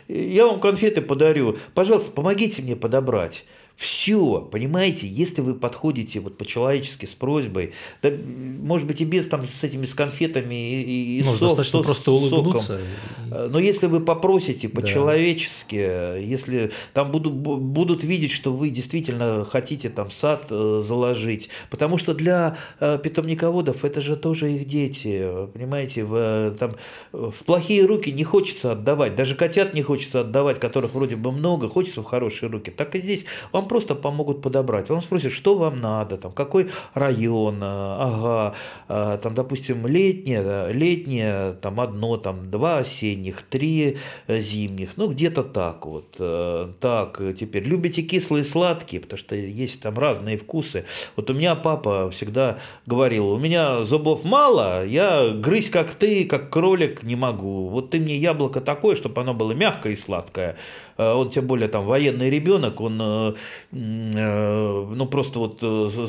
я 0.08 0.46
вам 0.46 0.60
конфеты 0.60 1.02
подарю, 1.02 1.58
пожалуйста, 1.74 2.12
помогите 2.12 2.62
мне 2.62 2.76
подобрать. 2.76 3.46
Все, 3.80 4.42
понимаете, 4.42 5.08
если 5.08 5.40
вы 5.40 5.54
подходите 5.54 6.20
вот 6.20 6.38
по-человечески 6.38 7.06
с 7.06 7.12
просьбой, 7.12 7.72
да, 8.02 8.12
может 8.12 8.86
быть, 8.86 9.00
и 9.00 9.06
без 9.06 9.26
там 9.26 9.48
с 9.48 9.64
этими 9.64 9.86
с 9.86 9.94
конфетами 9.94 10.82
и, 10.82 11.20
и 11.20 11.24
Может, 11.24 11.40
сок, 11.40 11.48
достаточно 11.48 11.80
сок, 11.80 11.86
просто 11.86 12.12
улыбнуться. 12.12 12.82
Соком. 13.30 13.52
Но 13.54 13.58
если 13.58 13.88
вы 13.88 14.02
попросите 14.02 14.68
по-человечески, 14.68 15.78
да. 15.78 16.16
если 16.18 16.72
там 16.94 17.10
будут, 17.10 17.32
будут 17.32 18.04
видеть, 18.04 18.32
что 18.32 18.52
вы 18.52 18.70
действительно 18.70 19.46
хотите 19.46 19.90
там 19.90 20.12
сад 20.12 20.48
э, 20.50 20.84
заложить, 20.86 21.48
потому 21.70 21.98
что 21.98 22.14
для 22.14 22.58
э, 22.82 23.00
питомниководов 23.02 23.86
это 23.86 24.02
же 24.02 24.18
тоже 24.18 24.52
их 24.52 24.68
дети, 24.68 25.26
понимаете, 25.54 26.04
в, 26.04 26.54
там, 26.60 26.76
в 27.14 27.46
плохие 27.46 27.86
руки 27.86 28.12
не 28.12 28.26
хочется 28.26 28.74
отдавать, 28.74 29.16
даже 29.16 29.36
котят 29.36 29.74
не 29.74 29.84
хочется 29.84 30.20
отдавать, 30.20 30.60
которых 30.60 30.96
вроде 30.96 31.16
бы 31.16 31.32
много, 31.32 31.70
хочется 31.70 32.02
в 32.02 32.06
хорошие 32.06 32.50
руки. 32.50 32.72
Так 32.72 32.94
и 32.96 33.00
здесь 33.00 33.24
вам 33.54 33.69
просто 33.70 33.96
помогут 33.96 34.42
подобрать. 34.42 34.90
Вам 34.90 35.02
спросят, 35.02 35.32
что 35.32 35.56
вам 35.56 35.80
надо, 35.80 36.18
там, 36.18 36.34
какой 36.34 36.70
район, 36.94 37.64
э, 37.64 37.66
ага, 37.66 38.56
э, 38.90 39.20
там, 39.24 39.34
допустим, 39.34 39.88
летнее, 39.88 40.74
летнее, 40.74 41.54
там, 41.62 41.80
одно, 41.80 42.18
там, 42.18 42.52
два 42.52 42.80
осенних, 42.80 43.44
три 43.44 43.98
э, 44.28 44.42
зимних, 44.42 44.98
ну, 44.98 45.10
где-то 45.10 45.44
так 45.44 45.86
вот. 45.86 46.10
Так, 46.80 47.22
теперь, 47.40 47.64
любите 47.64 48.02
кислые 48.02 48.42
и 48.42 48.48
сладкие, 48.48 49.02
потому 49.02 49.18
что 49.18 49.36
есть 49.36 49.82
там 49.82 49.98
разные 49.98 50.38
вкусы. 50.38 50.86
Вот 51.16 51.30
у 51.30 51.34
меня 51.34 51.56
папа 51.56 52.10
всегда 52.12 52.60
говорил, 52.86 53.30
у 53.30 53.38
меня 53.38 53.86
зубов 53.86 54.24
мало, 54.24 54.86
я 54.86 55.30
грызть 55.30 55.70
как 55.70 55.92
ты, 55.92 56.26
как 56.26 56.50
кролик 56.50 57.04
не 57.04 57.16
могу. 57.16 57.68
Вот 57.68 57.92
ты 57.92 58.00
мне 58.00 58.18
яблоко 58.18 58.62
такое, 58.62 58.96
чтобы 58.96 59.22
оно 59.22 59.34
было 59.34 59.52
мягкое 59.52 59.94
и 59.94 59.96
сладкое. 59.96 60.58
Э, 61.00 61.14
он 61.14 61.32
тем 61.32 61.48
более 61.48 61.70
там 61.70 61.86
военный 61.86 62.30
ребенок, 62.30 62.82
он 62.82 63.00
э, 63.02 63.06
э, 63.06 63.34
ну 63.72 65.06
просто 65.08 65.40
вот 65.40 65.62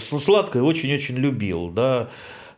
сладкое 0.03 0.63
очень-очень 0.63 1.17
любил, 1.17 1.69
да. 1.71 2.09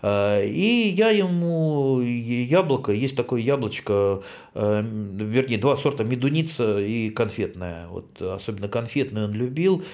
И 0.04 0.94
я 0.96 1.10
ему 1.10 2.00
яблоко, 2.00 2.90
есть 2.90 3.14
такое 3.14 3.40
яблочко, 3.40 4.22
вернее, 4.52 5.58
два 5.58 5.76
сорта 5.76 6.02
медуница 6.02 6.80
и 6.80 7.10
конфетное. 7.10 7.86
Вот 7.86 8.20
особенно 8.20 8.68
конфетное 8.68 9.26
он 9.26 9.32
любил. 9.32 9.84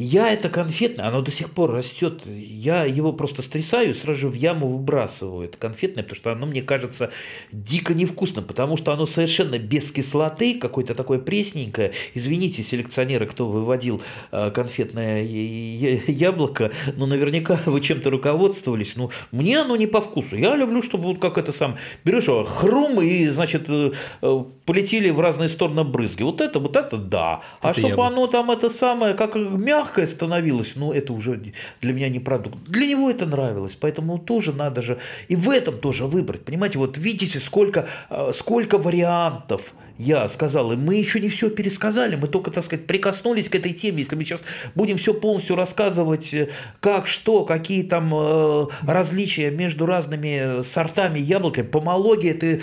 Я 0.00 0.32
это 0.32 0.48
конфетное, 0.48 1.08
оно 1.08 1.22
до 1.22 1.32
сих 1.32 1.50
пор 1.50 1.72
растет. 1.72 2.22
Я 2.24 2.84
его 2.84 3.12
просто 3.12 3.42
стрясаю, 3.42 3.96
сразу 3.96 4.20
же 4.20 4.28
в 4.28 4.34
яму 4.34 4.68
выбрасываю. 4.68 5.48
Это 5.48 5.58
конфетное, 5.58 6.04
потому 6.04 6.16
что 6.16 6.30
оно 6.30 6.46
мне 6.46 6.62
кажется 6.62 7.10
дико 7.50 7.94
невкусным, 7.94 8.44
потому 8.44 8.76
что 8.76 8.92
оно 8.92 9.06
совершенно 9.06 9.58
без 9.58 9.90
кислоты, 9.90 10.54
какое-то 10.54 10.94
такое 10.94 11.18
пресненькое. 11.18 11.90
Извините, 12.14 12.62
селекционеры, 12.62 13.26
кто 13.26 13.48
выводил 13.48 14.00
э, 14.30 14.52
конфетное 14.52 15.24
яблоко, 15.24 16.70
но 16.96 17.06
наверняка 17.06 17.58
вы 17.66 17.80
чем-то 17.80 18.08
руководствовались. 18.08 18.92
Ну, 18.94 19.10
мне 19.32 19.58
оно 19.58 19.74
не 19.74 19.88
по 19.88 20.00
вкусу. 20.00 20.36
Я 20.36 20.54
люблю, 20.54 20.80
чтобы 20.80 21.06
вот 21.06 21.18
как 21.18 21.38
это 21.38 21.50
сам 21.50 21.76
берешь 22.04 22.28
его, 22.28 22.44
хрум 22.44 23.02
и, 23.02 23.30
значит, 23.30 23.64
э, 23.68 23.90
э, 24.22 24.44
полетели 24.64 25.10
в 25.10 25.18
разные 25.18 25.48
стороны 25.48 25.82
брызги. 25.82 26.22
Вот 26.22 26.40
это, 26.40 26.60
вот 26.60 26.76
это 26.76 26.98
да. 26.98 27.40
А 27.62 27.70
это 27.72 27.80
чтобы 27.80 28.06
оно 28.06 28.28
там 28.28 28.52
это 28.52 28.70
самое, 28.70 29.14
как 29.14 29.34
мягко 29.34 29.87
мягкое 29.88 30.06
становилось, 30.06 30.76
но 30.76 30.92
это 30.92 31.12
уже 31.12 31.40
для 31.80 31.92
меня 31.92 32.08
не 32.08 32.20
продукт. 32.20 32.58
Для 32.64 32.86
него 32.86 33.10
это 33.10 33.26
нравилось, 33.26 33.76
поэтому 33.80 34.18
тоже 34.18 34.52
надо 34.52 34.82
же 34.82 34.98
и 35.28 35.36
в 35.36 35.50
этом 35.50 35.78
тоже 35.78 36.06
выбрать. 36.06 36.44
Понимаете, 36.44 36.78
вот 36.78 36.98
видите, 36.98 37.40
сколько, 37.40 37.86
э, 38.10 38.32
сколько 38.34 38.78
вариантов 38.78 39.72
я 39.98 40.28
сказал, 40.28 40.72
и 40.72 40.76
мы 40.76 40.94
еще 40.94 41.18
не 41.18 41.28
все 41.28 41.50
пересказали, 41.50 42.14
мы 42.14 42.28
только, 42.28 42.52
так 42.52 42.64
сказать, 42.64 42.86
прикоснулись 42.86 43.48
к 43.48 43.54
этой 43.56 43.72
теме. 43.72 43.98
Если 43.98 44.14
мы 44.14 44.24
сейчас 44.24 44.42
будем 44.76 44.96
все 44.96 45.12
полностью 45.12 45.56
рассказывать, 45.56 46.32
э, 46.32 46.50
как, 46.80 47.08
что, 47.08 47.44
какие 47.44 47.82
там 47.82 48.12
э, 48.14 48.66
различия 48.86 49.50
между 49.50 49.86
разными 49.86 50.62
сортами 50.64 51.18
яблока, 51.18 51.64
помология 51.64 52.30
это, 52.32 52.60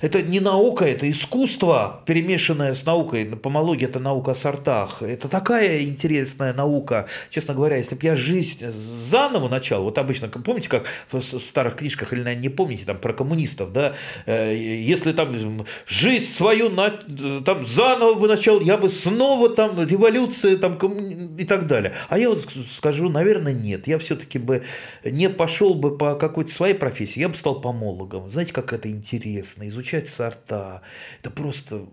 это 0.00 0.22
не 0.22 0.40
наука, 0.40 0.84
это 0.84 1.08
искусство, 1.08 2.02
перемешанное 2.04 2.74
с 2.74 2.84
наукой. 2.84 3.24
Помология 3.24 3.86
это 3.86 4.00
наука 4.00 4.32
о 4.32 4.34
сортах. 4.34 5.02
Это 5.02 5.28
такая 5.28 5.82
интересная 5.82 6.52
наука. 6.52 7.06
Честно 7.30 7.54
говоря, 7.54 7.76
если 7.76 7.94
бы 7.94 8.04
я 8.04 8.16
жизнь 8.16 8.64
заново 9.08 9.48
начал, 9.48 9.84
вот 9.84 9.98
обычно, 9.98 10.28
помните, 10.28 10.68
как 10.68 10.86
в 11.12 11.22
старых 11.22 11.76
книжках, 11.76 12.12
или, 12.12 12.22
наверное, 12.22 12.42
не 12.42 12.48
помните, 12.48 12.84
там 12.84 12.98
про 12.98 13.12
коммунистов, 13.12 13.72
да, 13.72 13.94
э, 14.26 14.56
если 14.56 15.12
там 15.12 15.64
жизнь 15.86 16.34
свою 16.34 16.55
свою 16.56 17.42
там 17.42 17.66
заново 17.66 18.14
бы 18.14 18.28
начал, 18.28 18.60
я 18.60 18.76
бы 18.76 18.90
снова 18.90 19.48
там 19.50 19.86
революция 19.86 20.56
там 20.56 20.76
и 21.36 21.44
так 21.44 21.66
далее. 21.66 21.94
А 22.08 22.18
я 22.18 22.30
вот 22.30 22.46
скажу, 22.76 23.08
наверное, 23.08 23.52
нет. 23.52 23.86
Я 23.86 23.98
все-таки 23.98 24.38
бы 24.38 24.62
не 25.04 25.28
пошел 25.28 25.74
бы 25.74 25.96
по 25.96 26.14
какой-то 26.14 26.52
своей 26.52 26.74
профессии, 26.74 27.20
я 27.20 27.28
бы 27.28 27.34
стал 27.34 27.60
помологом. 27.60 28.30
Знаете, 28.30 28.52
как 28.52 28.72
это 28.72 28.90
интересно, 28.90 29.68
изучать 29.68 30.08
сорта. 30.08 30.82
Это 31.20 31.30
просто 31.30 31.86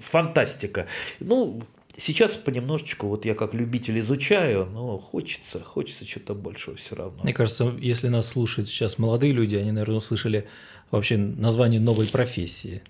фантастика. 0.00 0.86
Ну, 1.20 1.62
Сейчас 1.96 2.32
понемножечку, 2.32 3.06
вот 3.06 3.24
я 3.24 3.36
как 3.36 3.54
любитель 3.54 4.00
изучаю, 4.00 4.66
но 4.66 4.98
хочется, 4.98 5.62
хочется 5.62 6.04
что-то 6.04 6.34
большего 6.34 6.74
все 6.74 6.96
равно. 6.96 7.22
Мне 7.22 7.32
кажется, 7.32 7.72
если 7.78 8.08
нас 8.08 8.28
слушают 8.28 8.68
сейчас 8.68 8.98
молодые 8.98 9.32
люди, 9.32 9.54
они, 9.54 9.70
наверное, 9.70 9.98
услышали 9.98 10.48
вообще 10.90 11.16
название 11.16 11.78
новой 11.78 12.08
профессии. 12.08 12.82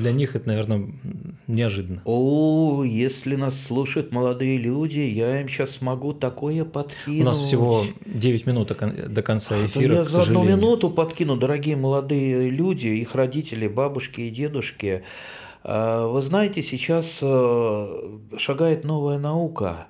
Для 0.00 0.12
них 0.12 0.34
это, 0.34 0.48
наверное, 0.48 0.88
неожиданно. 1.46 2.00
О, 2.06 2.82
если 2.84 3.36
нас 3.36 3.60
слушают 3.60 4.12
молодые 4.12 4.56
люди, 4.56 5.00
я 5.00 5.42
им 5.42 5.48
сейчас 5.48 5.82
могу 5.82 6.14
такое 6.14 6.64
подкинуть. 6.64 7.20
У 7.20 7.24
нас 7.24 7.38
всего 7.38 7.84
9 8.06 8.46
минут 8.46 8.68
до 8.68 9.22
конца 9.22 9.66
эфира, 9.66 9.96
Я 9.96 10.04
за 10.04 10.22
одну 10.22 10.42
минуту 10.42 10.90
подкину, 10.90 11.36
дорогие 11.36 11.76
молодые 11.76 12.48
люди, 12.48 12.86
их 12.86 13.14
родители, 13.14 13.68
бабушки 13.68 14.22
и 14.22 14.30
дедушки. 14.30 15.02
А, 15.62 16.06
вы 16.06 16.22
знаете, 16.22 16.62
сейчас 16.62 17.18
э, 17.20 18.18
шагает 18.38 18.84
новая 18.84 19.18
наука 19.18 19.88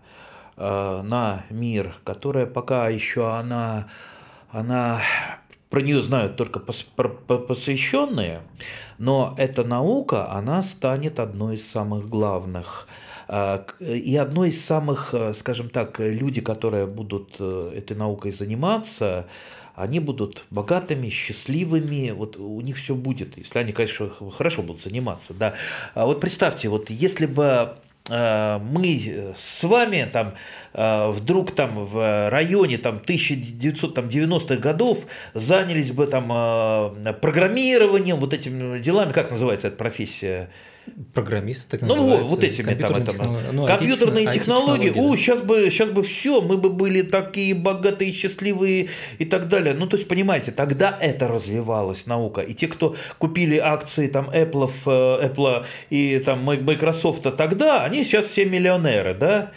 э, 0.57 1.03
на 1.05 1.45
мир, 1.51 1.95
которая 2.03 2.47
пока 2.47 2.89
еще 2.89 3.33
она, 3.33 3.87
она 4.51 5.01
про 5.71 5.81
нее 5.81 6.03
знают 6.03 6.37
только 6.37 6.59
посвященные, 6.59 8.43
но 8.99 9.35
эта 9.39 9.65
наука, 9.65 10.31
она 10.31 10.63
станет 10.63 11.19
одной 11.19 11.55
из 11.55 11.69
самых 11.69 12.09
главных. 12.09 12.89
А, 13.29 13.65
и 13.79 14.17
одной 14.17 14.49
из 14.49 14.65
самых, 14.65 15.15
э, 15.15 15.33
скажем 15.35 15.69
так, 15.69 16.01
люди, 16.01 16.41
которые 16.41 16.87
будут 16.87 17.37
э, 17.39 17.73
этой 17.77 17.97
наукой 17.97 18.33
заниматься, 18.33 19.29
они 19.77 20.01
будут 20.01 20.45
богатыми, 20.51 21.09
счастливыми, 21.09 22.11
вот 22.11 22.37
у 22.37 22.61
них 22.61 22.77
все 22.77 22.97
будет, 22.97 23.39
если 23.39 23.61
они, 23.61 23.73
конечно, 23.73 24.11
хорошо 24.37 24.63
будут 24.63 24.83
заниматься, 24.83 25.33
да. 25.33 25.55
А 25.95 26.07
вот 26.07 26.21
представьте, 26.21 26.69
вот 26.69 26.91
если 26.91 27.27
бы 27.27 27.45
Э, 27.45 27.90
мы 28.11 29.35
с 29.37 29.63
вами 29.63 30.09
там 30.13 30.35
э, 30.75 31.11
вдруг 31.11 31.53
там 31.55 31.85
в 31.85 32.29
районе 32.31 32.79
там 32.79 33.01
1990-х 33.05 34.57
годов 34.57 34.99
занялись 35.35 35.93
бы 35.93 36.07
там 36.07 36.31
э, 36.33 37.13
программированием, 37.21 38.17
вот 38.17 38.35
этими 38.35 38.81
делами, 38.81 39.13
как 39.13 39.31
называется 39.31 39.69
эта 39.69 39.77
профессия? 39.77 40.51
Программисты, 41.15 41.79
так. 41.79 41.83
Ну, 41.83 42.23
вот 42.25 42.45
этими 42.45 42.75
там, 42.75 42.95
это, 42.95 43.13
ну, 43.53 43.67
компьютерные 43.67 44.27
IT, 44.27 44.35
технологии. 44.35 44.91
У, 44.91 45.17
сейчас 45.17 45.41
бы, 45.41 45.71
сейчас 45.71 45.91
бы 45.91 46.03
все, 46.03 46.41
мы 46.41 46.57
бы 46.57 46.71
были 46.71 47.03
такие 47.03 47.55
богатые, 47.55 48.13
счастливые 48.13 48.89
и 49.19 49.25
так 49.25 49.49
далее. 49.49 49.75
Ну, 49.75 49.87
то 49.87 49.97
есть, 49.97 50.09
понимаете, 50.09 50.53
тогда 50.53 50.97
это 51.01 51.29
развивалась 51.29 52.07
наука. 52.07 52.41
И 52.43 52.55
те, 52.55 52.69
кто 52.69 52.97
купили 53.19 53.57
акции 53.57 54.07
там 54.07 54.31
Apple, 54.31 54.71
Apple 54.85 55.65
и 55.91 56.19
там 56.25 56.45
Microsoft 56.45 57.23
тогда, 57.37 57.85
они 57.85 58.05
сейчас 58.05 58.27
все 58.27 58.45
миллионеры, 58.45 59.15
да? 59.15 59.53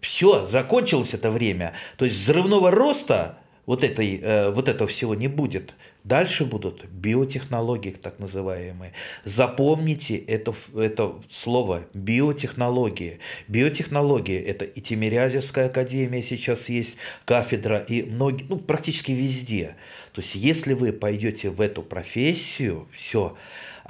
Все, 0.00 0.46
закончилось 0.46 1.10
это 1.12 1.30
время. 1.30 1.74
То 1.96 2.04
есть 2.04 2.16
взрывного 2.16 2.70
роста 2.70 3.38
вот, 3.66 3.84
этой, 3.84 4.18
э, 4.20 4.50
вот 4.50 4.68
этого 4.68 4.88
всего 4.88 5.14
не 5.14 5.28
будет. 5.28 5.74
Дальше 6.04 6.44
будут 6.44 6.84
биотехнологии, 6.86 7.92
так 7.92 8.18
называемые. 8.18 8.92
Запомните 9.24 10.16
это, 10.16 10.52
это 10.74 11.14
слово 11.30 11.84
биотехнологии. 11.94 13.20
Биотехнологии– 13.46 14.40
это 14.40 14.64
и 14.64 14.80
Тимирязевская 14.80 15.66
академия 15.66 16.22
сейчас 16.22 16.68
есть, 16.68 16.96
кафедра, 17.24 17.78
и 17.78 18.02
многие, 18.02 18.46
ну, 18.48 18.58
практически 18.58 19.12
везде. 19.12 19.76
То 20.12 20.22
есть, 20.22 20.34
если 20.34 20.74
вы 20.74 20.92
пойдете 20.92 21.50
в 21.50 21.60
эту 21.60 21.82
профессию, 21.82 22.88
все, 22.92 23.36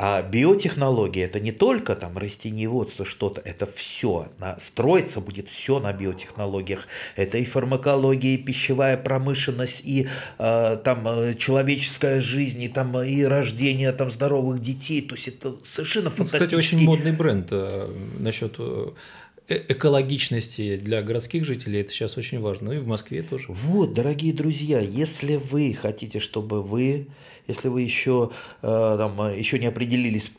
а 0.04 0.20
биотехнология 0.20 1.26
это 1.26 1.38
не 1.38 1.52
только 1.52 1.94
там 1.94 2.18
растениеводство, 2.18 3.04
что-то, 3.04 3.40
это 3.44 3.66
все. 3.66 4.26
На, 4.40 4.58
строиться 4.58 5.20
будет 5.20 5.48
все 5.48 5.78
на 5.78 5.92
биотехнологиях. 5.92 6.88
Это 7.14 7.38
и 7.38 7.44
фармакология, 7.44 8.34
и 8.34 8.36
пищевая 8.36 8.96
промышленность, 8.96 9.80
и 9.84 10.08
э, 10.40 10.78
там 10.82 11.06
э, 11.06 11.34
человеческая 11.34 12.18
жизнь, 12.18 12.60
и 12.62 12.68
там 12.68 13.00
и 13.00 13.22
рождение 13.22 13.92
там 13.92 14.10
здоровых 14.10 14.60
детей. 14.60 15.02
То 15.02 15.14
есть 15.14 15.28
это 15.28 15.54
совершенно 15.64 16.10
фантастический... 16.10 16.58
Кстати, 16.58 16.74
очень 16.74 16.84
модный 16.84 17.12
бренд 17.12 17.46
э, 17.52 17.88
насчет 18.18 18.56
э, 18.58 18.88
э 18.88 18.90
экологичности 19.48 20.76
для 20.76 21.02
городских 21.02 21.44
жителей 21.44 21.80
это 21.80 21.92
сейчас 21.92 22.16
очень 22.16 22.40
важно. 22.40 22.70
Ну 22.70 22.72
и 22.74 22.78
в 22.78 22.86
Москве 22.86 23.22
тоже. 23.22 23.46
Вот, 23.48 23.94
дорогие 23.94 24.32
друзья, 24.32 24.80
если 24.80 25.36
вы 25.36 25.76
хотите, 25.80 26.20
чтобы 26.20 26.62
вы, 26.62 27.08
если 27.48 27.68
вы 27.68 27.82
еще, 27.82 28.30
э, 28.62 28.94
там, 28.98 29.34
еще 29.34 29.58
не 29.58 29.66
определились 29.66 30.30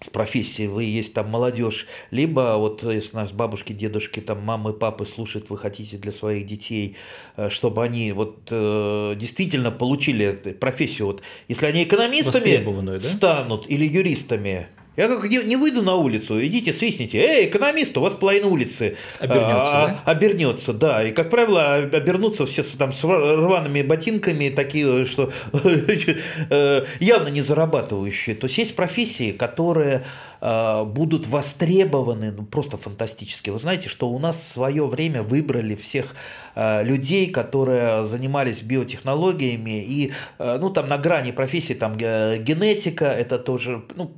с 0.00 0.08
профессией, 0.08 0.68
вы 0.68 0.84
есть 0.84 1.14
там 1.14 1.30
молодежь, 1.30 1.86
либо 2.10 2.56
вот 2.58 2.82
если 2.82 3.14
нас 3.14 3.30
бабушки, 3.30 3.72
дедушки, 3.72 4.20
там 4.20 4.42
мамы, 4.42 4.72
папы 4.72 5.06
слушают, 5.06 5.48
вы 5.48 5.56
хотите 5.58 5.96
для 5.96 6.12
своих 6.12 6.46
детей, 6.46 6.96
э, 7.36 7.48
чтобы 7.50 7.84
они 7.84 8.12
вот 8.12 8.48
э, 8.50 9.14
действительно 9.16 9.70
получили 9.70 10.32
профессию, 10.60 11.06
вот 11.06 11.22
если 11.48 11.66
они 11.66 11.84
экономистами 11.84 12.98
да? 12.98 13.08
станут 13.08 13.68
или 13.68 13.86
юристами, 13.86 14.68
я 14.96 15.08
как 15.08 15.24
не, 15.28 15.38
не 15.38 15.56
выйду 15.56 15.82
на 15.82 15.94
улицу, 15.96 16.44
идите 16.44 16.72
свистните, 16.72 17.18
эй, 17.18 17.46
экономист, 17.46 17.96
у 17.96 18.00
вас 18.02 18.14
половина 18.14 18.48
улицы 18.48 18.96
обернется, 19.18 19.82
а, 19.82 19.88
да? 19.88 20.02
обернется, 20.04 20.72
да, 20.72 21.02
и 21.02 21.12
как 21.12 21.30
правило 21.30 21.76
обернутся 21.76 22.44
все 22.46 22.62
там 22.62 22.92
с 22.92 23.02
рваными 23.02 23.82
ботинками 23.82 24.50
такие, 24.50 25.04
что 25.06 25.32
э, 25.52 26.84
явно 27.00 27.28
не 27.28 27.40
зарабатывающие. 27.40 28.36
То 28.36 28.46
есть 28.46 28.58
есть 28.58 28.76
профессии, 28.76 29.32
которые 29.32 29.96
э, 29.96 30.31
будут 30.42 31.28
востребованы, 31.28 32.32
ну 32.32 32.44
просто 32.44 32.76
фантастически. 32.76 33.50
Вы 33.50 33.58
знаете, 33.58 33.88
что 33.88 34.08
у 34.08 34.18
нас 34.18 34.36
в 34.36 34.52
свое 34.52 34.86
время 34.86 35.22
выбрали 35.22 35.76
всех 35.76 36.16
э, 36.56 36.82
людей, 36.82 37.30
которые 37.30 38.04
занимались 38.04 38.60
биотехнологиями 38.62 39.84
и 39.84 40.12
ну 40.38 40.70
там 40.70 40.88
на 40.88 40.98
грани 40.98 41.30
профессии 41.30 41.74
там 41.74 41.96
генетика, 41.96 43.06
это 43.06 43.38
тоже 43.38 43.82
ну 43.94 44.10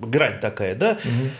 грань 0.00 0.40
такая, 0.40 0.74
да. 0.74 0.92
Угу. 0.92 1.30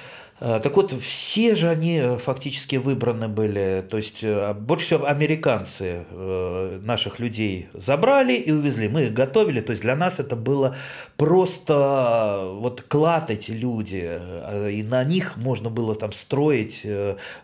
Так 0.40 0.76
вот, 0.76 0.92
все 0.92 1.56
же 1.56 1.68
они 1.68 1.96
э, 1.96 2.16
фактически 2.16 2.76
выбраны 2.76 3.26
были, 3.26 3.84
то 3.90 3.96
есть 3.96 4.22
э, 4.22 4.54
больше 4.54 4.86
всего 4.86 5.06
американцы 5.06 6.04
наших 6.82 7.18
людей 7.18 7.68
забрали 7.74 8.34
и 8.34 8.52
увезли, 8.52 8.88
мы 8.88 9.06
их 9.06 9.12
готовили, 9.12 9.60
то 9.60 9.70
есть 9.70 9.82
для 9.82 9.96
нас 9.96 10.20
это 10.20 10.36
было 10.36 10.76
просто 11.16 12.50
вот 12.52 12.82
клад 12.82 13.30
эти 13.30 13.50
люди, 13.50 14.08
и 14.70 14.82
на 14.84 15.02
них 15.02 15.36
можно 15.36 15.70
было 15.70 15.96
там 15.96 16.12
строить 16.12 16.86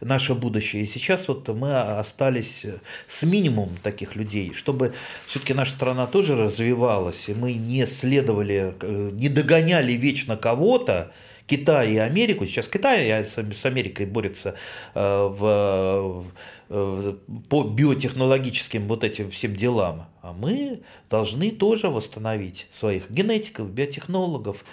наше 0.01 0.35
будущее. 0.35 0.85
И 0.85 0.87
сейчас 0.87 1.27
вот 1.27 1.49
мы 1.49 1.99
остались 1.99 2.63
с 3.09 3.23
минимумом 3.25 3.77
таких 3.83 4.15
людей, 4.15 4.53
чтобы 4.55 4.95
все-таки 5.27 5.55
наша 5.55 5.73
страна 5.73 6.07
тоже 6.07 6.37
развивалась, 6.37 7.29
и 7.29 7.35
мы 7.35 7.55
не 7.55 7.87
следовали, 7.87 8.75
не 9.13 9.29
догоняли 9.29 9.93
вечно 9.93 10.37
кого-то, 10.37 11.11
Китай 11.47 11.93
и 11.93 11.99
Америку. 11.99 12.47
Сейчас 12.47 12.69
Китай 12.69 13.25
с 13.25 13.65
Америкой 13.65 14.07
борется 14.07 14.55
э, 14.95 15.01
в, 15.01 16.27
в, 16.69 17.17
по 17.49 17.65
биотехнологическим 17.65 18.89
вот 18.89 19.05
этим 19.05 19.31
всем 19.31 19.55
делам. 19.55 20.07
А 20.23 20.33
мы 20.33 20.81
должны 21.11 21.51
тоже 21.51 21.89
восстановить 21.89 22.67
своих 22.71 23.11
генетиков, 23.11 23.71
биотехнологов, 23.71 24.65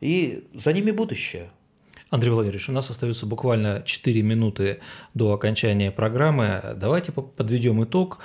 и 0.00 0.44
за 0.54 0.72
ними 0.72 0.92
будущее. 0.92 1.50
Андрей 2.10 2.30
Владимирович, 2.30 2.68
у 2.68 2.72
нас 2.72 2.90
остается 2.90 3.26
буквально 3.26 3.82
4 3.84 4.22
минуты 4.22 4.80
до 5.14 5.32
окончания 5.32 5.92
программы. 5.92 6.74
Давайте 6.76 7.12
подведем 7.12 7.84
итог 7.84 8.18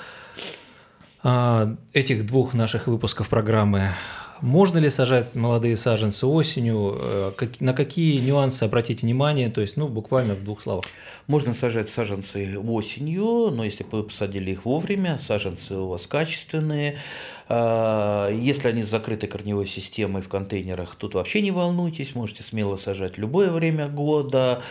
а, 1.22 1.76
этих 1.94 2.26
двух 2.26 2.54
наших 2.54 2.88
выпусков 2.88 3.30
программы. 3.30 3.94
Можно 4.42 4.80
ли 4.80 4.90
сажать 4.90 5.36
молодые 5.36 5.78
саженцы 5.78 6.26
осенью? 6.26 6.98
Э, 7.00 7.32
на 7.60 7.74
какие 7.74 8.20
нюансы 8.20 8.64
обратить 8.64 9.02
внимание? 9.02 9.50
То 9.50 9.62
есть, 9.62 9.78
ну, 9.78 9.88
буквально 9.88 10.36
в 10.36 10.44
двух 10.44 10.62
словах. 10.62 10.86
Можно 11.28 11.54
сажать 11.54 11.90
саженцы 11.90 12.58
осенью, 12.60 13.50
но 13.52 13.64
если 13.64 13.86
вы 13.90 14.04
посадили 14.04 14.52
их 14.52 14.66
вовремя, 14.66 15.20
саженцы 15.26 15.76
у 15.76 15.88
вас 15.88 16.06
качественные. 16.06 16.98
А, 17.48 18.30
если 18.30 18.68
они 18.68 18.84
с 18.84 18.90
закрытой 18.90 19.28
корневой 19.28 19.68
системой 19.68 20.22
в 20.22 20.30
контейнерах, 20.30 20.96
тут 20.96 21.14
вообще 21.14 21.42
не 21.42 21.52
волнуйтесь, 21.52 22.14
можете 22.14 22.44
смело 22.44 22.76
сажать 22.76 23.18
любое 23.18 23.52
время 23.52 23.88
года. 23.88 24.64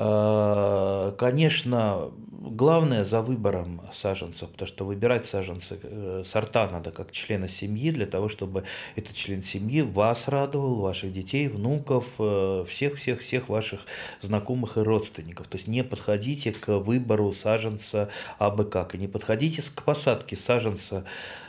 А, 0.00 1.12
конечно, 1.18 2.12
главное 2.30 3.02
за 3.02 3.20
выбором 3.20 3.80
саженцев, 3.92 4.48
потому 4.48 4.68
что 4.68 4.84
выбирать 4.84 5.26
саженцы, 5.26 5.80
э, 5.82 6.22
сорта 6.24 6.68
надо 6.70 6.92
как 6.92 7.10
члена 7.10 7.48
семьи, 7.48 7.90
для 7.90 8.06
того, 8.06 8.28
чтобы 8.28 8.62
этот 8.94 9.16
член 9.16 9.42
семьи 9.42 9.82
вас 9.82 10.28
радовал, 10.28 10.80
ваших 10.80 11.12
детей, 11.12 11.48
внуков, 11.48 12.04
всех-всех-всех 12.14 13.48
э, 13.48 13.52
ваших 13.52 13.80
знакомых 14.22 14.76
и 14.76 14.82
родственников. 14.82 15.48
То 15.48 15.56
есть 15.56 15.66
не 15.66 15.82
подходите 15.82 16.52
к 16.52 16.68
выбору 16.78 17.32
саженца 17.32 18.08
абы 18.38 18.66
как, 18.66 18.94
и 18.94 18.98
не 18.98 19.08
подходите 19.08 19.62
к 19.62 19.82
посадке 19.82 20.36
саженца 20.36 21.02
Э, 21.02 21.04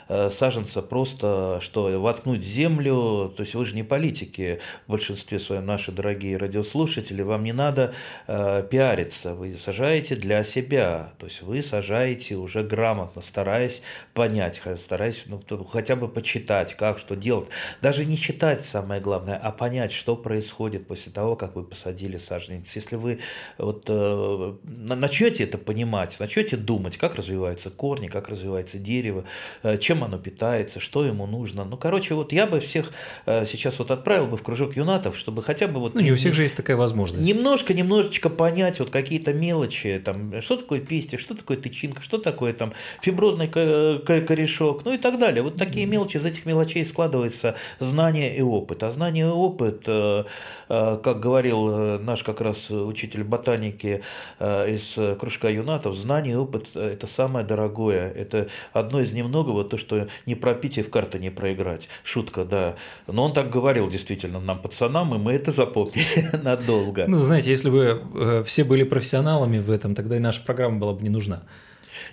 саженца 0.09 0.81
просто, 0.81 1.59
что 1.61 1.99
воткнуть 1.99 2.39
в 2.39 2.47
землю, 2.47 3.31
то 3.35 3.43
есть 3.43 3.53
вы 3.53 3.65
же 3.65 3.75
не 3.75 3.83
политики, 3.83 4.59
в 4.87 4.91
большинстве 4.91 5.39
своем 5.39 5.65
наши 5.65 5.91
дорогие 5.91 6.37
радиослушатели, 6.37 7.21
вам 7.21 7.43
не 7.43 7.53
надо 7.53 7.93
э, 8.27 8.65
пиариться, 8.69 9.35
вы 9.35 9.55
сажаете 9.57 10.15
для 10.15 10.43
себя, 10.43 11.11
то 11.19 11.27
есть 11.27 11.41
вы 11.41 11.61
сажаете 11.61 12.35
уже 12.35 12.63
грамотно, 12.63 13.21
стараясь 13.21 13.81
понять, 14.13 14.61
стараясь 14.79 15.23
ну, 15.27 15.41
хотя 15.65 15.95
бы 15.95 16.07
почитать, 16.07 16.75
как, 16.75 16.97
что 16.97 17.15
делать. 17.15 17.49
Даже 17.81 18.05
не 18.05 18.17
читать 18.17 18.65
самое 18.65 19.01
главное, 19.01 19.37
а 19.37 19.51
понять, 19.51 19.91
что 19.91 20.15
происходит 20.15 20.87
после 20.87 21.11
того, 21.11 21.35
как 21.35 21.55
вы 21.55 21.63
посадили 21.63 22.17
саженец. 22.17 22.65
Если 22.73 22.95
вы 22.95 23.19
вот 23.57 23.85
э, 23.87 24.53
начнете 24.63 25.43
это 25.43 25.57
понимать, 25.57 26.19
начнете 26.19 26.57
думать, 26.57 26.97
как 26.97 27.15
развиваются 27.15 27.69
корни, 27.69 28.07
как 28.07 28.29
развивается 28.29 28.77
дерево, 28.77 29.25
э, 29.63 29.77
чем 29.77 29.98
чем 29.99 30.03
оно 30.03 30.17
питается, 30.17 30.79
что 30.79 31.05
ему 31.05 31.27
нужно. 31.27 31.65
Ну, 31.65 31.77
короче, 31.77 32.15
вот 32.15 32.31
я 32.31 32.45
бы 32.47 32.59
всех 32.59 32.91
э, 33.25 33.45
сейчас 33.45 33.79
вот 33.79 33.91
отправил 33.91 34.27
бы 34.27 34.37
в 34.37 34.43
кружок 34.43 34.75
юнатов, 34.75 35.17
чтобы 35.17 35.43
хотя 35.43 35.67
бы 35.67 35.79
вот... 35.79 35.95
Ну, 35.95 36.01
не 36.01 36.11
у 36.11 36.15
всех 36.15 36.33
же 36.33 36.43
есть 36.43 36.55
такая 36.55 36.77
возможность. 36.77 37.21
Немножко, 37.21 37.73
немножечко 37.73 38.29
понять 38.29 38.79
вот 38.79 38.89
какие-то 38.89 39.33
мелочи, 39.33 40.01
там, 40.03 40.41
что 40.41 40.57
такое 40.57 40.79
пестик, 40.79 41.19
что 41.19 41.35
такое 41.35 41.57
тычинка, 41.57 42.01
что 42.01 42.17
такое 42.17 42.53
там 42.53 42.73
фиброзный 43.01 43.47
корешок, 43.47 44.85
ну 44.85 44.93
и 44.93 44.97
так 44.97 45.19
далее. 45.19 45.43
Вот 45.43 45.57
такие 45.57 45.85
мелочи, 45.85 46.17
из 46.17 46.25
этих 46.25 46.45
мелочей 46.45 46.85
складывается 46.85 47.55
знание 47.79 48.35
и 48.35 48.41
опыт. 48.41 48.83
А 48.83 48.91
знание 48.91 49.25
и 49.25 49.29
опыт, 49.29 49.83
э, 49.87 50.23
э, 50.69 50.99
как 51.03 51.19
говорил 51.19 51.99
наш 51.99 52.23
как 52.23 52.41
раз 52.41 52.69
учитель 52.69 53.23
ботаники 53.23 54.01
из 54.39 55.17
кружка 55.19 55.49
юнатов, 55.49 55.95
знание 55.95 56.33
и 56.33 56.37
опыт– 56.37 56.67
это 56.75 57.07
самое 57.07 57.45
дорогое. 57.45 58.11
Это 58.11 58.47
одно 58.73 59.01
из 59.01 59.11
немногого, 59.11 59.63
то, 59.63 59.77
что 59.77 59.88
что 59.89 60.07
не 60.27 60.35
пропить 60.35 60.77
и 60.77 60.83
в 60.83 60.89
карты 60.89 61.17
не 61.17 61.31
проиграть. 61.31 61.89
Шутка, 62.03 62.45
да. 62.45 62.75
Но 63.07 63.23
он 63.23 63.33
так 63.33 63.49
говорил 63.49 63.89
действительно 63.89 64.39
нам, 64.39 64.61
пацанам, 64.61 65.15
и 65.15 65.17
мы 65.17 65.33
это 65.33 65.51
запомнили 65.51 66.29
надолго. 66.43 67.05
Ну, 67.07 67.17
знаете, 67.19 67.49
если 67.49 67.71
бы 67.71 68.03
э, 68.13 68.43
все 68.45 68.63
были 68.63 68.83
профессионалами 68.83 69.57
в 69.57 69.71
этом, 69.71 69.95
тогда 69.95 70.17
и 70.17 70.19
наша 70.19 70.41
программа 70.45 70.77
была 70.77 70.93
бы 70.93 71.01
не 71.01 71.09
нужна. 71.09 71.41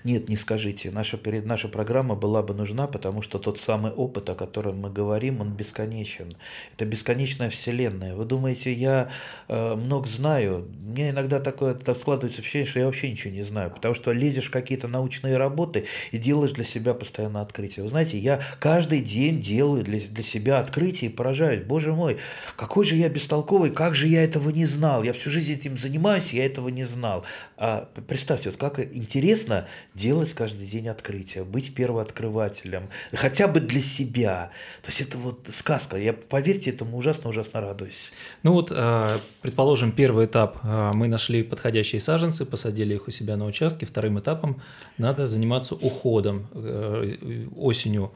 Нет, 0.04 0.28
не 0.28 0.36
скажите. 0.36 0.90
Наша, 0.90 1.18
наша 1.44 1.68
программа 1.68 2.14
была 2.14 2.42
бы 2.42 2.54
нужна, 2.54 2.86
потому 2.86 3.22
что 3.22 3.38
тот 3.38 3.60
самый 3.60 3.92
опыт, 3.92 4.28
о 4.30 4.34
котором 4.34 4.78
мы 4.78 4.90
говорим, 4.90 5.40
он 5.40 5.52
бесконечен. 5.52 6.32
Это 6.74 6.84
бесконечная 6.84 7.50
вселенная. 7.50 8.14
Вы 8.14 8.24
думаете, 8.24 8.72
я 8.72 9.10
э, 9.48 9.74
много 9.74 10.08
знаю? 10.08 10.68
Мне 10.80 11.10
иногда 11.10 11.40
такое 11.40 11.74
так 11.74 11.98
складывается 11.98 12.40
впечатление, 12.40 12.70
что 12.70 12.78
я 12.80 12.86
вообще 12.86 13.10
ничего 13.10 13.32
не 13.32 13.42
знаю, 13.42 13.70
потому 13.70 13.94
что 13.94 14.12
лезешь 14.12 14.46
в 14.46 14.50
какие-то 14.50 14.88
научные 14.88 15.36
работы 15.36 15.86
и 16.12 16.18
делаешь 16.18 16.52
для 16.52 16.64
себя 16.64 16.94
постоянно 16.94 17.40
открытие. 17.40 17.82
Вы 17.82 17.90
знаете, 17.90 18.18
я 18.18 18.40
каждый 18.60 19.00
день 19.00 19.40
делаю 19.40 19.84
для, 19.84 20.00
для 20.00 20.24
себя 20.24 20.58
открытие 20.60 21.10
и 21.10 21.12
поражаюсь. 21.12 21.64
Боже 21.64 21.92
мой, 21.92 22.18
какой 22.56 22.84
же 22.84 22.96
я 22.96 23.08
бестолковый, 23.08 23.70
как 23.70 23.94
же 23.94 24.06
я 24.06 24.24
этого 24.24 24.50
не 24.50 24.64
знал. 24.64 25.02
Я 25.02 25.12
всю 25.12 25.30
жизнь 25.30 25.52
этим 25.52 25.76
занимаюсь, 25.76 26.32
я 26.32 26.46
этого 26.46 26.68
не 26.68 26.84
знал. 26.84 27.24
А 27.56 27.88
представьте, 28.06 28.50
вот 28.50 28.58
как 28.58 28.78
интересно 28.78 29.66
делать 29.94 30.32
каждый 30.34 30.66
день 30.66 30.88
открытия, 30.88 31.44
быть 31.44 31.74
первооткрывателем, 31.74 32.88
хотя 33.12 33.48
бы 33.48 33.60
для 33.60 33.80
себя. 33.80 34.50
То 34.82 34.88
есть 34.88 35.00
это 35.00 35.18
вот 35.18 35.48
сказка. 35.50 35.96
Я, 35.96 36.12
поверьте, 36.12 36.70
этому 36.70 36.96
ужасно-ужасно 36.96 37.60
радуюсь. 37.60 38.12
Ну 38.42 38.52
вот, 38.52 38.70
а, 38.70 39.18
предположим, 39.42 39.92
первый 39.92 40.26
этап. 40.26 40.58
А, 40.62 40.92
мы 40.92 41.08
нашли 41.08 41.42
подходящие 41.42 42.00
саженцы, 42.00 42.44
посадили 42.44 42.94
их 42.94 43.08
у 43.08 43.10
себя 43.10 43.36
на 43.36 43.46
участке. 43.46 43.86
Вторым 43.86 44.18
этапом 44.18 44.60
надо 44.98 45.26
заниматься 45.26 45.74
уходом 45.74 46.46
э, 46.52 47.46
осенью. 47.56 48.12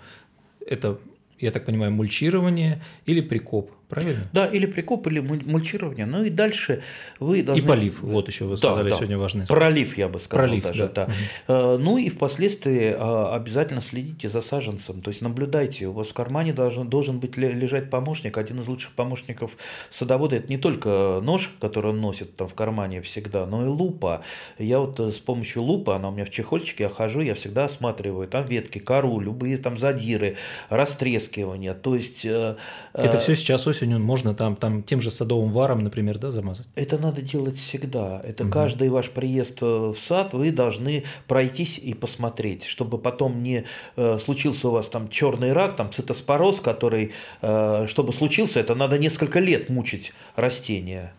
Это, 0.66 0.98
я 1.38 1.50
так 1.50 1.64
понимаю, 1.64 1.92
мульчирование 1.92 2.82
или 3.06 3.20
прикоп 3.20 3.70
правильно? 3.90 4.28
Да, 4.32 4.46
или 4.46 4.66
прикоп, 4.66 5.06
или 5.08 5.20
мульчирование. 5.20 6.06
Ну 6.06 6.22
и 6.22 6.30
дальше 6.30 6.82
вы 7.18 7.42
должны... 7.42 7.62
И 7.62 7.66
полив, 7.66 8.00
вот 8.00 8.28
еще 8.28 8.44
вы 8.44 8.56
сказали 8.56 8.84
да, 8.84 8.90
да. 8.90 8.96
сегодня 8.96 9.18
важный. 9.18 9.46
Пролив, 9.46 9.98
я 9.98 10.08
бы 10.08 10.18
сказал 10.18 10.46
Пролив, 10.46 10.62
даже. 10.62 10.88
да. 10.94 11.08
Да. 11.46 11.74
Угу. 11.74 11.82
Ну 11.82 11.98
и 11.98 12.08
впоследствии 12.08 12.94
а, 12.96 13.34
обязательно 13.34 13.82
следите 13.82 14.28
за 14.28 14.40
саженцем, 14.40 15.02
то 15.02 15.10
есть 15.10 15.20
наблюдайте. 15.20 15.86
У 15.86 15.92
вас 15.92 16.08
в 16.08 16.14
кармане 16.14 16.52
должен, 16.52 16.88
должен 16.88 17.18
быть 17.18 17.36
лежать 17.36 17.90
помощник, 17.90 18.38
один 18.38 18.60
из 18.60 18.68
лучших 18.68 18.92
помощников 18.92 19.56
садовода. 19.90 20.36
Это 20.36 20.48
не 20.48 20.58
только 20.58 21.20
нож, 21.22 21.50
который 21.60 21.90
он 21.90 22.00
носит 22.00 22.36
там 22.36 22.48
в 22.48 22.54
кармане 22.54 23.02
всегда, 23.02 23.46
но 23.46 23.64
и 23.64 23.68
лупа. 23.68 24.22
Я 24.58 24.78
вот 24.78 25.00
э, 25.00 25.10
с 25.10 25.18
помощью 25.18 25.62
лупы, 25.62 25.92
она 25.92 26.08
у 26.08 26.12
меня 26.12 26.24
в 26.24 26.30
чехольчике, 26.30 26.84
я 26.84 26.90
хожу, 26.90 27.20
я 27.20 27.34
всегда 27.34 27.64
осматриваю 27.64 28.28
там 28.28 28.46
ветки, 28.46 28.78
кору, 28.78 29.20
любые 29.20 29.56
там 29.56 29.76
задиры, 29.76 30.36
растрескивания. 30.68 31.74
То 31.74 31.96
есть... 31.96 32.24
Э, 32.24 32.56
Это 32.94 33.18
все 33.18 33.34
сейчас 33.34 33.66
осенью 33.80 33.98
можно 33.98 34.34
там, 34.34 34.56
там 34.56 34.82
тем 34.82 35.00
же 35.00 35.10
садовым 35.10 35.50
варом, 35.50 35.82
например, 35.82 36.18
да, 36.18 36.30
замазать? 36.30 36.66
Это 36.74 36.98
надо 36.98 37.22
делать 37.22 37.56
всегда. 37.56 38.20
Это 38.24 38.44
угу. 38.44 38.52
каждый 38.52 38.88
ваш 38.88 39.10
приезд 39.10 39.58
э, 39.62 39.66
в 39.66 39.96
сад 39.98 40.32
вы 40.32 40.50
должны 40.50 41.04
пройтись 41.26 41.78
и 41.78 41.94
посмотреть, 41.94 42.64
чтобы 42.64 42.98
потом 42.98 43.42
не 43.42 43.64
э, 43.96 44.18
случился 44.18 44.68
у 44.68 44.70
вас 44.72 44.86
там 44.86 45.08
черный 45.08 45.52
рак, 45.52 45.76
там 45.76 45.92
цитоспороз, 45.92 46.60
который, 46.60 47.12
э, 47.42 47.86
чтобы 47.88 48.12
случился, 48.12 48.60
это 48.60 48.74
надо 48.74 48.98
несколько 48.98 49.40
лет 49.40 49.68
мучить 49.68 50.12
растения. 50.36 51.12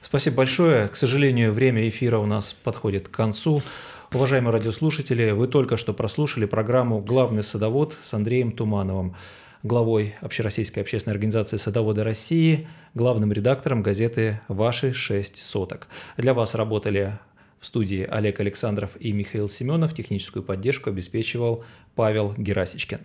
Спасибо 0.00 0.36
большое. 0.36 0.88
К 0.88 0.96
сожалению, 0.96 1.52
время 1.52 1.88
эфира 1.88 2.18
у 2.18 2.26
нас 2.26 2.52
подходит 2.52 3.08
к 3.08 3.10
концу. 3.10 3.62
Уважаемые 4.12 4.52
радиослушатели, 4.52 5.30
вы 5.30 5.48
только 5.48 5.78
что 5.78 5.94
прослушали 5.94 6.44
программу 6.44 7.00
«Главный 7.00 7.42
садовод» 7.42 7.96
с 8.02 8.12
Андреем 8.12 8.52
Тумановым 8.52 9.16
главой 9.62 10.14
Общероссийской 10.20 10.82
общественной 10.82 11.14
организации 11.14 11.56
«Садоводы 11.56 12.02
России», 12.02 12.68
главным 12.94 13.32
редактором 13.32 13.82
газеты 13.82 14.40
«Ваши 14.48 14.92
шесть 14.92 15.38
соток». 15.38 15.88
Для 16.16 16.34
вас 16.34 16.54
работали 16.54 17.18
в 17.60 17.66
студии 17.66 18.06
Олег 18.10 18.40
Александров 18.40 18.90
и 18.98 19.12
Михаил 19.12 19.48
Семенов. 19.48 19.94
Техническую 19.94 20.42
поддержку 20.42 20.90
обеспечивал 20.90 21.64
Павел 21.94 22.34
Герасичкин. 22.36 22.98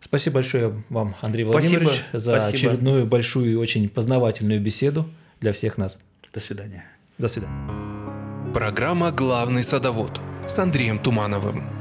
Спасибо 0.00 0.34
большое 0.34 0.84
вам, 0.90 1.16
Андрей 1.22 1.44
Владимирович, 1.44 1.88
спасибо, 1.88 2.18
за 2.18 2.40
спасибо. 2.40 2.70
очередную 2.70 3.06
большую 3.06 3.50
и 3.50 3.54
очень 3.54 3.88
познавательную 3.88 4.60
беседу 4.60 5.08
для 5.40 5.52
всех 5.52 5.78
нас. 5.78 5.98
До 6.32 6.40
свидания. 6.40 6.84
До 7.16 7.26
свидания. 7.26 8.52
Программа 8.52 9.10
«Главный 9.10 9.62
садовод» 9.62 10.20
с 10.46 10.58
Андреем 10.58 10.98
Тумановым. 10.98 11.77